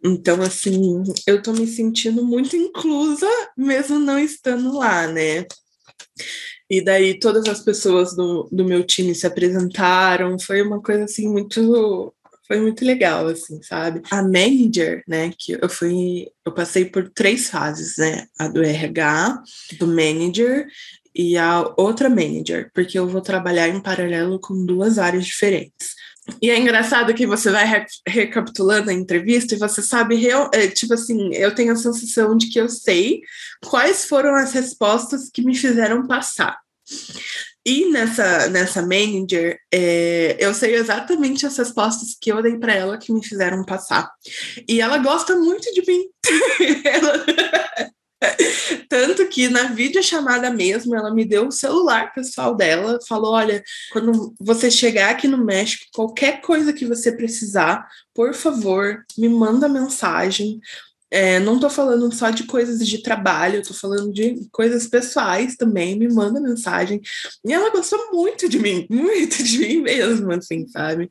Então, 0.04 0.42
assim, 0.42 1.02
eu 1.26 1.36
estou 1.36 1.54
me 1.54 1.66
sentindo 1.66 2.24
muito 2.24 2.56
inclusa, 2.56 3.28
mesmo 3.56 3.98
não 3.98 4.18
estando 4.18 4.76
lá, 4.76 5.06
né? 5.06 5.46
E 6.70 6.80
daí 6.80 7.18
todas 7.18 7.46
as 7.46 7.60
pessoas 7.60 8.14
do, 8.14 8.48
do 8.52 8.64
meu 8.64 8.84
time 8.84 9.12
se 9.14 9.26
apresentaram, 9.26 10.38
foi 10.38 10.62
uma 10.62 10.80
coisa 10.80 11.04
assim 11.04 11.28
muito 11.28 12.14
foi 12.46 12.60
muito 12.60 12.84
legal, 12.84 13.28
assim, 13.28 13.62
sabe? 13.62 14.02
A 14.10 14.24
manager, 14.24 15.04
né, 15.06 15.30
que 15.38 15.52
eu 15.52 15.68
fui, 15.68 16.26
eu 16.44 16.52
passei 16.52 16.84
por 16.84 17.08
três 17.08 17.48
fases, 17.48 17.96
né? 17.96 18.26
A 18.36 18.48
do 18.48 18.60
RH, 18.60 19.40
do 19.78 19.86
manager 19.86 20.66
e 21.14 21.36
a 21.38 21.72
outra 21.76 22.08
manager, 22.08 22.68
porque 22.74 22.98
eu 22.98 23.06
vou 23.06 23.20
trabalhar 23.20 23.68
em 23.68 23.80
paralelo 23.80 24.40
com 24.40 24.66
duas 24.66 24.98
áreas 24.98 25.26
diferentes. 25.26 25.94
E 26.40 26.50
é 26.50 26.58
engraçado 26.58 27.14
que 27.14 27.26
você 27.26 27.50
vai 27.50 27.64
re 27.64 27.86
recapitulando 28.06 28.90
a 28.90 28.94
entrevista 28.94 29.54
e 29.54 29.58
você 29.58 29.82
sabe, 29.82 30.14
real, 30.14 30.50
é, 30.52 30.68
tipo 30.68 30.94
assim, 30.94 31.34
eu 31.34 31.54
tenho 31.54 31.72
a 31.72 31.76
sensação 31.76 32.36
de 32.36 32.48
que 32.48 32.60
eu 32.60 32.68
sei 32.68 33.20
quais 33.64 34.04
foram 34.04 34.34
as 34.34 34.52
respostas 34.52 35.30
que 35.32 35.42
me 35.42 35.54
fizeram 35.54 36.06
passar. 36.06 36.58
E 37.64 37.90
nessa, 37.90 38.48
nessa 38.48 38.80
manager, 38.80 39.58
é, 39.72 40.36
eu 40.40 40.54
sei 40.54 40.74
exatamente 40.76 41.44
as 41.44 41.56
respostas 41.58 42.16
que 42.18 42.32
eu 42.32 42.42
dei 42.42 42.56
para 42.56 42.74
ela 42.74 42.98
que 42.98 43.12
me 43.12 43.24
fizeram 43.24 43.64
passar. 43.64 44.10
E 44.66 44.80
ela 44.80 44.96
gosta 44.98 45.36
muito 45.36 45.70
de 45.74 45.82
mim. 45.86 46.08
ela, 46.84 47.24
tanto 48.88 49.26
que 49.28 49.48
na 49.48 49.64
videochamada 49.64 50.50
mesmo, 50.50 50.94
ela 50.94 51.12
me 51.12 51.24
deu 51.24 51.48
o 51.48 51.52
celular 51.52 52.12
pessoal 52.12 52.54
dela, 52.54 52.98
falou: 53.08 53.32
olha, 53.32 53.62
quando 53.92 54.34
você 54.38 54.70
chegar 54.70 55.10
aqui 55.10 55.26
no 55.26 55.42
México, 55.44 55.84
qualquer 55.94 56.40
coisa 56.40 56.72
que 56.72 56.84
você 56.84 57.12
precisar, 57.12 57.88
por 58.14 58.34
favor, 58.34 59.04
me 59.16 59.28
manda 59.28 59.68
mensagem. 59.68 60.60
É, 61.12 61.40
não 61.40 61.56
estou 61.56 61.68
falando 61.68 62.14
só 62.14 62.30
de 62.30 62.44
coisas 62.44 62.86
de 62.86 63.02
trabalho, 63.02 63.60
estou 63.60 63.76
falando 63.76 64.12
de 64.12 64.48
coisas 64.52 64.86
pessoais 64.86 65.56
também. 65.56 65.98
Me 65.98 66.08
manda 66.08 66.40
mensagem. 66.40 67.00
E 67.44 67.52
ela 67.52 67.70
gostou 67.70 68.12
muito 68.12 68.48
de 68.48 68.60
mim, 68.60 68.86
muito 68.90 69.42
de 69.42 69.58
mim 69.58 69.80
mesmo, 69.80 70.30
assim, 70.30 70.68
sabe? 70.68 71.08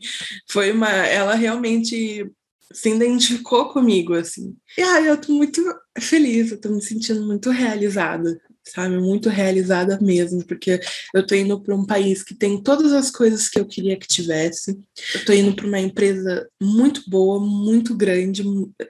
Foi 0.48 0.72
uma. 0.72 0.90
Ela 0.90 1.36
realmente 1.36 2.32
se 2.72 2.90
identificou 2.90 3.70
comigo, 3.70 4.14
assim. 4.14 4.56
E 4.78 4.82
ai, 4.82 5.10
eu 5.10 5.18
tô 5.20 5.34
muito 5.34 5.62
feliz, 6.00 6.52
eu 6.52 6.60
tô 6.60 6.70
me 6.70 6.82
sentindo 6.82 7.26
muito 7.26 7.50
realizada, 7.50 8.40
sabe? 8.64 8.98
Muito 9.00 9.30
realizada 9.30 10.00
mesmo, 10.02 10.46
porque 10.46 10.80
eu 11.14 11.26
tô 11.26 11.36
indo 11.36 11.60
para 11.60 11.76
um 11.76 11.86
país 11.86 12.24
que 12.24 12.36
tem 12.36 12.62
todas 12.62 12.94
as 12.94 13.10
coisas 13.10 13.50
que 13.50 13.60
eu 13.60 13.66
queria 13.66 13.98
que 13.98 14.08
tivesse. 14.08 14.80
Eu 15.16 15.26
tô 15.26 15.34
indo 15.34 15.56
para 15.56 15.68
uma 15.68 15.80
empresa 15.80 16.48
muito 16.62 17.04
boa, 17.08 17.40
muito 17.40 17.96
grande, 17.96 18.44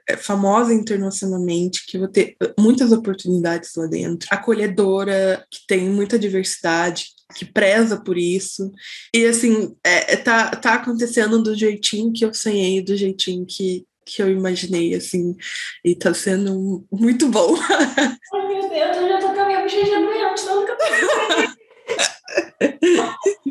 é, 0.08 0.18
famosa 0.18 0.74
internacionalmente, 0.74 1.86
que 1.86 1.98
vou 1.98 2.08
ter 2.08 2.36
muitas 2.60 2.92
oportunidades 2.92 3.72
lá 3.76 3.88
dentro, 3.88 4.28
acolhedora, 4.32 5.46
que 5.50 5.60
tem 5.68 5.90
muita 5.90 6.20
diversidade, 6.20 7.08
que 7.36 7.46
preza 7.46 7.98
por 7.98 8.18
isso. 8.18 8.72
E 9.14 9.26
assim, 9.26 9.76
é, 9.86 10.14
é, 10.14 10.18
tá, 10.18 10.50
tá 10.52 10.74
acontecendo 10.76 11.42
do 11.42 11.56
jeitinho 11.56 12.12
que 12.12 12.26
eu 12.26 12.34
sonhei, 12.34 12.82
do 12.82 12.96
jeitinho 12.96 13.46
que, 13.46 13.86
que 14.06 14.22
eu 14.22 14.30
imaginei, 14.30 14.96
assim, 14.96 15.36
e 15.84 15.96
tá 15.96 16.14
sendo 16.14 16.86
muito 16.92 17.28
bom. 17.28 17.56
Ai, 18.34 18.48
meu 18.48 18.70
Deus, 18.70 18.98
eu 18.98 19.10
já 19.10 19.20
tô 19.20 19.34
com 19.34 19.42
a 19.42 19.46
minha 19.46 19.62
bochecha 19.62 20.00
doente, 20.00 20.20
eu 20.20 20.36
tô 20.36 20.80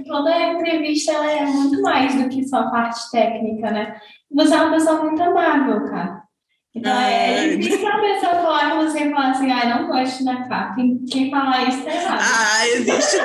Toda 0.07 0.41
entrevista 0.53 1.13
ela 1.13 1.31
é 1.31 1.47
muito 1.47 1.81
mais 1.83 2.15
do 2.15 2.29
que 2.29 2.47
só 2.47 2.59
a 2.59 2.71
parte 2.71 3.11
técnica, 3.11 3.71
né? 3.71 4.01
Você 4.31 4.55
é 4.55 4.61
uma 4.61 4.73
pessoa 4.73 5.03
muito 5.05 5.23
amável, 5.23 5.85
cara. 5.87 6.23
Então, 6.75 6.93
é, 6.93 7.55
é 7.55 7.57
difícil 7.57 7.89
a 7.89 7.99
pessoa 7.99 8.35
falar 8.35 8.71
com 8.71 8.85
você 8.85 9.05
e 9.05 9.11
falar 9.11 9.31
assim, 9.31 9.51
ah, 9.51 9.79
não 9.79 9.89
gosto 9.89 10.25
da 10.25 10.37
capa. 10.37 10.77
Quem, 11.11 11.31
falar 11.31 11.69
isso 11.69 11.83
tá 11.83 11.95
errado. 11.95 12.21
Ah, 12.21 12.69
existe. 12.69 13.17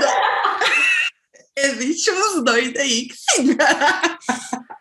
Existe 1.57 2.11
uns 2.11 2.43
doidos 2.43 2.81
aí 2.81 3.07
que 3.07 3.15
sim. 3.15 3.57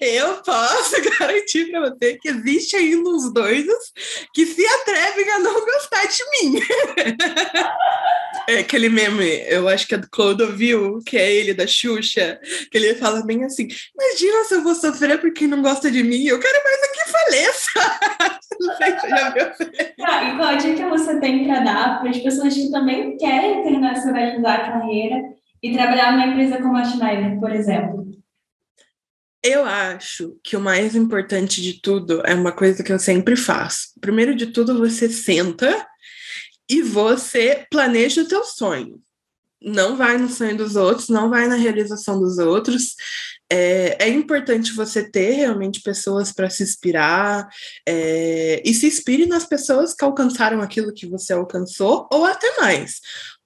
Eu 0.00 0.36
posso 0.42 0.96
garantir 1.18 1.70
para 1.70 1.80
você 1.90 2.18
que 2.20 2.28
existe 2.28 2.76
ainda 2.76 3.08
uns 3.08 3.32
doidos 3.32 3.92
que 4.34 4.46
se 4.46 4.64
atrevem 4.66 5.30
a 5.30 5.38
não 5.38 5.54
gostar 5.54 6.06
de 6.06 6.24
mim. 6.48 6.60
É 8.48 8.60
aquele 8.60 8.88
meme, 8.88 9.44
eu 9.48 9.68
acho 9.68 9.86
que 9.86 9.94
é 9.94 9.98
do 9.98 10.08
Clodovil, 10.10 11.00
que 11.06 11.16
é 11.16 11.32
ele 11.32 11.54
da 11.54 11.66
Xuxa, 11.66 12.40
que 12.70 12.78
ele 12.78 12.94
fala 12.94 13.24
bem 13.24 13.44
assim: 13.44 13.68
Imagina 13.94 14.44
se 14.44 14.54
eu 14.54 14.62
vou 14.62 14.74
sofrer 14.74 15.20
porque 15.20 15.46
não 15.46 15.62
gosta 15.62 15.88
de 15.90 16.02
mim, 16.02 16.24
eu 16.24 16.40
quero 16.40 16.64
mais 16.64 16.80
é 16.82 16.88
que 16.88 17.10
faleça. 17.10 18.40
Não 18.58 18.76
sei 18.76 18.98
se 18.98 19.08
já 19.08 19.30
viu. 19.30 19.46
Ah, 20.04 20.24
e 20.24 20.36
qual 20.36 20.56
dica 20.56 20.88
você 20.88 21.20
tem 21.20 21.44
para 21.44 21.60
dar 21.60 22.00
para 22.00 22.10
as 22.10 22.18
pessoas 22.18 22.54
que 22.54 22.70
também 22.70 23.16
querem 23.16 23.60
internacionalizar 23.60 24.60
a 24.60 24.72
carreira 24.72 25.39
e 25.62 25.72
trabalhar 25.72 26.12
numa 26.12 26.26
empresa 26.26 26.60
como 26.62 26.76
a 26.76 26.84
Schneider, 26.84 27.38
por 27.38 27.50
exemplo? 27.52 28.10
Eu 29.42 29.64
acho 29.64 30.38
que 30.44 30.56
o 30.56 30.60
mais 30.60 30.94
importante 30.94 31.62
de 31.62 31.80
tudo 31.80 32.20
é 32.26 32.34
uma 32.34 32.52
coisa 32.52 32.82
que 32.82 32.92
eu 32.92 32.98
sempre 32.98 33.36
faço. 33.36 33.88
Primeiro 34.00 34.34
de 34.34 34.48
tudo, 34.48 34.78
você 34.78 35.08
senta 35.08 35.86
e 36.68 36.82
você 36.82 37.66
planeja 37.70 38.22
o 38.22 38.28
teu 38.28 38.44
sonho. 38.44 39.00
não 39.62 39.96
vai 39.96 40.16
no 40.16 40.28
sonho 40.28 40.56
dos 40.56 40.74
outros, 40.74 41.08
não 41.08 41.28
vai 41.28 41.46
na 41.46 41.54
realização 41.54 42.18
dos 42.18 42.38
outros. 42.38 42.94
É, 43.52 44.06
é 44.06 44.08
importante 44.08 44.72
você 44.72 45.10
ter 45.10 45.32
realmente 45.32 45.82
pessoas 45.82 46.32
para 46.32 46.48
se 46.48 46.62
inspirar 46.62 47.48
é, 47.86 48.62
e 48.64 48.72
se 48.72 48.86
inspire 48.86 49.26
nas 49.26 49.44
pessoas 49.44 49.92
que 49.92 50.04
alcançaram 50.04 50.62
aquilo 50.62 50.94
que 50.94 51.06
você 51.06 51.32
alcançou 51.32 52.08
ou 52.12 52.24
até 52.24 52.60
mais. 52.60 53.00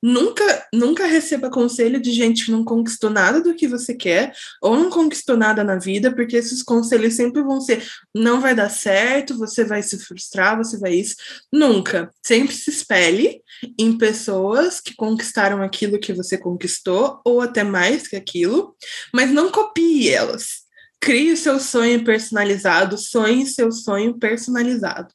Nunca, 0.06 0.66
nunca 0.70 1.06
receba 1.06 1.48
conselho 1.48 1.98
de 1.98 2.12
gente 2.12 2.44
que 2.44 2.50
não 2.50 2.62
conquistou 2.62 3.08
nada 3.08 3.40
do 3.40 3.54
que 3.54 3.66
você 3.66 3.94
quer 3.94 4.34
ou 4.60 4.76
não 4.76 4.90
conquistou 4.90 5.34
nada 5.34 5.64
na 5.64 5.76
vida, 5.76 6.14
porque 6.14 6.36
esses 6.36 6.62
conselhos 6.62 7.14
sempre 7.14 7.40
vão 7.40 7.58
ser: 7.58 7.82
não 8.14 8.38
vai 8.38 8.54
dar 8.54 8.68
certo, 8.68 9.38
você 9.38 9.64
vai 9.64 9.82
se 9.82 9.98
frustrar, 9.98 10.58
você 10.58 10.78
vai 10.78 10.92
isso. 10.92 11.16
Nunca. 11.50 12.10
Sempre 12.22 12.54
se 12.54 12.68
espelhe 12.68 13.40
em 13.78 13.96
pessoas 13.96 14.78
que 14.78 14.94
conquistaram 14.94 15.62
aquilo 15.62 15.98
que 15.98 16.12
você 16.12 16.36
conquistou 16.36 17.22
ou 17.24 17.40
até 17.40 17.64
mais 17.64 18.06
que 18.06 18.14
aquilo, 18.14 18.76
mas 19.10 19.30
não 19.30 19.50
copie 19.50 20.10
elas. 20.10 20.64
Crie 21.00 21.32
o 21.32 21.36
seu 21.36 21.58
sonho 21.58 22.04
personalizado, 22.04 22.98
sonhe 22.98 23.46
seu 23.46 23.72
sonho 23.72 24.18
personalizado 24.18 25.08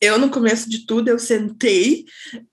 eu, 0.00 0.18
no 0.18 0.30
começo 0.30 0.68
de 0.68 0.86
tudo, 0.86 1.08
eu 1.08 1.18
sentei 1.18 2.04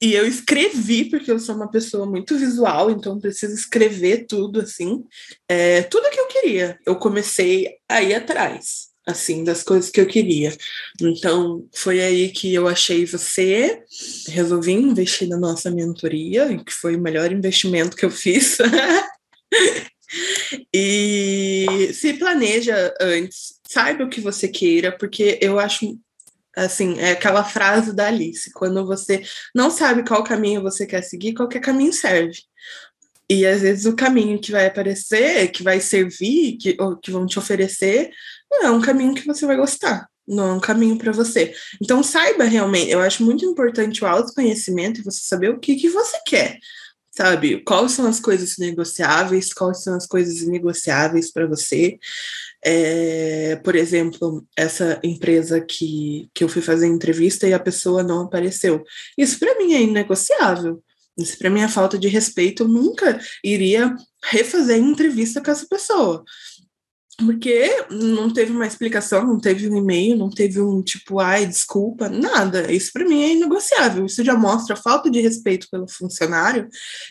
e 0.02 0.14
eu 0.14 0.26
escrevi, 0.26 1.06
porque 1.06 1.32
eu 1.32 1.40
sou 1.40 1.56
uma 1.56 1.70
pessoa 1.70 2.06
muito 2.06 2.38
visual, 2.38 2.90
então 2.90 3.20
preciso 3.20 3.54
escrever 3.54 4.26
tudo, 4.28 4.62
assim, 4.62 5.04
é, 5.50 5.84
tudo 5.84 6.10
que 6.10 6.20
eu 6.20 6.28
queria. 6.28 6.80
Eu 6.86 6.96
comecei 6.96 7.78
a 7.90 8.02
ir 8.02 8.14
atrás, 8.14 8.90
assim, 9.06 9.44
das 9.44 9.64
coisas 9.64 9.90
que 9.90 10.00
eu 10.00 10.06
queria. 10.06 10.56
Então, 11.02 11.68
foi 11.74 12.00
aí 12.00 12.30
que 12.30 12.54
eu 12.54 12.68
achei 12.68 13.06
você, 13.06 13.84
resolvi 14.28 14.74
investir 14.74 15.28
na 15.28 15.38
nossa 15.38 15.70
mentoria, 15.70 16.58
que 16.64 16.72
foi 16.72 16.96
o 16.96 17.02
melhor 17.02 17.32
investimento 17.32 17.98
que 17.98 18.06
eu 18.06 18.12
fiz. 18.12 18.58
e 20.74 21.92
se 21.94 22.14
planeja 22.14 22.94
antes, 23.02 23.56
saiba 23.68 24.04
o 24.04 24.10
que 24.10 24.22
você 24.22 24.48
queira, 24.48 24.92
porque 24.92 25.40
eu 25.42 25.60
acho 25.60 25.98
Assim, 26.56 27.00
é 27.00 27.12
aquela 27.12 27.44
frase 27.44 27.94
da 27.94 28.08
Alice: 28.08 28.52
quando 28.52 28.86
você 28.86 29.24
não 29.56 29.72
sabe 29.72 30.06
qual 30.06 30.24
caminho 30.24 30.62
você 30.62 30.86
quer 30.86 31.02
seguir, 31.02 31.34
qualquer 31.34 31.60
caminho 31.60 31.94
serve. 31.94 32.40
E 33.30 33.46
às 33.46 33.62
vezes 33.62 33.86
o 33.86 33.96
caminho 33.96 34.40
que 34.40 34.52
vai 34.52 34.66
aparecer, 34.66 35.50
que 35.52 35.64
vai 35.64 35.80
servir, 35.80 36.58
que, 36.58 36.76
ou 36.80 36.98
que 36.98 37.12
vão 37.12 37.26
te 37.26 37.40
oferecer, 37.40 38.12
não 38.52 38.66
é 38.66 38.72
um 38.72 38.82
caminho 38.82 39.16
que 39.16 39.26
você 39.26 39.46
vai 39.46 39.56
gostar, 39.56 40.06
não 40.28 40.50
é 40.50 40.54
um 40.54 40.60
caminho 40.60 40.98
para 40.98 41.14
você. 41.14 41.54
Então 41.82 42.04
saiba 42.04 42.44
realmente, 42.44 42.92
eu 42.92 43.00
acho 43.00 43.24
muito 43.24 43.46
importante 43.46 44.04
o 44.04 44.08
autoconhecimento 44.08 45.00
e 45.00 45.04
você 45.04 45.22
saber 45.24 45.50
o 45.50 45.60
que, 45.60 45.76
que 45.76 45.90
você 45.90 46.18
quer 46.26 46.60
sabe? 47.12 47.62
Quais 47.64 47.92
são 47.92 48.08
as 48.08 48.20
coisas 48.20 48.58
negociáveis, 48.58 49.54
quais 49.54 49.84
são 49.84 49.96
as 49.96 50.08
coisas 50.08 50.42
inegociáveis 50.42 51.32
para 51.32 51.46
você. 51.46 52.00
É, 52.64 53.56
por 53.64 53.76
exemplo, 53.76 54.46
essa 54.56 55.00
empresa 55.04 55.60
que, 55.60 56.30
que 56.34 56.44
eu 56.44 56.50
fui 56.50 56.62
fazer 56.62 56.88
entrevista 56.88 57.48
e 57.48 57.54
a 57.54 57.60
pessoa 57.60 58.04
não 58.04 58.24
apareceu. 58.24 58.84
Isso 59.18 59.40
para 59.40 59.58
mim 59.58 59.74
é 59.74 59.82
inegociável. 59.82 60.84
Isso 61.18 61.38
para 61.38 61.50
mim 61.50 61.62
é 61.62 61.68
falta 61.68 61.98
de 61.98 62.08
respeito. 62.08 62.64
Eu 62.64 62.68
nunca 62.68 63.20
iria 63.44 63.96
refazer 64.24 64.78
entrevista 64.78 65.42
com 65.42 65.52
essa 65.52 65.68
pessoa. 65.68 66.24
Porque 67.24 67.86
não 67.92 68.32
teve 68.34 68.52
uma 68.52 68.66
explicação, 68.66 69.26
não 69.26 69.40
teve 69.40 69.70
um 69.70 69.78
e-mail, 69.78 70.18
não 70.18 70.30
teve 70.30 70.60
um 70.60 70.82
tipo, 70.82 71.20
ai, 71.20 71.46
desculpa, 71.46 72.10
nada. 72.10 72.72
Isso 72.72 72.92
para 72.92 73.06
mim 73.06 73.24
é 73.24 73.34
inegociável. 73.34 74.06
Isso 74.06 74.24
já 74.24 74.36
mostra 74.36 74.76
falta 74.76 75.10
de 75.10 75.22
respeito 75.22 75.68
pelo 75.70 75.88
funcionário 75.88 76.68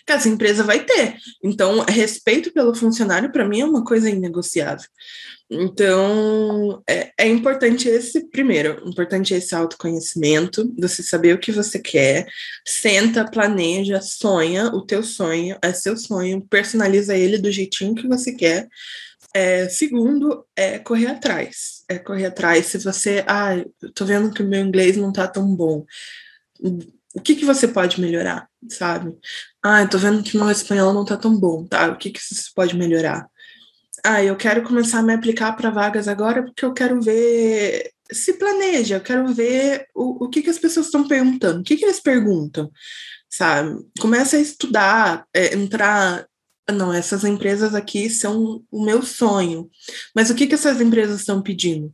que 0.06 0.12
essa 0.12 0.28
empresa 0.28 0.64
vai 0.64 0.84
ter. 0.84 1.16
Então, 1.42 1.80
respeito 1.88 2.52
pelo 2.52 2.74
funcionário, 2.74 3.30
para 3.30 3.46
mim, 3.46 3.60
é 3.60 3.64
uma 3.64 3.84
coisa 3.84 4.10
inegociável. 4.10 4.88
Então, 5.52 6.80
é, 6.88 7.10
é, 7.18 7.26
importante 7.26 7.88
esse, 7.88 8.28
primeiro, 8.28 8.88
importante 8.88 9.34
esse 9.34 9.52
autoconhecimento, 9.52 10.72
você 10.78 11.02
saber 11.02 11.34
o 11.34 11.40
que 11.40 11.50
você 11.50 11.80
quer, 11.80 12.28
senta, 12.64 13.28
planeja, 13.28 14.00
sonha, 14.00 14.66
o 14.68 14.86
teu 14.86 15.02
sonho 15.02 15.58
é 15.60 15.72
seu 15.72 15.96
sonho, 15.96 16.46
personaliza 16.48 17.16
ele 17.16 17.36
do 17.36 17.50
jeitinho 17.50 17.96
que 17.96 18.06
você 18.06 18.32
quer. 18.32 18.68
É, 19.34 19.68
segundo, 19.68 20.44
é 20.56 20.78
correr 20.78 21.06
atrás. 21.06 21.84
É 21.88 21.98
correr 21.98 22.26
atrás. 22.26 22.66
Se 22.66 22.78
você, 22.78 23.24
ah, 23.26 23.56
tô 23.94 24.04
vendo 24.04 24.32
que 24.32 24.42
o 24.42 24.48
meu 24.48 24.60
inglês 24.60 24.96
não 24.96 25.12
tá 25.12 25.28
tão 25.28 25.54
bom. 25.54 25.84
O 27.14 27.20
que, 27.20 27.34
que 27.34 27.44
você 27.44 27.66
pode 27.68 28.00
melhorar, 28.00 28.48
sabe? 28.68 29.16
Ah, 29.62 29.86
tô 29.86 29.98
vendo 29.98 30.22
que 30.22 30.36
meu 30.36 30.50
espanhol 30.50 30.92
não 30.92 31.04
tá 31.04 31.16
tão 31.16 31.38
bom, 31.38 31.66
tá? 31.66 31.88
O 31.88 31.96
que, 31.96 32.10
que 32.10 32.20
você 32.20 32.50
pode 32.54 32.76
melhorar? 32.76 33.28
ah, 34.04 34.22
eu 34.22 34.36
quero 34.36 34.62
começar 34.62 35.00
a 35.00 35.02
me 35.02 35.14
aplicar 35.14 35.52
para 35.52 35.70
vagas 35.70 36.08
agora 36.08 36.42
porque 36.42 36.64
eu 36.64 36.72
quero 36.72 37.00
ver. 37.00 37.90
Se 38.12 38.34
planeja, 38.34 38.96
eu 38.96 39.00
quero 39.00 39.32
ver 39.32 39.86
o, 39.94 40.24
o 40.24 40.28
que, 40.28 40.42
que 40.42 40.50
as 40.50 40.58
pessoas 40.58 40.86
estão 40.86 41.06
perguntando, 41.06 41.60
o 41.60 41.62
que, 41.62 41.76
que 41.76 41.84
eles 41.84 42.00
perguntam, 42.00 42.70
sabe? 43.28 43.78
Começa 44.00 44.36
a 44.36 44.40
estudar, 44.40 45.24
é, 45.32 45.54
entrar 45.54 46.26
não, 46.68 46.92
essas 46.92 47.24
empresas 47.24 47.74
aqui 47.74 48.08
são 48.08 48.62
o 48.70 48.84
meu 48.84 49.02
sonho. 49.02 49.68
Mas 50.14 50.30
o 50.30 50.34
que, 50.34 50.46
que 50.46 50.54
essas 50.54 50.80
empresas 50.80 51.20
estão 51.20 51.42
pedindo? 51.42 51.92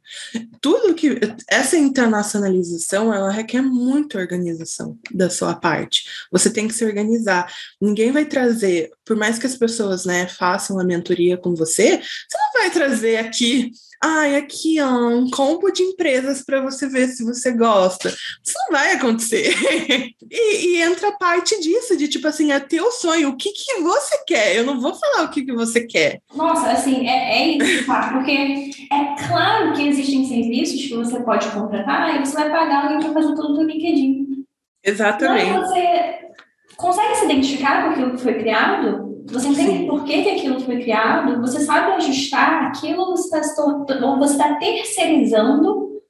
Tudo 0.60 0.94
que. 0.94 1.18
Essa 1.48 1.76
internacionalização, 1.76 3.12
ela 3.12 3.30
requer 3.30 3.62
muita 3.62 4.18
organização 4.18 4.98
da 5.10 5.30
sua 5.30 5.54
parte. 5.54 6.04
Você 6.30 6.50
tem 6.50 6.68
que 6.68 6.74
se 6.74 6.84
organizar. 6.84 7.50
Ninguém 7.80 8.12
vai 8.12 8.26
trazer, 8.26 8.90
por 9.04 9.16
mais 9.16 9.38
que 9.38 9.46
as 9.46 9.56
pessoas 9.56 10.04
né, 10.04 10.26
façam 10.28 10.78
a 10.78 10.84
mentoria 10.84 11.36
com 11.36 11.54
você, 11.54 11.98
você 11.98 12.38
não 12.38 12.62
vai 12.62 12.70
trazer 12.70 13.16
aqui 13.16 13.72
ai, 14.02 14.36
aqui, 14.36 14.80
ó, 14.80 15.08
um 15.08 15.30
combo 15.30 15.70
de 15.70 15.82
empresas 15.82 16.44
para 16.44 16.60
você 16.60 16.88
ver 16.88 17.08
se 17.08 17.24
você 17.24 17.52
gosta. 17.52 18.08
Isso 18.08 18.54
não 18.66 18.78
vai 18.78 18.92
acontecer. 18.92 19.54
e, 20.30 20.66
e, 20.66 20.82
entra 20.82 21.08
a 21.08 21.16
parte 21.16 21.60
disso, 21.60 21.96
de 21.96 22.08
tipo 22.08 22.26
assim, 22.28 22.52
é 22.52 22.60
teu 22.60 22.90
sonho, 22.90 23.30
o 23.30 23.36
que, 23.36 23.50
que 23.52 23.80
você 23.80 24.24
quer? 24.26 24.56
Eu 24.56 24.64
não 24.64 24.80
vou 24.80 24.94
falar 24.94 25.24
o 25.24 25.30
que, 25.30 25.44
que 25.44 25.52
você 25.52 25.86
quer. 25.86 26.20
Nossa, 26.34 26.70
assim, 26.70 27.08
é, 27.08 27.42
é 27.42 27.48
isso, 27.56 27.86
tá? 27.86 28.12
Porque 28.12 28.70
é 28.92 29.26
claro 29.26 29.72
que 29.72 29.88
existem 29.88 30.26
serviços 30.26 30.82
que 30.82 30.94
você 30.94 31.20
pode 31.20 31.48
contratar 31.50 32.14
e 32.14 32.24
você 32.24 32.34
vai 32.34 32.50
pagar 32.50 32.84
alguém 32.84 33.00
para 33.00 33.12
fazer 33.12 33.34
tudo 33.34 33.54
no 33.54 33.62
LinkedIn. 33.62 34.44
Exatamente. 34.84 35.50
Mas 35.50 35.68
você 35.68 36.18
consegue 36.76 37.14
se 37.16 37.24
identificar 37.24 37.84
com 37.84 37.90
aquilo 37.90 38.12
que 38.12 38.22
foi 38.22 38.34
criado? 38.34 39.15
Você 39.32 39.48
entende 39.48 39.86
por 39.86 40.04
que, 40.04 40.22
que 40.22 40.30
aquilo 40.30 40.60
foi 40.60 40.80
criado, 40.80 41.40
você 41.40 41.60
sabe 41.60 41.92
ajustar 41.92 42.64
aquilo, 42.64 43.06
você 43.06 43.38
está 43.38 43.64
ou 43.64 44.18
você 44.18 44.32
está 44.32 44.54
terceirizando 44.54 46.00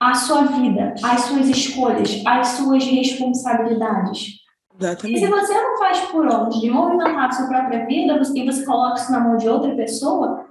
a 0.00 0.14
sua 0.14 0.42
vida, 0.42 0.94
as 1.02 1.22
suas 1.22 1.48
escolhas, 1.48 2.22
as 2.26 2.48
suas 2.48 2.84
responsabilidades. 2.84 4.44
Exatamente. 4.78 5.16
E 5.16 5.20
se 5.20 5.30
você 5.30 5.54
não 5.54 5.78
faz 5.78 6.00
por 6.00 6.26
onde 6.26 6.60
de 6.60 6.70
movimentar 6.70 7.28
a 7.28 7.32
sua 7.32 7.46
própria 7.46 7.86
vida 7.86 8.20
e 8.34 8.44
você 8.44 8.64
coloca 8.64 9.00
isso 9.00 9.12
na 9.12 9.20
mão 9.20 9.36
de 9.36 9.48
outra 9.48 9.74
pessoa, 9.74 10.46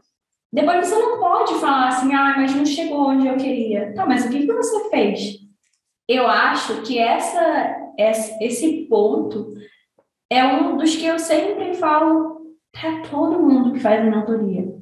depois 0.52 0.88
você 0.88 0.96
não 0.96 1.20
pode 1.20 1.56
falar 1.56 1.90
assim, 1.90 2.14
ah, 2.14 2.36
mas 2.38 2.56
não 2.56 2.66
chegou 2.66 3.10
onde 3.10 3.28
eu 3.28 3.36
queria. 3.36 3.94
Tá, 3.94 4.06
mas 4.06 4.26
o 4.26 4.30
que, 4.30 4.46
que 4.46 4.54
você 4.54 4.90
fez? 4.90 5.40
Eu 6.08 6.28
acho 6.28 6.82
que 6.84 6.98
essa, 6.98 7.76
esse 8.40 8.88
ponto 8.90 9.54
é 10.34 10.46
um 10.46 10.78
dos 10.78 10.96
que 10.96 11.06
eu 11.06 11.20
sempre 11.20 11.74
falo 11.76 12.42
para 12.72 13.02
todo 13.10 13.40
mundo 13.40 13.72
que 13.72 13.80
faz 13.80 14.04
mentoria. 14.04 14.74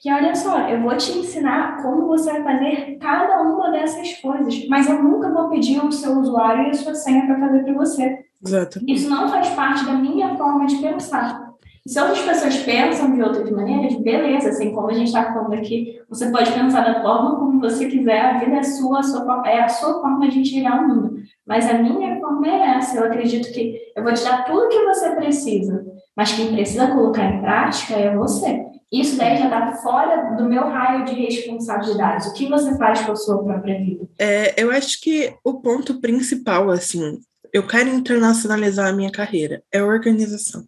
Que 0.00 0.10
olha 0.10 0.34
só, 0.34 0.68
eu 0.68 0.80
vou 0.80 0.96
te 0.96 1.12
ensinar 1.12 1.82
como 1.82 2.06
você 2.06 2.32
vai 2.32 2.42
fazer 2.42 2.96
cada 2.98 3.42
uma 3.42 3.70
dessas 3.70 4.14
coisas, 4.14 4.66
mas 4.68 4.88
eu 4.88 5.02
nunca 5.02 5.30
vou 5.30 5.50
pedir 5.50 5.84
o 5.84 5.92
seu 5.92 6.18
usuário 6.18 6.68
e 6.68 6.70
a 6.70 6.74
sua 6.74 6.94
senha 6.94 7.26
para 7.26 7.38
fazer 7.38 7.64
para 7.64 7.74
você. 7.74 8.18
Exatamente. 8.42 8.92
Isso 8.92 9.10
não 9.10 9.28
faz 9.28 9.50
parte 9.50 9.84
da 9.84 9.92
minha 9.92 10.36
forma 10.36 10.64
de 10.66 10.76
pensar. 10.76 11.49
Se 11.86 11.98
outras 11.98 12.20
pessoas 12.20 12.58
pensam 12.58 13.14
de 13.14 13.22
outras 13.22 13.50
maneiras, 13.50 13.96
beleza, 13.96 14.50
assim 14.50 14.72
como 14.72 14.90
a 14.90 14.92
gente 14.92 15.06
está 15.06 15.32
falando 15.32 15.54
aqui, 15.54 16.00
você 16.08 16.30
pode 16.30 16.52
pensar 16.52 16.82
da 16.82 17.00
forma 17.00 17.38
como 17.38 17.60
você 17.60 17.88
quiser, 17.88 18.20
a 18.20 18.38
vida 18.38 18.56
é 18.56 18.62
sua, 18.62 19.00
a 19.00 19.02
sua 19.02 19.42
é 19.46 19.62
a 19.62 19.68
sua 19.68 20.00
forma 20.00 20.28
de 20.28 20.40
enxergar 20.40 20.82
o 20.82 20.88
mundo. 20.88 21.16
Mas 21.46 21.68
a 21.68 21.74
minha 21.74 22.20
forma 22.20 22.46
é 22.46 22.76
essa, 22.76 22.98
eu 22.98 23.04
acredito 23.04 23.50
que 23.52 23.78
eu 23.96 24.02
vou 24.02 24.12
te 24.12 24.22
dar 24.22 24.44
tudo 24.44 24.68
que 24.68 24.84
você 24.84 25.10
precisa, 25.16 25.84
mas 26.14 26.32
quem 26.32 26.52
precisa 26.52 26.88
colocar 26.88 27.24
em 27.24 27.40
prática 27.40 27.94
é 27.94 28.14
você. 28.14 28.66
Isso 28.92 29.16
daí 29.16 29.38
já 29.38 29.44
está 29.44 29.72
fora 29.76 30.36
do 30.36 30.44
meu 30.44 30.64
raio 30.64 31.04
de 31.04 31.14
responsabilidades. 31.14 32.26
O 32.26 32.34
que 32.34 32.48
você 32.48 32.76
faz 32.76 33.00
com 33.02 33.12
a 33.12 33.16
sua 33.16 33.42
própria 33.42 33.78
vida? 33.78 34.06
É, 34.18 34.60
eu 34.60 34.70
acho 34.70 35.00
que 35.00 35.32
o 35.44 35.60
ponto 35.60 36.00
principal, 36.00 36.70
assim, 36.70 37.20
eu 37.52 37.66
quero 37.66 37.88
internacionalizar 37.88 38.88
a 38.88 38.92
minha 38.92 39.12
carreira, 39.12 39.62
é 39.72 39.82
organização. 39.82 40.64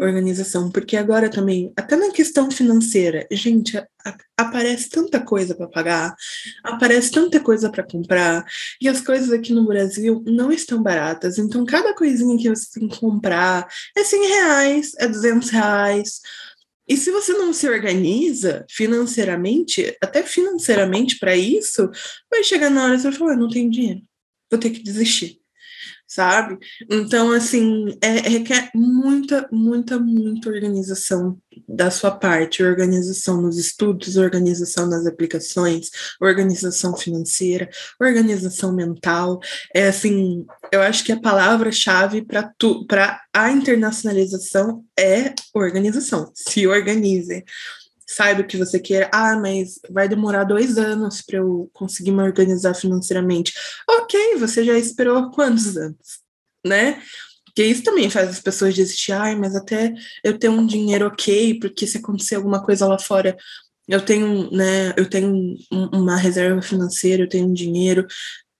Organização, 0.00 0.70
porque 0.70 0.96
agora 0.96 1.28
também, 1.28 1.72
até 1.76 1.94
na 1.94 2.10
questão 2.10 2.50
financeira, 2.50 3.26
gente, 3.30 3.76
a, 3.76 3.86
a, 4.06 4.16
aparece 4.38 4.88
tanta 4.88 5.20
coisa 5.20 5.54
para 5.54 5.68
pagar, 5.68 6.14
aparece 6.64 7.10
tanta 7.10 7.38
coisa 7.38 7.70
para 7.70 7.82
comprar, 7.82 8.44
e 8.80 8.88
as 8.88 9.00
coisas 9.00 9.30
aqui 9.30 9.52
no 9.52 9.66
Brasil 9.66 10.22
não 10.26 10.50
estão 10.50 10.82
baratas, 10.82 11.38
então 11.38 11.64
cada 11.66 11.94
coisinha 11.94 12.38
que 12.38 12.48
você 12.48 12.80
tem 12.80 12.88
que 12.88 12.98
comprar 12.98 13.68
é 13.96 14.02
100 14.02 14.26
reais, 14.26 14.92
é 14.98 15.06
200 15.06 15.50
reais. 15.50 16.20
E 16.88 16.96
se 16.96 17.10
você 17.10 17.32
não 17.34 17.52
se 17.52 17.68
organiza 17.68 18.64
financeiramente, 18.70 19.96
até 20.02 20.22
financeiramente 20.22 21.18
para 21.18 21.36
isso, 21.36 21.88
vai 22.30 22.42
chegar 22.42 22.70
na 22.70 22.84
hora 22.84 22.96
que 22.96 23.02
você 23.02 23.10
vai 23.10 23.18
falar, 23.18 23.32
ah, 23.32 23.36
não 23.36 23.48
tenho 23.48 23.70
dinheiro, 23.70 24.00
vou 24.50 24.58
ter 24.58 24.70
que 24.70 24.82
desistir 24.82 25.39
sabe? 26.10 26.58
Então, 26.90 27.30
assim, 27.30 27.96
é, 28.02 28.28
requer 28.28 28.68
muita, 28.74 29.48
muita, 29.52 29.96
muita 29.96 30.50
organização 30.50 31.38
da 31.68 31.88
sua 31.88 32.10
parte, 32.10 32.64
organização 32.64 33.40
nos 33.40 33.56
estudos, 33.56 34.16
organização 34.16 34.88
nas 34.88 35.06
aplicações, 35.06 35.88
organização 36.20 36.96
financeira, 36.96 37.70
organização 38.00 38.74
mental. 38.74 39.38
É 39.72 39.86
assim, 39.86 40.44
eu 40.72 40.82
acho 40.82 41.04
que 41.04 41.12
a 41.12 41.20
palavra-chave 41.20 42.22
para 42.22 42.52
para 42.88 43.20
a 43.32 43.52
internacionalização 43.52 44.84
é 44.98 45.32
organização. 45.54 46.32
Se 46.34 46.66
organize 46.66 47.44
saiba 48.10 48.42
o 48.42 48.46
que 48.46 48.56
você 48.56 48.80
quer. 48.80 49.08
Ah, 49.12 49.36
mas 49.36 49.78
vai 49.88 50.08
demorar 50.08 50.44
dois 50.44 50.76
anos 50.76 51.22
para 51.22 51.38
eu 51.38 51.70
conseguir 51.72 52.10
me 52.10 52.22
organizar 52.22 52.74
financeiramente. 52.74 53.52
Ok, 53.88 54.36
você 54.36 54.64
já 54.64 54.76
esperou 54.76 55.30
quantos 55.30 55.76
anos, 55.76 56.20
né? 56.66 57.00
Porque 57.44 57.64
isso 57.64 57.82
também 57.84 58.10
faz 58.10 58.28
as 58.28 58.40
pessoas 58.40 58.74
desistir. 58.74 59.12
Ai, 59.12 59.36
mas 59.36 59.54
até 59.54 59.94
eu 60.24 60.38
ter 60.38 60.48
um 60.48 60.66
dinheiro 60.66 61.06
ok, 61.06 61.58
porque 61.60 61.86
se 61.86 61.98
acontecer 61.98 62.34
alguma 62.34 62.62
coisa 62.64 62.86
lá 62.86 62.98
fora, 62.98 63.36
eu 63.86 64.04
tenho, 64.04 64.50
né? 64.50 64.92
Eu 64.96 65.08
tenho 65.08 65.56
uma 65.70 66.16
reserva 66.16 66.60
financeira, 66.62 67.22
eu 67.24 67.28
tenho 67.28 67.46
um 67.46 67.52
dinheiro, 67.52 68.06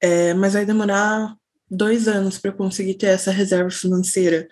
é, 0.01 0.33
mas 0.35 0.55
vai 0.55 0.65
demorar 0.65 1.35
dois 1.69 2.09
anos 2.09 2.39
para 2.39 2.51
eu 2.51 2.57
conseguir 2.57 2.95
ter 2.95 3.07
essa 3.07 3.31
reserva 3.33 3.71
financeira. 3.71 4.49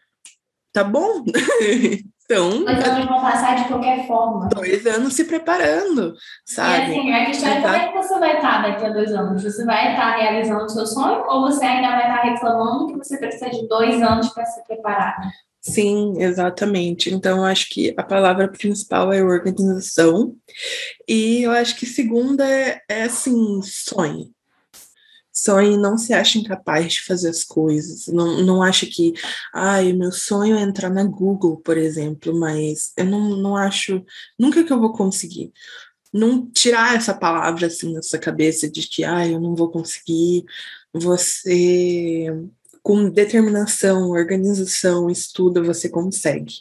Tá 0.72 0.84
bom? 0.84 1.24
Então. 2.30 2.62
Dois 2.62 2.84
anos 2.86 3.06
vão 3.06 3.20
passar 3.22 3.56
de 3.56 3.64
qualquer 3.68 4.06
forma. 4.06 4.48
Dois 4.50 4.86
anos 4.86 5.14
se 5.14 5.24
preparando, 5.24 6.14
sabe? 6.44 6.92
E 6.92 6.98
assim, 6.98 7.12
a 7.12 7.24
questão 7.24 7.48
é 7.48 7.60
como 7.62 7.74
é 7.74 7.88
que 7.88 7.96
você 7.96 8.18
vai 8.18 8.36
estar 8.36 8.62
daqui 8.62 8.84
a 8.84 8.90
dois 8.90 9.12
anos? 9.12 9.42
Você 9.42 9.64
vai 9.64 9.92
estar 9.92 10.16
realizando 10.16 10.64
o 10.64 10.68
seu 10.68 10.86
sonho 10.86 11.24
ou 11.26 11.40
você 11.40 11.64
ainda 11.64 11.88
vai 11.88 12.02
estar 12.02 12.22
reclamando 12.22 12.88
que 12.88 12.98
você 12.98 13.16
precisa 13.16 13.48
de 13.48 13.66
dois 13.66 14.02
anos 14.02 14.28
para 14.28 14.44
se 14.44 14.62
preparar? 14.66 15.16
Sim, 15.62 16.20
exatamente. 16.20 17.12
Então, 17.12 17.38
eu 17.38 17.44
acho 17.44 17.70
que 17.70 17.94
a 17.96 18.02
palavra 18.02 18.46
principal 18.46 19.10
é 19.10 19.22
organização. 19.22 20.34
E 21.08 21.42
eu 21.42 21.50
acho 21.50 21.76
que 21.76 21.86
segunda 21.86 22.46
é, 22.46 22.78
é 22.90 23.04
assim, 23.04 23.60
sonho 23.62 24.30
sonhe 25.42 25.76
não 25.76 25.96
se 25.96 26.12
acha 26.12 26.38
incapaz 26.38 26.94
de 26.94 27.02
fazer 27.02 27.28
as 27.28 27.44
coisas. 27.44 28.06
Não, 28.08 28.42
não 28.42 28.62
acha 28.62 28.86
que, 28.86 29.14
ai, 29.54 29.92
meu 29.92 30.12
sonho 30.12 30.56
é 30.56 30.62
entrar 30.62 30.90
na 30.90 31.04
Google, 31.04 31.58
por 31.58 31.76
exemplo, 31.76 32.38
mas 32.38 32.92
eu 32.96 33.04
não, 33.04 33.36
não 33.36 33.56
acho, 33.56 34.04
nunca 34.38 34.64
que 34.64 34.72
eu 34.72 34.80
vou 34.80 34.92
conseguir. 34.92 35.52
Não 36.12 36.50
tirar 36.50 36.96
essa 36.96 37.14
palavra 37.14 37.66
assim 37.66 37.92
na 37.92 38.02
sua 38.02 38.18
cabeça 38.18 38.70
de 38.70 38.82
que, 38.88 39.04
ai, 39.04 39.34
eu 39.34 39.40
não 39.40 39.54
vou 39.54 39.70
conseguir. 39.70 40.44
Você 40.92 42.26
com 42.88 43.10
determinação, 43.10 44.08
organização, 44.12 45.10
estudo, 45.10 45.62
você 45.62 45.90
consegue. 45.90 46.54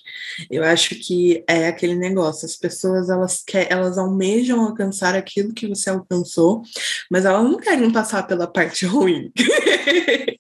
Eu 0.52 0.62
acho 0.62 0.90
que 0.96 1.42
é 1.48 1.70
aquele 1.70 1.96
negócio, 1.96 2.46
as 2.46 2.58
pessoas 2.58 3.10
elas 3.10 3.42
quer, 3.48 3.72
elas 3.72 3.98
almejam 3.98 4.60
alcançar 4.60 5.16
aquilo 5.16 5.54
que 5.54 5.66
você 5.70 5.90
alcançou, 5.90 6.64
mas 7.10 7.24
elas 7.24 7.46
não 7.46 7.58
querem 7.58 7.90
passar 7.94 8.28
pela 8.28 8.46
parte 8.46 8.86
ruim. 8.86 9.32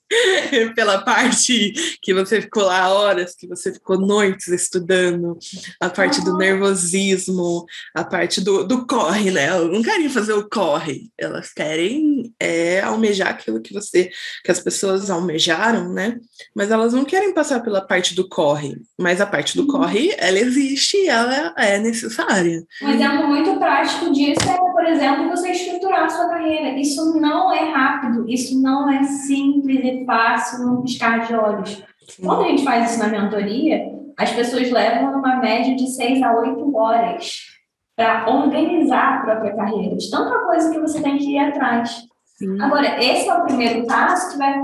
pela 0.76 1.00
parte 1.04 1.74
que 2.02 2.14
você 2.14 2.42
ficou 2.42 2.64
lá 2.64 2.92
horas, 2.94 3.36
que 3.36 3.48
você 3.48 3.74
ficou 3.74 4.00
noites 4.00 4.48
estudando, 4.48 5.38
a 5.80 5.90
parte 5.90 6.24
do 6.24 6.38
nervosismo, 6.38 7.66
a 7.94 8.04
parte 8.04 8.42
do, 8.42 8.64
do 8.64 8.86
corre, 8.86 9.32
né? 9.32 9.46
Elas 9.46 9.72
não 9.72 9.82
querem 9.82 10.10
fazer 10.10 10.34
o 10.34 10.48
corre, 10.50 11.10
elas 11.18 11.54
querem 11.54 12.34
é, 12.40 12.82
almejar 12.82 13.30
aquilo 13.30 13.62
que 13.62 13.74
você, 13.74 14.10
que 14.44 14.52
as 14.52 14.60
pessoas 14.60 15.10
almejaram, 15.10 15.77
né? 15.84 16.20
Mas 16.56 16.72
elas 16.72 16.94
não 16.94 17.06
querem 17.06 17.34
passar 17.34 17.62
pela 17.62 17.82
parte 17.82 18.16
do 18.16 18.28
corre, 18.28 18.76
mas 18.98 19.22
a 19.22 19.26
parte 19.26 19.56
do 19.56 19.64
uhum. 19.64 19.80
corre, 19.80 20.14
ela 20.18 20.38
existe, 20.38 21.08
ela 21.08 21.54
é 21.58 21.80
necessária. 21.80 22.64
Um 22.82 22.90
exemplo 22.90 23.28
muito 23.28 23.58
prático 23.58 24.12
disso 24.12 24.50
é, 24.50 24.58
por 24.58 24.86
exemplo, 24.86 25.30
você 25.30 25.52
estruturar 25.52 26.06
a 26.06 26.10
sua 26.10 26.30
carreira. 26.30 26.80
Isso 26.80 27.20
não 27.20 27.54
é 27.54 27.72
rápido, 27.72 28.30
isso 28.30 28.62
não 28.62 28.90
é 28.90 29.04
simples 29.04 29.80
e 29.84 30.06
fácil 30.06 30.66
num 30.66 30.82
piscar 30.82 31.26
de 31.26 31.34
olhos. 31.34 31.84
Quando 32.22 32.44
a 32.44 32.48
gente 32.48 32.64
faz 32.64 32.92
isso 32.92 33.00
na 33.00 33.08
mentoria, 33.08 33.86
as 34.18 34.32
pessoas 34.32 34.72
levam 34.72 35.20
uma 35.20 35.38
média 35.38 35.76
de 35.76 35.88
seis 35.88 36.22
a 36.24 36.34
oito 36.34 36.76
horas 36.76 37.58
para 37.96 38.30
organizar 38.30 39.16
a 39.16 39.22
própria 39.22 39.56
carreira, 39.56 39.96
de 39.96 40.10
tanta 40.10 40.40
coisa 40.46 40.72
que 40.72 40.80
você 40.80 41.02
tem 41.02 41.18
que 41.18 41.32
ir 41.32 41.40
atrás. 41.40 42.04
Sim. 42.38 42.62
Agora, 42.62 43.04
esse 43.04 43.28
é 43.28 43.34
o 43.34 43.44
primeiro 43.44 43.88
passo 43.88 44.32
que 44.32 44.38
vai 44.38 44.60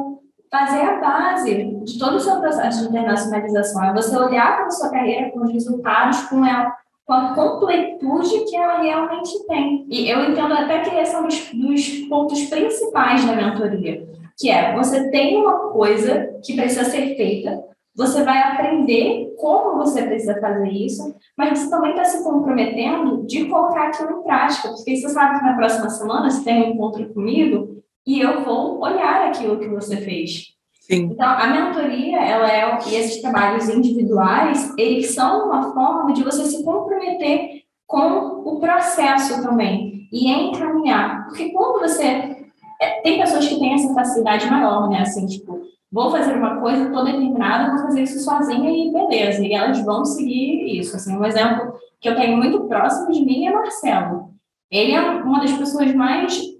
fazer 0.53 0.81
a 0.81 0.99
base 0.99 1.65
de 1.83 1.97
todo 1.97 2.17
o 2.17 2.19
seu 2.19 2.39
processo 2.39 2.83
de 2.83 2.89
internacionalização. 2.89 3.83
É 3.85 3.93
você 3.93 4.15
olhar 4.15 4.55
para 4.55 4.67
a 4.67 4.69
sua 4.69 4.91
carreira 4.91 5.31
com 5.31 5.39
os 5.39 5.51
resultados, 5.51 6.21
com 6.25 6.45
ela, 6.45 6.71
com 7.05 7.13
a 7.13 7.33
completude 7.33 8.45
que 8.45 8.55
ela 8.55 8.83
realmente 8.83 9.31
tem. 9.47 9.87
E 9.89 10.07
eu 10.07 10.23
entendo 10.29 10.53
até 10.53 10.81
que 10.81 10.95
esse 10.95 11.15
é 11.15 11.19
um 11.19 11.27
dos, 11.27 11.51
dos 11.51 11.89
pontos 12.07 12.43
principais 12.45 13.25
da 13.25 13.35
mentoria 13.35 14.13
que 14.37 14.49
é 14.49 14.75
você 14.75 15.09
tem 15.09 15.37
uma 15.37 15.69
coisa 15.69 16.39
que 16.43 16.55
precisa 16.55 16.85
ser 16.85 17.15
feita, 17.15 17.63
você 17.95 18.23
vai 18.23 18.39
aprender 18.39 19.33
como 19.37 19.77
você 19.77 20.01
precisa 20.01 20.39
fazer 20.39 20.69
isso, 20.69 21.15
mas 21.37 21.59
você 21.59 21.69
também 21.69 21.91
está 21.91 22.03
se 22.03 22.23
comprometendo 22.23 23.25
de 23.27 23.45
colocar 23.45 23.87
aquilo 23.87 24.19
em 24.19 24.23
prática, 24.23 24.69
porque 24.69 24.95
você 24.95 25.09
sabe 25.09 25.39
que 25.39 25.45
na 25.45 25.55
próxima 25.55 25.89
semana 25.89 26.29
você 26.29 26.43
tem 26.43 26.63
um 26.63 26.73
encontro 26.73 27.13
comigo 27.13 27.82
e 28.05 28.19
eu 28.19 28.43
vou 28.43 28.81
olhar 28.81 29.27
aquilo 29.27 29.59
que 29.59 29.67
você 29.67 29.97
fez. 29.97 30.53
Sim. 30.81 31.09
Então, 31.13 31.25
a 31.25 31.47
mentoria, 31.47 32.19
ela 32.19 32.51
é, 32.51 32.77
e 32.89 32.95
esses 32.95 33.21
trabalhos 33.21 33.69
individuais, 33.69 34.73
eles 34.77 35.13
são 35.13 35.45
uma 35.45 35.73
forma 35.73 36.11
de 36.13 36.23
você 36.23 36.43
se 36.43 36.63
comprometer 36.63 37.63
com 37.87 38.41
o 38.43 38.59
processo 38.59 39.41
também 39.41 40.07
e 40.11 40.29
encaminhar. 40.29 41.25
Porque 41.25 41.51
quando 41.51 41.79
você 41.79 42.35
é, 42.81 43.01
tem 43.01 43.19
pessoas 43.19 43.47
que 43.47 43.59
têm 43.59 43.73
essa 43.73 43.93
facilidade 43.93 44.49
maior, 44.49 44.89
né? 44.89 44.99
Assim, 45.01 45.25
tipo, 45.25 45.61
vou 45.89 46.11
fazer 46.11 46.33
uma 46.33 46.59
coisa, 46.59 46.83
estou 46.83 47.05
determinada, 47.05 47.71
vou 47.71 47.85
fazer 47.85 48.03
isso 48.03 48.19
sozinha 48.19 48.69
e 48.69 48.91
beleza. 48.91 49.41
E 49.41 49.53
elas 49.53 49.79
vão 49.85 50.03
seguir 50.03 50.79
isso. 50.79 50.95
Assim, 50.97 51.15
um 51.15 51.23
exemplo 51.23 51.75
que 52.01 52.09
eu 52.09 52.15
tenho 52.15 52.35
muito 52.35 52.65
próximo 52.65 53.11
de 53.11 53.23
mim 53.23 53.45
é 53.45 53.53
Marcelo. 53.53 54.33
Ele 54.69 54.91
é 54.91 54.99
uma 54.99 55.39
das 55.39 55.53
pessoas 55.53 55.93
mais 55.93 56.52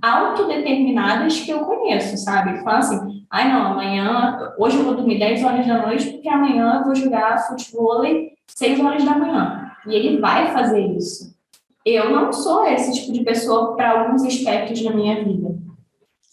autodeterminadas 0.00 1.40
que 1.40 1.50
eu 1.50 1.60
conheço, 1.60 2.16
sabe? 2.16 2.50
Ele 2.50 2.62
fala 2.62 2.78
assim, 2.78 3.24
ai 3.30 3.52
não, 3.52 3.72
amanhã, 3.72 4.52
hoje 4.58 4.76
eu 4.76 4.84
vou 4.84 4.94
dormir 4.94 5.18
10 5.18 5.44
horas 5.44 5.66
da 5.66 5.86
noite, 5.86 6.10
porque 6.10 6.28
amanhã 6.28 6.78
eu 6.78 6.84
vou 6.84 6.94
jogar 6.94 7.38
futebol 7.48 8.02
6 8.46 8.80
horas 8.80 9.04
da 9.04 9.16
manhã. 9.16 9.72
E 9.86 9.94
ele 9.94 10.20
vai 10.20 10.52
fazer 10.52 10.80
isso. 10.96 11.36
Eu 11.84 12.10
não 12.10 12.32
sou 12.32 12.66
esse 12.66 12.92
tipo 12.92 13.12
de 13.12 13.24
pessoa 13.24 13.74
para 13.74 14.02
alguns 14.02 14.22
aspectos 14.24 14.82
da 14.82 14.90
minha 14.90 15.24
vida. 15.24 15.56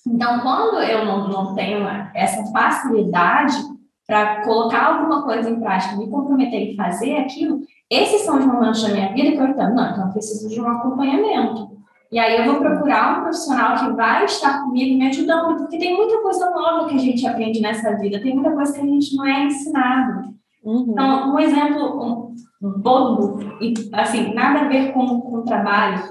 Então, 0.06 0.40
quando 0.42 0.82
eu 0.82 1.06
não, 1.06 1.28
não 1.28 1.56
tenho 1.56 1.88
essa 2.14 2.44
facilidade 2.52 3.56
para 4.06 4.44
colocar 4.44 4.86
alguma 4.86 5.24
coisa 5.24 5.50
em 5.50 5.60
prática, 5.60 5.96
me 5.96 6.10
comprometer 6.10 6.74
e 6.74 6.76
fazer 6.76 7.18
aquilo, 7.18 7.62
esses 7.90 8.22
são 8.22 8.38
os 8.38 8.46
momentos 8.46 8.84
da 8.84 8.90
minha 8.90 9.14
vida 9.14 9.32
que 9.32 9.38
eu 9.38 9.48
entendo, 9.48 9.76
não, 9.76 9.92
então 9.92 10.08
eu 10.08 10.12
preciso 10.12 10.50
de 10.50 10.62
um 10.62 10.68
acompanhamento. 10.68 11.76
E 12.16 12.20
aí 12.20 12.38
eu 12.38 12.46
vou 12.46 12.62
procurar 12.62 13.20
um 13.20 13.24
profissional 13.24 13.76
que 13.76 13.94
vai 13.94 14.24
estar 14.24 14.64
comigo 14.64 14.98
me 14.98 15.10
ajudando, 15.10 15.58
porque 15.58 15.78
tem 15.78 15.94
muita 15.94 16.22
coisa 16.22 16.50
nova 16.50 16.88
que 16.88 16.96
a 16.96 16.98
gente 16.98 17.28
aprende 17.28 17.60
nessa 17.60 17.94
vida, 17.98 18.22
tem 18.22 18.34
muita 18.34 18.52
coisa 18.52 18.72
que 18.72 18.80
a 18.80 18.86
gente 18.86 19.18
não 19.18 19.26
é 19.26 19.44
ensinado. 19.44 20.34
Uhum. 20.64 20.86
Então, 20.92 21.34
um 21.34 21.40
exemplo 21.40 22.34
um 22.62 22.72
bobo, 22.80 23.40
e 23.60 23.74
assim, 23.92 24.34
nada 24.34 24.62
a 24.62 24.68
ver 24.70 24.94
com, 24.94 25.20
com 25.20 25.40
o 25.40 25.44
trabalho, 25.44 26.02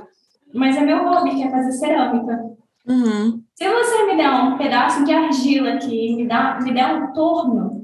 mas 0.55 0.77
é 0.77 0.83
meu 0.83 1.09
hobby, 1.09 1.37
que 1.37 1.43
é 1.43 1.51
fazer 1.51 1.73
cerâmica. 1.73 2.39
Uhum. 2.87 3.43
Se 3.55 3.67
você 3.67 4.05
me 4.05 4.15
der 4.19 4.29
um 4.29 4.59
pedaço 4.59 5.07
de 5.07 5.11
argila 5.11 5.71
aqui, 5.71 6.17
me, 6.17 6.29
dá, 6.29 6.61
me 6.61 6.75
der 6.75 6.87
um 6.87 7.15
torno, 7.15 7.83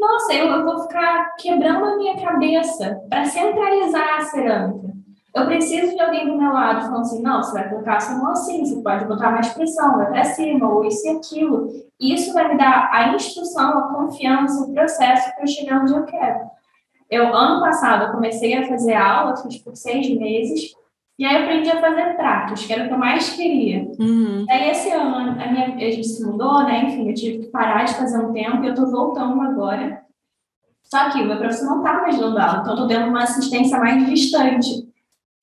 nossa, 0.00 0.32
eu, 0.32 0.46
eu 0.46 0.64
vou 0.64 0.78
ficar 0.84 1.34
quebrando 1.36 1.84
a 1.84 1.96
minha 1.98 2.16
cabeça 2.16 2.98
para 3.10 3.26
centralizar 3.26 4.16
a 4.16 4.20
cerâmica. 4.22 4.91
Eu 5.34 5.46
preciso 5.46 5.94
de 5.94 6.00
alguém 6.00 6.26
do 6.26 6.36
meu 6.36 6.52
lado 6.52 6.82
falando 6.82 7.00
assim, 7.00 7.22
não, 7.22 7.42
você 7.42 7.52
vai 7.52 7.68
colocar 7.70 8.00
sua 8.00 8.16
mão 8.16 8.32
assim, 8.32 8.64
você 8.64 8.82
pode 8.82 9.06
botar 9.06 9.30
mais 9.30 9.48
pressão, 9.48 9.96
vai 9.96 10.10
para 10.10 10.24
cima, 10.24 10.70
ou 10.70 10.84
isso 10.84 11.06
e 11.06 11.10
aquilo. 11.10 11.68
Isso 11.98 12.34
vai 12.34 12.48
me 12.48 12.58
dar 12.58 12.90
a 12.92 13.14
instrução, 13.14 13.78
a 13.78 13.94
confiança, 13.94 14.62
o 14.62 14.74
processo 14.74 15.34
para 15.34 15.44
eu 15.44 15.46
chegar 15.46 15.80
onde 15.80 15.94
eu 15.94 16.04
quero. 16.04 16.40
Eu, 17.10 17.34
ano 17.34 17.60
passado, 17.60 18.04
eu 18.04 18.12
comecei 18.12 18.54
a 18.54 18.68
fazer 18.68 18.94
aula, 18.94 19.36
fiz 19.36 19.58
por 19.58 19.74
seis 19.74 20.08
meses, 20.18 20.74
e 21.18 21.24
aí 21.24 21.36
eu 21.36 21.42
aprendi 21.42 21.70
a 21.70 21.80
fazer 21.80 22.16
pratos, 22.16 22.66
que 22.66 22.72
era 22.72 22.84
o 22.84 22.88
que 22.88 22.94
eu 22.94 22.98
mais 22.98 23.30
queria. 23.30 23.90
Uhum. 23.98 24.44
Aí 24.50 24.70
esse 24.70 24.90
ano 24.90 25.40
a, 25.40 25.46
minha, 25.46 25.76
a 25.76 25.90
gente 25.90 26.08
se 26.08 26.24
mudou, 26.24 26.62
né? 26.64 26.84
Enfim, 26.84 27.08
eu 27.08 27.14
tive 27.14 27.38
que 27.44 27.50
parar 27.50 27.84
de 27.84 27.94
fazer 27.94 28.18
um 28.18 28.32
tempo 28.32 28.64
e 28.64 28.68
eu 28.68 28.74
tô 28.74 28.86
voltando 28.90 29.40
agora. 29.40 30.02
Só 30.82 31.10
que 31.10 31.22
o 31.22 31.26
meu 31.26 31.38
professor 31.38 31.66
não 31.66 31.82
tá 31.82 32.00
mais 32.00 32.18
dando 32.18 32.38
aula, 32.38 32.60
então 32.60 32.74
eu 32.74 32.80
tô 32.82 32.86
tendo 32.86 33.08
uma 33.08 33.22
assistência 33.22 33.78
mais 33.78 34.04
distante. 34.06 34.91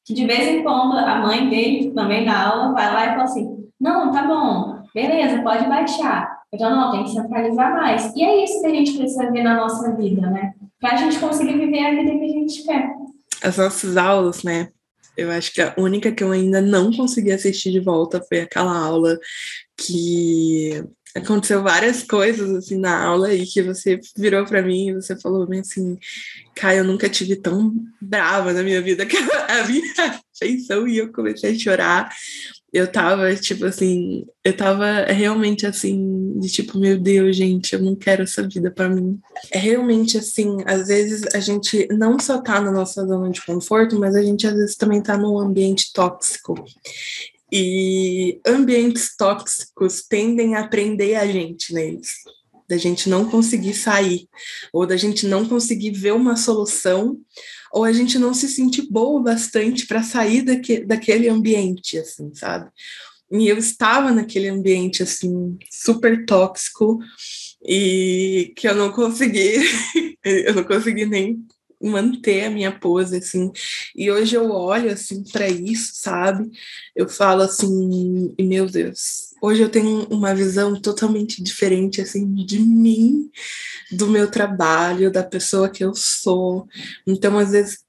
De 0.10 0.26
vez 0.26 0.47
em 0.47 0.64
quando 0.64 0.97
a 0.97 1.20
mãe 1.20 1.49
dele, 1.49 1.91
também 1.91 2.26
dá 2.26 2.47
aula, 2.47 2.74
vai 2.74 2.91
lá 2.91 3.05
e 3.05 3.10
fala 3.10 3.24
assim: 3.24 3.70
não, 3.80 4.12
tá 4.12 4.24
bom, 4.24 4.84
beleza, 4.93 5.41
pode 5.41 5.68
baixar. 5.68 6.39
Então, 6.51 6.76
não, 6.76 6.91
tem 6.91 7.03
que 7.03 7.12
centralizar 7.12 7.74
mais. 7.74 8.12
E 8.16 8.24
é 8.24 8.43
isso 8.43 8.60
que 8.60 8.68
a 8.68 8.72
gente 8.72 8.97
precisa 8.97 9.32
ver 9.32 9.43
na 9.43 9.55
nossa 9.55 9.95
vida, 9.95 10.28
né? 10.28 10.53
Para 10.80 10.93
a 10.93 10.95
gente 10.95 11.20
conseguir 11.20 11.57
viver 11.57 11.86
a 11.86 11.91
vida 11.91 12.12
que 12.12 12.26
a 12.26 12.28
gente 12.28 12.64
quer. 12.64 12.89
As 13.43 13.57
nossas 13.57 13.95
aulas, 13.95 14.43
né? 14.43 14.70
Eu 15.16 15.30
acho 15.32 15.53
que 15.53 15.62
a 15.62 15.74
única 15.78 16.12
que 16.12 16.24
eu 16.24 16.32
ainda 16.32 16.62
não 16.62 16.91
consegui 16.91 17.32
assistir 17.32 17.72
de 17.72 17.80
volta 17.80 18.22
foi 18.28 18.39
aquela 18.39 18.76
aula 18.76 19.20
que 19.78 20.84
aconteceu 21.16 21.64
várias 21.64 22.03
coisas 22.03 22.49
assim 22.51 22.78
na 22.78 23.03
aula 23.03 23.34
e 23.34 23.45
que 23.45 23.62
você 23.62 23.99
virou 24.16 24.45
para 24.45 24.62
mim 24.62 24.89
e 24.89 24.93
você 24.93 25.20
falou 25.20 25.47
bem 25.47 25.62
assim, 25.62 25.97
Caio, 26.55 26.80
eu 26.80 26.84
nunca 26.84 27.10
tive 27.10 27.36
tão 27.36 27.74
brava 28.01 28.53
na 28.53 28.64
minha 28.64 28.82
vida 28.82 29.05
que 29.05 29.18
a 29.47 29.68
minha 29.68 30.20
feição 30.38 30.88
e 30.88 30.97
eu 30.97 31.12
comecei 31.12 31.51
a 31.51 31.60
chorar 31.60 32.10
eu 32.72 32.91
tava, 32.91 33.36
tipo 33.36 33.66
assim, 33.66 34.26
eu 34.43 34.55
tava 34.55 35.03
realmente 35.05 35.66
assim, 35.66 36.39
de 36.39 36.49
tipo, 36.49 36.78
meu 36.78 36.99
Deus, 36.99 37.36
gente, 37.36 37.74
eu 37.74 37.82
não 37.82 37.95
quero 37.95 38.24
essa 38.24 38.47
vida 38.47 38.70
para 38.70 38.89
mim. 38.89 39.20
É 39.51 39.57
realmente 39.57 40.18
assim, 40.18 40.57
às 40.66 40.88
vezes 40.88 41.24
a 41.34 41.39
gente 41.39 41.88
não 41.91 42.20
só 42.20 42.39
tá 42.39 42.62
na 42.62 42.72
nossa 42.72 43.05
zona 43.05 43.32
de 43.32 43.43
conforto, 43.43 43.99
mas 43.99 44.16
a 44.16 44.22
gente 44.22 44.45
às 44.45 44.53
vezes 44.53 44.76
também 44.76 45.01
tá 45.01 45.18
num 45.18 45.39
ambiente 45.39 45.91
tóxico. 45.91 46.64
E 47.52 48.39
ambientes 48.45 49.16
tóxicos 49.16 50.04
tendem 50.08 50.56
a 50.56 50.68
prender 50.68 51.18
a 51.18 51.26
gente 51.26 51.74
neles. 51.74 52.14
Da 52.68 52.78
gente 52.78 53.10
não 53.10 53.28
conseguir 53.28 53.74
sair, 53.74 54.28
ou 54.72 54.86
da 54.86 54.95
gente 54.95 55.26
não 55.26 55.47
conseguir 55.47 55.91
ver 55.91 56.14
uma 56.14 56.38
solução, 56.38 57.20
ou 57.72 57.84
a 57.84 57.91
gente 57.91 58.20
não 58.20 58.34
se 58.34 58.47
sentir 58.47 58.84
boa 58.91 59.22
bastante 59.24 59.88
para 59.88 60.04
sair 60.04 60.43
daque, 60.43 60.86
daquele 60.86 61.28
ambiente, 61.28 61.97
assim, 61.97 62.32
sabe? 62.34 62.70
E 63.32 63.47
eu 63.47 63.58
estava 63.58 64.12
naquele 64.12 64.50
ambiente, 64.50 65.02
assim, 65.02 65.58
super 65.72 66.26
tóxico, 66.26 67.00
e 67.66 68.54
que 68.56 68.68
eu 68.68 68.76
não 68.76 68.91
consegui, 68.91 69.56
eu 70.24 70.54
não 70.54 70.64
consegui 70.64 71.06
nem 71.06 71.43
manter 71.82 72.46
a 72.46 72.50
minha 72.50 72.72
pose 72.72 73.18
assim. 73.18 73.52
E 73.96 74.12
hoje 74.12 74.36
eu 74.36 74.52
olho 74.52 74.92
assim 74.92 75.24
para 75.24 75.48
isso, 75.48 75.92
sabe? 75.96 76.50
Eu 76.96 77.08
falo 77.08 77.42
assim, 77.42 78.36
meu 78.40 78.66
Deus, 78.66 79.34
hoje 79.42 79.62
eu 79.62 79.70
tenho 79.70 80.08
uma 80.10 80.36
visão 80.36 80.80
totalmente 80.80 81.42
diferente 81.44 82.02
assim 82.02 82.34
de 82.34 82.60
mim, 82.60 83.30
do 83.92 84.08
meu 84.08 84.30
trabalho, 84.30 85.12
da 85.12 85.24
pessoa 85.24 85.70
que 85.70 85.84
eu 85.84 85.94
sou. 85.96 86.68
Então, 87.08 87.38
às 87.38 87.52
vezes 87.52 87.80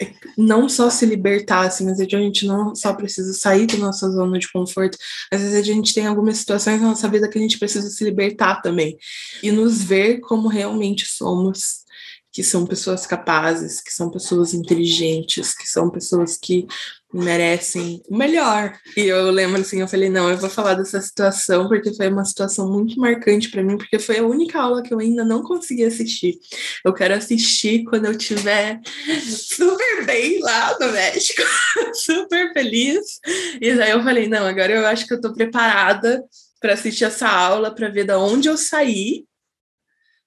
é 0.00 0.12
não 0.36 0.68
só 0.68 0.90
se 0.90 1.06
libertar, 1.06 1.66
assim, 1.66 1.88
às 1.88 1.98
vezes 1.98 2.12
a 2.12 2.18
gente 2.18 2.46
não 2.46 2.74
só 2.74 2.92
precisa 2.92 3.32
sair 3.32 3.66
da 3.66 3.76
nossa 3.76 4.10
zona 4.10 4.38
de 4.38 4.50
conforto, 4.50 4.98
às 5.30 5.40
vezes 5.40 5.54
a 5.54 5.62
gente 5.62 5.94
tem 5.94 6.06
algumas 6.06 6.38
situações 6.38 6.80
na 6.80 6.88
nossa 6.88 7.08
vida 7.08 7.28
que 7.28 7.38
a 7.38 7.40
gente 7.40 7.58
precisa 7.58 7.88
se 7.88 8.02
libertar 8.02 8.60
também 8.60 8.98
e 9.42 9.52
nos 9.52 9.84
ver 9.84 10.18
como 10.20 10.48
realmente 10.48 11.06
somos 11.06 11.83
que 12.34 12.42
são 12.42 12.66
pessoas 12.66 13.06
capazes, 13.06 13.80
que 13.80 13.92
são 13.92 14.10
pessoas 14.10 14.52
inteligentes, 14.52 15.54
que 15.54 15.68
são 15.68 15.88
pessoas 15.88 16.36
que 16.36 16.66
merecem 17.12 18.02
o 18.08 18.16
melhor. 18.16 18.76
E 18.96 19.02
eu 19.02 19.30
lembro 19.30 19.60
assim, 19.60 19.80
eu 19.80 19.86
falei, 19.86 20.10
não, 20.10 20.28
eu 20.28 20.36
vou 20.36 20.50
falar 20.50 20.74
dessa 20.74 21.00
situação 21.00 21.68
porque 21.68 21.94
foi 21.94 22.08
uma 22.08 22.24
situação 22.24 22.68
muito 22.68 22.98
marcante 22.98 23.48
para 23.48 23.62
mim, 23.62 23.76
porque 23.76 24.00
foi 24.00 24.18
a 24.18 24.26
única 24.26 24.60
aula 24.60 24.82
que 24.82 24.92
eu 24.92 24.98
ainda 24.98 25.24
não 25.24 25.44
consegui 25.44 25.84
assistir. 25.84 26.34
Eu 26.84 26.92
quero 26.92 27.14
assistir 27.14 27.84
quando 27.84 28.06
eu 28.06 28.18
tiver 28.18 28.80
super 29.22 30.04
bem 30.04 30.40
lá 30.40 30.76
no 30.80 30.90
México, 30.90 31.42
super 31.94 32.52
feliz. 32.52 33.20
E 33.60 33.72
daí 33.74 33.92
eu 33.92 34.02
falei, 34.02 34.26
não, 34.26 34.44
agora 34.44 34.72
eu 34.72 34.84
acho 34.84 35.06
que 35.06 35.14
eu 35.14 35.20
tô 35.20 35.32
preparada 35.32 36.20
para 36.60 36.72
assistir 36.72 37.04
essa 37.04 37.28
aula, 37.28 37.72
para 37.72 37.90
ver 37.90 38.02
da 38.02 38.18
onde 38.18 38.48
eu 38.48 38.56
saí 38.56 39.24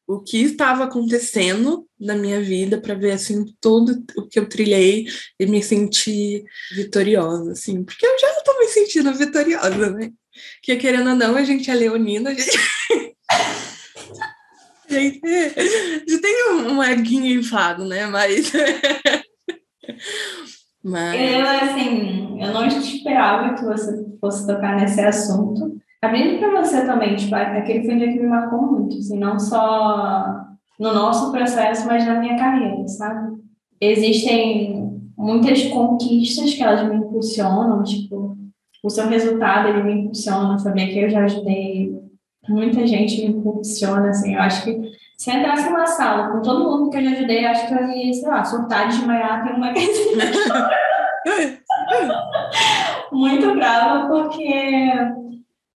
o 0.08 0.22
que 0.22 0.44
estava 0.44 0.86
acontecendo 0.86 1.86
na 2.00 2.16
minha 2.16 2.42
vida 2.42 2.80
para 2.80 2.96
ver 2.96 3.12
assim 3.12 3.46
tudo 3.60 4.02
o 4.16 4.28
que 4.28 4.40
eu 4.40 4.48
trilhei 4.48 5.06
e 5.38 5.46
me 5.46 5.62
sentir 5.62 6.46
vitoriosa, 6.74 7.52
assim, 7.52 7.84
porque 7.84 8.06
eu 8.06 8.18
já 8.18 8.30
estou 8.38 8.58
me 8.58 8.68
sentindo 8.68 9.14
vitoriosa, 9.14 9.92
né? 9.92 10.10
Que 10.64 10.78
querendo 10.78 11.10
ou 11.10 11.16
não, 11.16 11.36
a 11.36 11.44
gente 11.44 11.70
é 11.70 11.76
leonina, 11.76 12.30
a 12.30 12.34
gente, 12.34 12.50
a 14.90 14.94
gente, 14.94 15.20
a 15.26 16.00
gente 16.00 16.22
tem 16.22 16.54
um, 16.54 16.82
eguinho 16.82 17.40
inflado, 17.40 17.84
né? 17.84 18.08
Mas 18.08 18.52
Mas... 20.84 21.20
Eu, 21.20 21.46
assim, 21.46 22.42
eu 22.42 22.54
não 22.54 22.66
esperava 22.66 23.56
que 23.56 23.66
você 23.66 24.06
fosse 24.22 24.48
tocar 24.48 24.78
nesse 24.78 25.02
assunto, 25.02 25.78
Abrindo 26.02 26.40
para 26.40 26.62
você 26.62 26.86
também, 26.86 27.16
tipo, 27.16 27.34
aquele 27.34 27.84
foi 27.84 27.96
um 27.96 27.98
dia 27.98 28.12
que 28.12 28.20
me 28.20 28.28
marcou 28.28 28.62
muito, 28.62 28.98
assim, 28.98 29.18
não 29.18 29.40
só 29.40 30.46
no 30.80 30.94
nosso 30.94 31.32
processo, 31.32 31.88
mas 31.88 32.06
na 32.06 32.20
minha 32.20 32.38
carreira, 32.38 32.88
sabe? 32.88 33.38
Existem 33.82 35.02
muitas 35.18 35.64
conquistas 35.66 36.54
que 36.54 36.62
elas 36.62 36.88
me 36.88 36.96
impulsionam, 36.96 37.84
tipo, 37.84 38.38
o 38.84 38.90
seu 38.90 39.08
resultado, 39.08 39.70
ele 39.70 39.84
me 39.84 39.94
impulsiona, 39.94 40.60
saber 40.60 40.88
que 40.88 41.00
eu 41.00 41.10
já 41.10 41.24
ajudei 41.24 41.98
muita 42.48 42.88
gente 42.88 43.22
me 43.22 43.28
impulsiona, 43.28 44.10
assim, 44.10 44.36
eu 44.36 44.42
acho 44.42 44.64
que 44.64 44.92
se 45.18 45.30
eu 45.30 45.36
entrasse 45.36 45.70
numa 45.70 45.88
sala 45.88 46.30
com 46.30 46.42
todo 46.42 46.64
mundo 46.64 46.90
que 46.90 46.98
eu 46.98 47.04
já 47.04 47.12
ajudei, 47.12 47.46
eu 47.46 47.50
acho 47.50 47.68
que 47.68 47.74
eu 47.74 47.90
ia, 47.90 48.14
sei 48.14 48.30
lá, 48.30 48.44
surtar 48.44 48.88
de 48.88 48.98
desmaiar, 48.98 49.44
tem 49.44 49.54
uma 49.56 49.74
muito 53.12 53.56
brava, 53.56 54.08
porque 54.08 54.94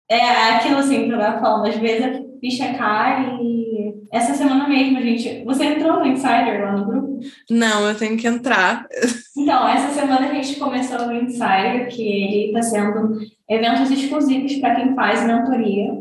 é 0.09 0.55
aquilo 0.55 0.77
assim 0.77 1.05
que 1.05 1.11
eu 1.11 1.19
tava 1.19 1.39
falando, 1.39 1.67
às 1.67 1.77
vezes 1.77 2.03
a 2.03 2.39
ficha 2.39 2.73
cai 2.73 3.37
e 3.41 3.69
essa 4.11 4.33
semana 4.33 4.67
mesmo, 4.67 4.99
gente. 5.01 5.43
Você 5.45 5.65
entrou 5.65 5.99
no 5.99 6.07
Insider 6.07 6.63
lá 6.63 6.71
no 6.71 6.85
grupo? 6.85 7.19
Não, 7.49 7.87
eu 7.87 7.95
tenho 7.95 8.17
que 8.17 8.27
entrar. 8.27 8.87
Então, 9.37 9.67
essa 9.67 9.93
semana 9.93 10.27
a 10.27 10.33
gente 10.33 10.59
começou 10.59 11.05
no 11.05 11.13
Insider, 11.13 11.87
que 11.89 12.01
ele 12.01 12.47
está 12.47 12.61
sendo 12.61 13.19
eventos 13.47 13.91
exclusivos 13.91 14.55
para 14.55 14.75
quem 14.75 14.95
faz 14.95 15.23
mentoria. 15.23 15.93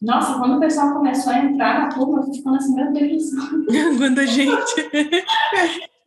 Nossa, 0.00 0.38
quando 0.38 0.56
o 0.56 0.60
pessoal 0.60 0.94
começou 0.94 1.32
a 1.32 1.38
entrar 1.40 1.80
na 1.80 1.88
turma, 1.88 2.20
eu 2.20 2.22
fui 2.24 2.34
ficando 2.34 2.56
assim, 2.56 2.74
meu 2.74 2.92
Deus 2.92 3.10
do 3.10 3.20
céu. 3.20 3.42
Quanta 3.98 4.26
gente. 4.26 4.90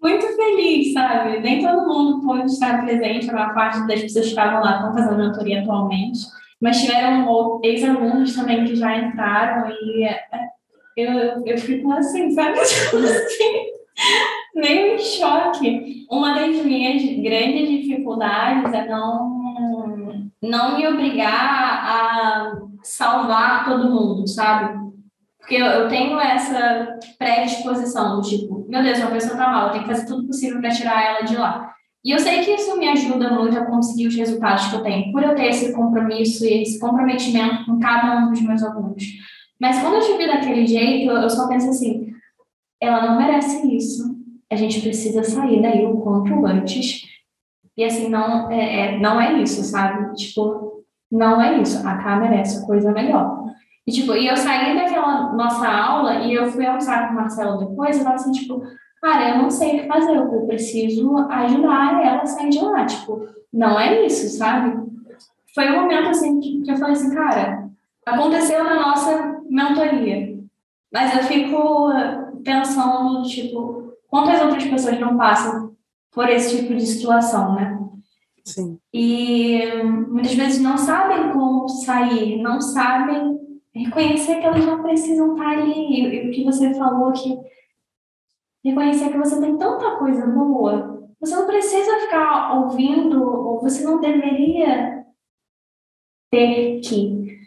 Muito 0.02 0.26
feliz, 0.36 0.94
sabe? 0.94 1.40
Nem 1.42 1.62
todo 1.62 1.88
mundo 1.88 2.26
pôde 2.26 2.46
estar 2.46 2.84
presente, 2.84 3.30
a 3.30 3.34
maior 3.34 3.54
parte 3.54 3.86
das 3.86 4.02
pessoas 4.02 4.26
que 4.26 4.32
estavam 4.32 4.62
lá 4.62 4.78
estão 4.78 4.94
fazendo 4.94 5.18
mentoria 5.18 5.62
atualmente. 5.62 6.20
Mas 6.62 6.82
tiveram 6.82 7.60
ex-alunos 7.64 8.36
também 8.36 8.66
que 8.66 8.76
já 8.76 8.96
entraram 8.96 9.70
e 9.70 10.04
é, 10.04 10.24
eu, 10.96 11.14
eu, 11.14 11.46
eu 11.46 11.58
fico 11.58 11.92
assim, 11.92 12.32
sabe? 12.32 12.60
Assim, 12.62 13.72
meio 14.56 14.96
em 14.96 15.00
choque. 15.00 16.06
Uma 16.10 16.34
das 16.36 16.64
minhas 16.64 17.02
grandes 17.22 17.70
dificuldades 17.70 18.74
é 18.74 18.88
não, 18.88 20.30
não 20.42 20.78
me 20.78 20.88
obrigar 20.88 21.84
a 21.84 22.62
salvar 22.84 23.66
todo 23.66 23.90
mundo, 23.90 24.28
sabe? 24.28 24.80
Porque 25.40 25.56
eu, 25.56 25.66
eu 25.66 25.88
tenho 25.88 26.20
essa 26.20 27.00
predisposição 27.18 28.22
tipo, 28.22 28.66
meu 28.68 28.84
Deus, 28.84 29.00
uma 29.00 29.12
pessoa 29.12 29.38
tá 29.38 29.50
mal, 29.50 29.68
eu 29.68 29.72
tenho 29.72 29.84
que 29.84 29.90
fazer 29.90 30.06
tudo 30.06 30.28
possível 30.28 30.60
para 30.62 30.70
tirar 30.70 31.04
ela 31.04 31.22
de 31.22 31.36
lá. 31.36 31.74
E 32.04 32.12
eu 32.12 32.20
sei 32.20 32.44
que 32.44 32.52
isso 32.52 32.78
me 32.78 32.88
ajuda 32.90 33.32
muito 33.32 33.58
a 33.58 33.66
conseguir 33.66 34.08
os 34.08 34.16
resultados 34.16 34.68
que 34.68 34.76
eu 34.76 34.82
tenho, 34.82 35.12
por 35.12 35.22
eu 35.22 35.36
ter 35.36 35.48
esse 35.48 35.72
compromisso 35.74 36.44
e 36.46 36.64
esse 36.64 36.80
comprometimento 36.80 37.66
com 37.66 37.80
cada 37.80 38.18
um 38.18 38.32
dos 38.32 38.42
meus 38.42 38.64
alunos. 38.64 39.04
Mas 39.60 39.80
quando 39.80 39.96
eu 39.96 40.02
te 40.02 40.18
vi 40.18 40.26
daquele 40.26 40.66
jeito, 40.66 41.12
eu 41.12 41.30
só 41.30 41.48
penso 41.48 41.70
assim: 41.70 42.12
ela 42.82 43.06
não 43.06 43.18
merece 43.18 43.76
isso. 43.76 44.20
A 44.52 44.56
gente 44.56 44.82
precisa 44.82 45.24
sair 45.24 45.62
daí 45.62 45.86
o 45.86 45.98
quanto 46.02 46.46
antes. 46.46 47.04
E 47.78 47.84
assim, 47.84 48.10
não 48.10 48.52
é, 48.52 48.96
é, 48.96 49.00
não 49.00 49.22
é 49.22 49.42
isso, 49.42 49.64
sabe? 49.64 50.14
Tipo, 50.16 50.84
não 51.12 51.40
é 51.40 51.62
isso. 51.62 51.88
A 51.88 51.98
Cá 51.98 52.18
merece 52.18 52.66
coisa 52.66 52.92
melhor. 52.92 53.46
E, 53.86 53.92
tipo, 53.92 54.14
e 54.14 54.28
eu 54.28 54.36
saí 54.36 54.76
daquela 54.76 55.34
nossa 55.34 55.68
aula 55.68 56.26
e 56.26 56.34
eu 56.34 56.52
fui 56.52 56.66
almoçar 56.66 57.08
com 57.08 57.14
o 57.14 57.16
Marcelo 57.16 57.58
depois 57.60 57.98
e 57.98 58.04
tava 58.04 58.16
assim, 58.16 58.32
tipo, 58.32 58.62
cara, 59.02 59.30
eu 59.32 59.38
não 59.42 59.50
sei 59.50 59.70
o 59.70 59.82
que 59.82 59.88
fazer, 59.88 60.16
eu 60.16 60.46
preciso 60.46 61.18
ajudar 61.18 62.06
ela 62.06 62.22
a 62.22 62.26
sair 62.26 62.50
de 62.50 62.60
lá. 62.60 62.86
Tipo, 62.86 63.28
não 63.52 63.80
é 63.80 64.06
isso, 64.06 64.30
sabe? 64.38 64.80
Foi 65.54 65.70
um 65.70 65.82
momento 65.82 66.10
assim 66.10 66.40
que, 66.40 66.62
que 66.62 66.72
eu 66.72 66.78
falei 66.78 66.94
assim, 66.94 67.14
cara, 67.14 67.70
aconteceu 68.06 68.64
na 68.64 68.76
nossa 68.76 69.42
mentoria, 69.50 70.40
mas 70.92 71.16
eu 71.16 71.24
fico 71.24 71.90
pensando, 72.44 73.24
tipo, 73.24 73.94
quantas 74.08 74.42
outras 74.42 74.66
pessoas 74.66 75.00
não 75.00 75.18
passam 75.18 75.72
por 76.12 76.30
esse 76.30 76.58
tipo 76.58 76.76
de 76.76 76.86
situação, 76.86 77.56
né? 77.56 77.80
Sim. 78.44 78.78
E 78.94 79.62
muitas 79.84 80.34
vezes 80.34 80.62
não 80.62 80.78
sabem 80.78 81.32
como 81.32 81.68
sair, 81.70 82.42
não 82.42 82.60
sabem 82.60 83.40
reconhecer 83.74 84.40
que 84.40 84.46
elas 84.46 84.66
não 84.66 84.82
precisam 84.82 85.34
estar 85.34 85.50
ali. 85.50 86.24
E 86.24 86.28
o 86.28 86.32
que 86.32 86.44
você 86.44 86.74
falou 86.74 87.12
que 87.14 87.38
reconhecer 88.64 89.10
que 89.10 89.18
você 89.18 89.40
tem 89.40 89.58
tanta 89.58 89.98
coisa 89.98 90.26
boa, 90.28 91.10
você 91.20 91.36
não 91.36 91.46
precisa 91.46 92.00
ficar 92.00 92.60
ouvindo, 92.60 93.24
ou 93.24 93.62
você 93.62 93.84
não 93.84 94.00
deveria 94.00 95.06
ter 96.32 96.80
que. 96.82 97.40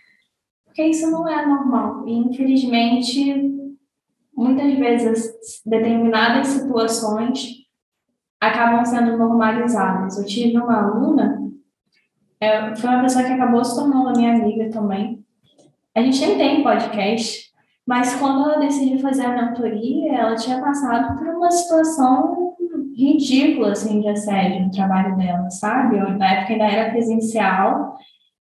Porque 0.64 0.84
isso 0.84 1.10
não 1.10 1.28
é 1.28 1.46
normal. 1.46 2.06
E, 2.06 2.14
infelizmente, 2.14 3.52
muitas 4.36 4.74
vezes, 4.74 5.62
determinadas 5.64 6.48
situações 6.48 7.64
acabam 8.40 8.84
sendo 8.84 9.16
normalizadas. 9.16 10.18
Eu 10.18 10.26
tive 10.26 10.58
uma 10.58 10.82
aluna, 10.82 11.50
é, 12.40 12.74
foi 12.76 12.90
uma 12.90 13.02
pessoa 13.02 13.24
que 13.24 13.32
acabou 13.32 13.64
se 13.64 13.74
tornando 13.74 14.18
minha 14.18 14.34
amiga 14.34 14.70
também. 14.70 15.24
A 15.94 16.02
gente 16.02 16.20
nem 16.20 16.36
tem 16.36 16.62
podcast, 16.62 17.43
mas 17.87 18.14
quando 18.16 18.49
ela 18.49 18.61
decidiu 18.61 18.99
fazer 18.99 19.26
a 19.26 19.35
mentoria, 19.35 20.14
ela 20.14 20.35
tinha 20.35 20.61
passado 20.61 21.18
por 21.18 21.28
uma 21.28 21.51
situação 21.51 22.55
ridícula, 22.97 23.72
assim, 23.72 24.01
de 24.01 24.09
assédio 24.09 24.64
no 24.64 24.70
trabalho 24.70 25.16
dela, 25.16 25.51
sabe? 25.51 25.99
Eu, 25.99 26.11
na 26.16 26.32
época 26.32 26.53
ainda 26.53 26.64
era 26.64 26.91
presencial. 26.93 27.97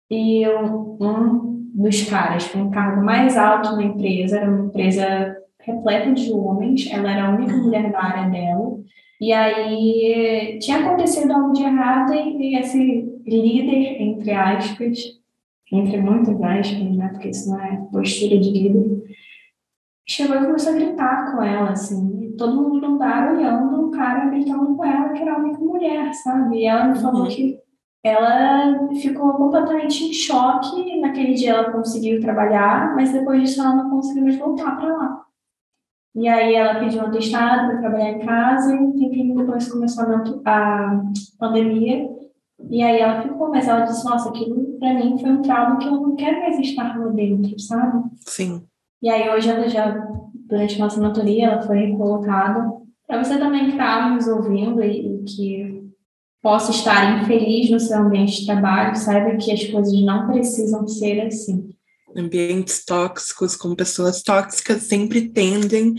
E 0.09 0.45
eu, 0.45 0.97
um 0.99 1.51
dos 1.73 2.03
caras 2.09 2.47
com 2.49 2.59
um 2.63 2.71
cargo 2.71 3.03
mais 3.03 3.37
alto 3.37 3.75
na 3.75 3.83
empresa, 3.83 4.37
era 4.37 4.49
uma 4.49 4.65
empresa 4.65 5.37
repleta 5.61 6.11
de 6.11 6.31
homens, 6.33 6.89
ela 6.91 7.11
era 7.11 7.27
a 7.27 7.35
única 7.35 7.55
mulher 7.55 7.89
na 7.91 8.03
área 8.03 8.29
dela, 8.29 8.79
e 9.19 9.31
aí 9.31 10.57
tinha 10.59 10.79
acontecido 10.79 11.31
algo 11.31 11.53
de 11.53 11.61
errado 11.61 12.13
e 12.13 12.57
esse 12.57 13.07
líder, 13.25 14.01
entre 14.01 14.31
aspas, 14.31 14.99
entre 15.71 15.97
muitas 16.01 16.41
aspas, 16.41 16.97
né, 16.97 17.09
porque 17.13 17.29
isso 17.29 17.49
não 17.49 17.59
é 17.59 17.77
postura 17.91 18.39
de 18.39 18.49
líder, 18.49 19.03
chegou 20.11 20.35
e 20.35 20.45
começou 20.45 20.73
a 20.73 20.75
gritar 20.75 21.31
com 21.31 21.41
ela, 21.41 21.69
assim, 21.69 22.25
e 22.25 22.31
todo 22.33 22.61
mundo 22.61 22.81
no 22.81 22.97
bar 22.97 23.33
olhando 23.33 23.87
o 23.87 23.91
cara 23.91 24.29
gritando 24.29 24.75
com 24.75 24.85
ela, 24.85 25.09
que 25.09 25.21
era 25.21 25.35
a 25.35 25.39
única 25.39 25.59
mulher, 25.59 26.13
sabe? 26.13 26.57
E 26.57 26.65
ela 26.65 26.87
me 26.87 26.99
falou 26.99 27.23
uhum. 27.23 27.27
que 27.27 27.57
ela 28.03 28.89
ficou 28.95 29.33
completamente 29.33 30.03
em 30.03 30.13
choque. 30.13 30.99
Naquele 30.99 31.33
dia 31.33 31.51
ela 31.51 31.71
conseguiu 31.71 32.19
trabalhar, 32.19 32.93
mas 32.95 33.13
depois 33.13 33.41
disso 33.41 33.61
ela 33.61 33.75
não 33.75 33.89
conseguiu 33.89 34.23
mais 34.23 34.37
voltar 34.37 34.75
para 34.75 34.97
lá. 34.97 35.21
E 36.13 36.27
aí 36.27 36.55
ela 36.55 36.79
pediu 36.79 37.01
um 37.01 37.05
atestado 37.05 37.67
para 37.67 37.79
trabalhar 37.79 38.09
em 38.09 38.19
casa 38.19 38.75
e 38.75 38.77
um 38.77 38.91
tempinho 38.91 39.37
depois 39.37 39.71
começou 39.71 40.03
a 40.45 41.03
pandemia. 41.39 42.09
E 42.69 42.83
aí 42.83 42.99
ela 42.99 43.21
ficou, 43.21 43.49
mas 43.49 43.67
ela 43.67 43.85
disse, 43.85 44.03
nossa, 44.03 44.29
aquilo 44.29 44.77
para 44.77 44.93
mim 44.93 45.17
foi 45.17 45.29
um 45.29 45.41
trauma 45.41 45.77
que 45.77 45.87
eu 45.87 45.91
não 45.91 46.15
quero 46.15 46.41
mais 46.41 46.59
estar 46.59 46.99
lá 46.99 47.07
dentro, 47.11 47.57
sabe? 47.59 48.03
Sim. 48.25 48.67
E 49.01 49.09
aí 49.09 49.29
hoje 49.29 49.49
ela 49.49 49.67
já, 49.67 49.91
durante 50.47 50.75
a 50.75 50.79
nossa 50.79 50.99
mentoria, 50.99 51.47
ela 51.47 51.61
foi 51.61 51.77
recolocada. 51.77 52.71
Para 53.07 53.23
você 53.23 53.37
também 53.37 53.65
que 53.65 53.71
está 53.71 54.09
nos 54.09 54.27
ouvindo 54.27 54.83
e, 54.83 55.21
e 55.21 55.23
que 55.23 55.81
possa 56.41 56.71
estar 56.71 57.21
infeliz 57.21 57.69
no 57.69 57.79
seu 57.79 57.97
ambiente 57.99 58.41
de 58.41 58.45
trabalho, 58.45 58.95
saiba 58.95 59.37
que 59.37 59.51
as 59.51 59.63
coisas 59.65 60.01
não 60.01 60.27
precisam 60.27 60.87
ser 60.87 61.21
assim 61.21 61.71
ambientes 62.15 62.83
tóxicos 62.83 63.55
com 63.55 63.75
pessoas 63.75 64.21
tóxicas 64.21 64.83
sempre 64.83 65.29
tendem 65.29 65.95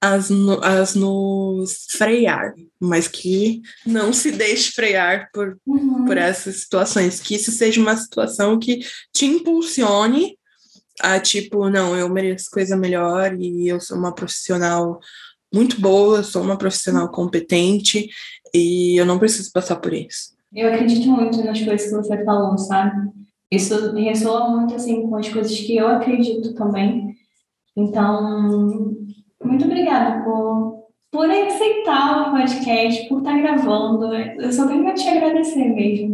a, 0.00 0.14
a 0.16 0.98
nos 0.98 1.86
frear, 1.90 2.54
mas 2.78 3.08
que 3.08 3.62
não 3.86 4.12
se 4.12 4.30
deixe 4.30 4.72
frear 4.72 5.30
por, 5.32 5.56
uhum. 5.66 6.04
por 6.04 6.18
essas 6.18 6.56
situações, 6.56 7.20
que 7.20 7.34
isso 7.34 7.50
seja 7.50 7.80
uma 7.80 7.96
situação 7.96 8.58
que 8.58 8.80
te 9.12 9.24
impulsione 9.24 10.36
a 11.00 11.18
tipo, 11.18 11.68
não, 11.68 11.96
eu 11.96 12.08
mereço 12.08 12.50
coisa 12.50 12.76
melhor 12.76 13.34
e 13.38 13.68
eu 13.68 13.80
sou 13.80 13.96
uma 13.96 14.14
profissional 14.14 15.00
muito 15.52 15.80
boa, 15.80 16.22
sou 16.22 16.42
uma 16.42 16.58
profissional 16.58 17.08
competente 17.08 18.08
e 18.52 18.98
eu 18.98 19.06
não 19.06 19.18
preciso 19.18 19.52
passar 19.52 19.76
por 19.76 19.92
isso. 19.92 20.34
Eu 20.52 20.72
acredito 20.72 21.08
muito 21.08 21.44
nas 21.44 21.60
coisas 21.60 21.88
que 21.88 21.96
você 21.96 22.24
falou, 22.24 22.56
sabe? 22.58 23.10
Isso 23.50 23.92
ressoa 23.94 24.50
muito 24.50 24.74
assim 24.74 25.02
com 25.02 25.16
as 25.16 25.28
coisas 25.28 25.56
que 25.58 25.76
eu 25.76 25.88
acredito 25.88 26.54
também. 26.54 27.14
Então, 27.76 28.96
muito 29.44 29.64
obrigada 29.64 30.24
por, 30.24 30.84
por 31.10 31.30
aceitar 31.30 32.28
o 32.28 32.30
podcast, 32.32 33.08
por 33.08 33.18
estar 33.18 33.36
gravando. 33.38 34.14
Eu 34.14 34.52
só 34.52 34.66
tenho 34.66 34.88
a 34.88 34.94
te 34.94 35.08
agradecer 35.08 35.64
mesmo. 35.64 36.13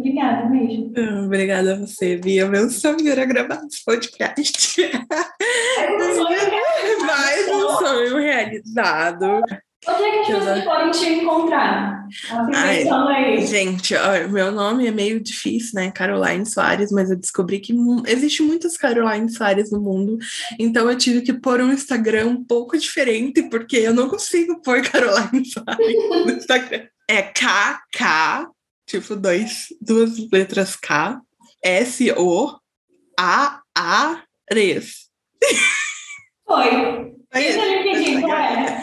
Obrigada 0.00 0.48
mesmo. 0.48 0.94
Obrigada 1.26 1.74
a 1.74 1.76
você, 1.76 2.16
Bia. 2.16 2.48
Meu 2.48 2.70
sonho 2.70 3.06
era 3.06 3.26
gravar 3.26 3.62
esse 3.66 3.84
podcast. 3.84 4.82
É 4.82 5.94
um 5.94 6.14
sonho 6.14 6.40
Mais 7.06 7.48
um 7.48 7.68
sonho 7.76 8.16
realizado. 8.16 9.42
Onde 9.86 10.02
é 10.02 10.24
que 10.24 10.32
as 10.32 10.38
pessoas 10.38 10.64
podem 10.64 10.90
te 10.90 11.06
encontrar? 11.06 12.06
Ai, 12.54 12.88
aí. 12.88 13.46
Gente, 13.46 13.94
ó, 13.94 14.28
meu 14.28 14.50
nome 14.50 14.86
é 14.86 14.90
meio 14.90 15.20
difícil, 15.20 15.72
né? 15.74 15.90
Caroline 15.90 16.46
Soares, 16.46 16.90
mas 16.90 17.10
eu 17.10 17.16
descobri 17.16 17.60
que 17.60 17.74
existe 18.06 18.42
muitas 18.42 18.76
Caroline 18.76 19.30
Soares 19.30 19.70
no 19.70 19.80
mundo, 19.80 20.18
então 20.58 20.90
eu 20.90 20.96
tive 20.98 21.22
que 21.22 21.32
pôr 21.32 21.60
um 21.60 21.72
Instagram 21.72 22.26
um 22.26 22.44
pouco 22.44 22.76
diferente, 22.76 23.42
porque 23.44 23.76
eu 23.76 23.94
não 23.94 24.08
consigo 24.08 24.60
pôr 24.62 24.82
Caroline 24.88 25.46
Soares 25.46 26.08
no 26.10 26.30
Instagram. 26.30 26.86
É 27.08 27.22
KK, 27.22 28.50
tipo 28.90 29.14
dois, 29.16 29.68
duas 29.80 30.18
letras 30.30 30.76
K, 30.76 31.20
S-O-A-A-Res. 31.62 32.60
Foi. 36.46 37.14
Foi 37.32 37.46
isso. 37.46 37.58
Isso 37.60 38.18
eu 38.18 38.34
é. 38.34 38.82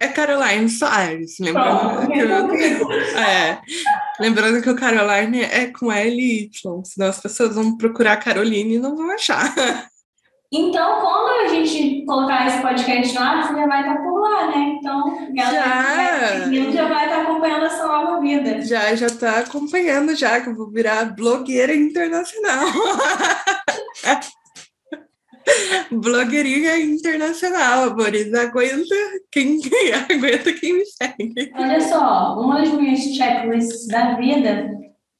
É 0.00 0.08
Caroline 0.08 0.70
Soares, 0.70 1.36
lembrando, 1.38 2.10
que, 2.10 2.18
eu, 2.18 2.90
é, 3.20 3.60
lembrando 4.18 4.62
que 4.62 4.70
o 4.70 4.74
Caroline 4.74 5.42
é 5.42 5.66
com 5.66 5.92
L 5.92 6.16
e 6.18 6.44
Y, 6.44 6.84
senão 6.84 7.08
as 7.08 7.20
pessoas 7.20 7.54
vão 7.54 7.76
procurar 7.76 8.16
Caroline 8.16 8.76
e 8.76 8.78
não 8.78 8.96
vão 8.96 9.10
achar. 9.10 9.54
Então, 10.54 11.00
quando 11.00 11.46
a 11.46 11.48
gente 11.48 12.04
colocar 12.04 12.46
esse 12.46 12.60
podcast 12.60 13.14
no 13.14 13.22
ar, 13.22 13.42
você 13.42 13.54
já 13.54 13.66
vai 13.66 13.80
estar 13.80 14.02
por 14.02 14.20
lá, 14.20 14.48
né? 14.48 14.76
Então, 14.78 15.34
galera 15.34 16.52
já, 16.52 16.70
já 16.70 16.88
vai 16.88 17.06
estar 17.06 17.22
acompanhando 17.22 17.64
essa 17.64 17.86
nova 17.86 18.20
vida. 18.20 18.60
Já, 18.60 18.94
já 18.94 19.06
está 19.06 19.38
acompanhando 19.38 20.14
já, 20.14 20.42
que 20.42 20.50
eu 20.50 20.54
vou 20.54 20.70
virar 20.70 21.14
blogueira 21.16 21.74
internacional. 21.74 22.66
Blogueirinha 25.90 26.78
internacional, 26.78 27.90
amores. 27.90 28.32
Aguenta 28.32 28.94
quem, 29.30 29.58
aguenta 30.10 30.52
quem 30.52 30.74
me 30.74 30.84
segue. 30.86 31.52
Olha 31.54 31.80
só, 31.80 32.38
uma 32.38 32.60
das 32.60 32.72
minhas 32.72 33.00
checklists 33.00 33.88
da 33.88 34.14
vida 34.14 34.70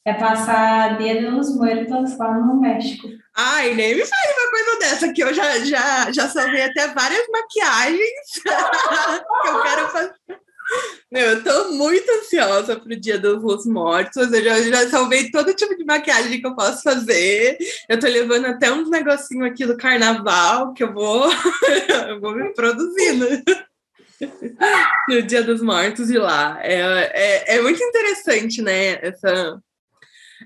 é 0.04 0.14
passar 0.14 0.98
dedo 0.98 1.30
nos 1.30 1.54
muertos 1.54 2.18
lá 2.18 2.34
no 2.34 2.60
México. 2.60 3.08
Ai, 3.34 3.74
nem 3.74 3.94
me 3.94 4.04
fale 4.04 4.32
uma 4.38 4.50
coisa 4.50 4.78
dessa, 4.80 5.12
que 5.12 5.22
eu 5.22 5.32
já, 5.32 5.58
já, 5.60 6.12
já 6.12 6.28
salvei 6.28 6.62
até 6.62 6.88
várias 6.88 7.26
maquiagens 7.28 8.42
que 8.42 9.48
eu 9.48 9.62
quero 9.62 9.88
fazer. 9.88 10.14
Meu, 11.10 11.28
eu 11.28 11.44
tô 11.44 11.72
muito 11.72 12.10
ansiosa 12.10 12.78
pro 12.78 12.98
dia 12.98 13.18
dos 13.18 13.66
mortos. 13.66 14.32
Eu 14.32 14.42
já, 14.42 14.62
já 14.62 14.88
salvei 14.88 15.30
todo 15.30 15.54
tipo 15.54 15.76
de 15.76 15.84
maquiagem 15.84 16.40
que 16.40 16.46
eu 16.46 16.54
posso 16.54 16.82
fazer. 16.82 17.58
Eu 17.88 17.98
tô 17.98 18.06
levando 18.06 18.46
até 18.46 18.72
uns 18.72 18.88
negocinhos 18.88 19.48
aqui 19.48 19.66
do 19.66 19.76
carnaval 19.76 20.72
que 20.72 20.82
eu 20.82 20.92
vou, 20.92 21.30
eu 22.08 22.20
vou 22.20 22.34
me 22.34 22.54
produzindo 22.54 23.26
no 25.08 25.22
dia 25.22 25.42
dos 25.42 25.60
mortos 25.60 26.10
e 26.10 26.16
lá. 26.16 26.58
É, 26.62 26.80
é, 27.12 27.56
é 27.56 27.62
muito 27.62 27.82
interessante, 27.82 28.62
né? 28.62 28.98
Essa, 29.02 29.60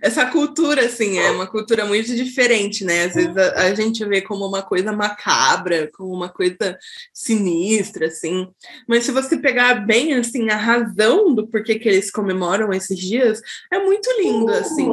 essa 0.01 0.27
cultura, 0.27 0.87
assim, 0.87 1.19
é 1.19 1.31
uma 1.31 1.47
cultura 1.47 1.85
muito 1.85 2.15
diferente, 2.15 2.85
né? 2.85 3.05
Às 3.05 3.15
vezes 3.15 3.37
a, 3.37 3.67
a, 3.67 3.75
gente 3.75 4.05
vê 4.05 4.21
como 4.21 4.47
uma 4.47 4.63
coisa 4.63 4.93
macabra, 4.93 5.91
como 5.97 6.13
uma 6.13 6.29
coisa 6.29 6.79
sinistra, 7.13 8.07
assim. 8.07 8.49
Mas 8.89 9.05
se 9.05 9.13
você 9.13 9.37
pegar 9.37 9.87
bem, 9.87 10.15
assim, 10.15 10.49
a 10.51 10.57
razão 10.57 11.35
do 11.35 11.47
porquê 11.47 11.79
que 11.79 11.89
eles 11.89 12.11
comemoram 12.11 12.73
esses 12.73 12.99
dias, 12.99 13.41
é 13.73 13.79
muito 13.79 14.09
lindo, 14.21 14.51
assim. 14.53 14.89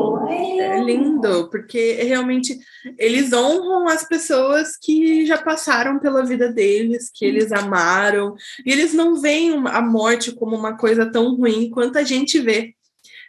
É 0.60 0.84
lindo, 0.84 1.50
porque 1.50 1.94
realmente 2.04 2.58
eles 2.98 3.32
honram 3.34 3.88
as 3.88 4.08
pessoas 4.08 4.78
que 4.78 5.26
já 5.26 5.38
passaram 5.38 6.00
pela 6.00 6.26
vida 6.26 6.52
deles, 6.52 7.12
que 7.14 7.26
eles 7.26 7.52
amaram, 7.52 8.36
e 8.66 8.72
eles 8.72 8.94
não 8.94 9.20
veem 9.20 9.54
a 9.68 9.82
morte 9.82 10.32
como 10.32 10.56
uma 10.56 10.78
coisa 10.78 11.06
tão 11.06 11.36
ruim 11.36 11.70
quanto 11.70 11.98
a 11.98 12.04
gente 12.04 12.40
vê 12.40 12.74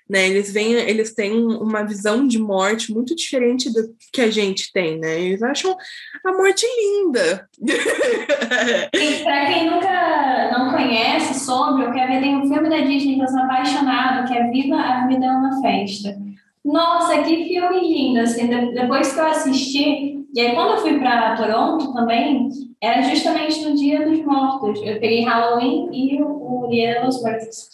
né? 0.08 0.28
Eles 0.28 0.52
vêm, 0.52 0.72
eles 0.72 1.14
têm 1.14 1.32
uma 1.32 1.82
visão 1.82 2.26
de 2.26 2.38
morte 2.38 2.92
muito 2.92 3.14
diferente 3.16 3.72
do 3.72 3.94
que 4.12 4.20
a 4.20 4.30
gente 4.30 4.72
tem, 4.72 4.98
né? 4.98 5.20
Eles 5.20 5.42
acham 5.42 5.76
a 6.24 6.32
morte 6.32 6.66
linda. 6.66 7.48
Para 9.24 9.46
quem 9.46 9.70
nunca 9.70 10.50
não 10.52 10.70
conhece 10.70 11.40
sobre, 11.40 11.84
eu 11.84 11.92
quero 11.92 12.12
ver, 12.12 12.20
tem 12.20 12.36
um 12.36 12.48
filme 12.48 12.68
da 12.68 12.80
Disney 12.80 13.16
que 13.16 13.22
eu 13.22 13.28
sou 13.28 13.40
apaixonado, 13.40 14.28
que 14.28 14.36
é 14.36 14.50
Viva 14.50 14.76
a 14.76 15.06
Vida 15.06 15.24
é 15.24 15.30
uma 15.30 15.60
Festa. 15.62 16.16
Nossa, 16.64 17.22
que 17.22 17.44
filme 17.44 17.80
lindo! 17.80 18.20
Assim, 18.20 18.48
depois 18.48 19.12
que 19.12 19.20
eu 19.20 19.26
assisti, 19.26 20.24
e 20.34 20.40
aí 20.40 20.54
quando 20.54 20.72
eu 20.72 20.78
fui 20.78 20.98
para 20.98 21.36
Toronto 21.36 21.92
também, 21.92 22.48
era 22.80 23.02
justamente 23.02 23.62
no 23.64 23.74
Dia 23.74 24.06
dos 24.06 24.24
Mortos. 24.24 24.80
Eu 24.82 24.98
peguei 25.00 25.24
Halloween 25.24 25.88
e 25.92 26.22
o 26.22 26.66
Dia 26.70 27.02
dos 27.04 27.22
Mortos. 27.22 27.68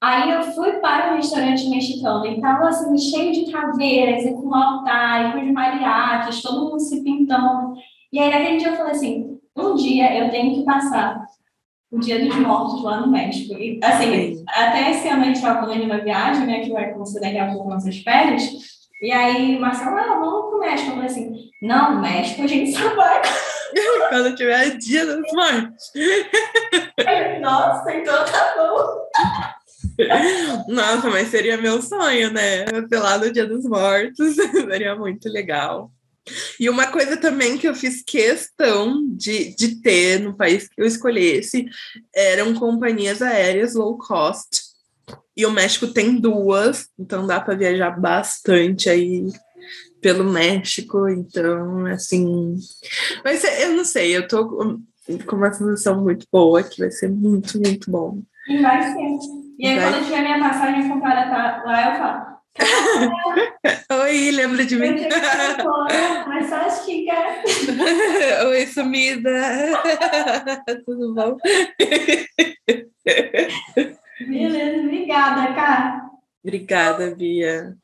Aí 0.00 0.30
eu 0.30 0.42
fui 0.42 0.74
para 0.74 1.12
um 1.12 1.16
restaurante 1.16 1.68
mexicano 1.68 2.24
e 2.24 2.36
estava 2.36 2.68
assim, 2.68 2.96
cheio 2.96 3.32
de 3.32 3.50
caveiras, 3.50 4.24
e 4.24 4.32
com 4.32 4.54
altar, 4.54 5.28
e 5.28 5.32
com 5.32 5.46
os 5.46 5.52
mariachis, 5.52 6.40
todo 6.40 6.70
mundo 6.70 6.80
se 6.80 7.02
pintando. 7.02 7.74
E 8.12 8.18
aí 8.18 8.30
naquele 8.30 8.58
dia 8.58 8.68
eu 8.68 8.76
falei 8.76 8.92
assim, 8.92 9.38
um 9.56 9.74
dia 9.74 10.16
eu 10.16 10.30
tenho 10.30 10.54
que 10.54 10.64
passar 10.64 11.26
o 11.90 11.98
Dia 11.98 12.22
dos 12.24 12.36
Mortos 12.36 12.82
lá 12.82 13.00
no 13.00 13.10
México. 13.10 13.54
E, 13.54 13.80
assim, 13.82 14.44
até 14.46 14.90
esse 14.90 15.08
ano 15.08 15.22
a 15.22 15.24
gente 15.24 15.36
estava 15.36 15.66
de 15.72 15.80
uma 15.80 15.98
viagem, 15.98 16.46
né, 16.46 16.60
que 16.60 16.72
vai 16.72 16.90
acontecer 16.90 17.20
daqui 17.20 17.38
a 17.38 17.50
pouco 17.52 17.70
nossas 17.70 17.98
férias. 17.98 18.42
E 19.00 19.10
aí, 19.12 19.58
Marcelo, 19.58 19.96
ah, 19.96 20.18
vamos 20.18 20.50
pro 20.50 20.58
México. 20.58 20.90
Eu 20.90 20.94
falei 20.94 21.10
assim, 21.10 21.50
não, 21.62 22.00
México 22.00 22.42
a 22.42 22.46
gente 22.46 22.72
só 22.72 22.94
vai. 22.94 23.22
Quando 24.10 24.34
tiver 24.34 24.76
Dia 24.76 25.06
dos 25.06 25.32
Mortos. 25.32 25.92
Nossa, 27.40 27.94
então 27.94 28.24
tá 28.24 28.54
bom. 28.56 29.57
Nossa, 30.68 31.10
mas 31.10 31.28
seria 31.28 31.56
meu 31.56 31.82
sonho, 31.82 32.32
né? 32.32 32.64
Sei 32.88 32.98
lá 32.98 33.18
no 33.18 33.32
Dia 33.32 33.46
dos 33.46 33.64
Mortos. 33.64 34.36
seria 34.52 34.94
muito 34.94 35.28
legal. 35.28 35.90
E 36.60 36.68
uma 36.68 36.86
coisa 36.88 37.16
também 37.16 37.56
que 37.56 37.66
eu 37.66 37.74
fiz 37.74 38.02
questão 38.02 39.08
de, 39.16 39.54
de 39.56 39.76
ter 39.80 40.20
no 40.20 40.36
país 40.36 40.68
que 40.68 40.80
eu 40.80 40.86
escolhesse 40.86 41.66
eram 42.14 42.54
companhias 42.54 43.22
aéreas 43.22 43.74
low 43.74 43.96
cost. 43.98 44.68
E 45.36 45.46
o 45.46 45.50
México 45.50 45.86
tem 45.88 46.20
duas, 46.20 46.88
então 46.98 47.26
dá 47.26 47.40
para 47.40 47.56
viajar 47.56 47.90
bastante 47.98 48.90
aí 48.90 49.26
pelo 50.02 50.24
México. 50.24 51.08
Então, 51.08 51.86
assim. 51.86 52.56
Mas 53.24 53.42
eu 53.42 53.72
não 53.72 53.84
sei, 53.84 54.16
eu 54.16 54.28
tô 54.28 54.46
com 54.46 55.36
uma 55.36 55.52
sensação 55.52 56.02
muito 56.02 56.26
boa 56.30 56.62
que 56.62 56.80
vai 56.80 56.90
ser 56.90 57.08
muito, 57.08 57.58
muito 57.58 57.90
bom. 57.90 58.20
E 58.48 58.60
vai 58.60 58.82
ser. 58.92 59.47
E 59.58 59.66
aí, 59.66 59.74
vai. 59.74 59.84
quando 59.84 59.96
eu 59.96 60.04
tiver 60.04 60.20
minha 60.22 60.38
passagem 60.38 60.88
comprada 60.88 61.64
lá, 61.64 61.90
eu 61.90 61.98
falo. 61.98 62.38
Oi, 64.02 64.30
lembra 64.30 64.64
de 64.64 64.76
mim? 64.76 64.94
Mas 66.26 66.48
só 66.48 66.70
chica. 66.84 67.12
Oi, 68.48 68.66
sumida. 68.66 69.30
Tudo 70.86 71.14
bom? 71.14 71.36
Beleza, 74.20 74.78
obrigada, 74.84 75.54
cara. 75.54 76.10
Obrigada, 76.44 77.14
Bia. 77.14 77.76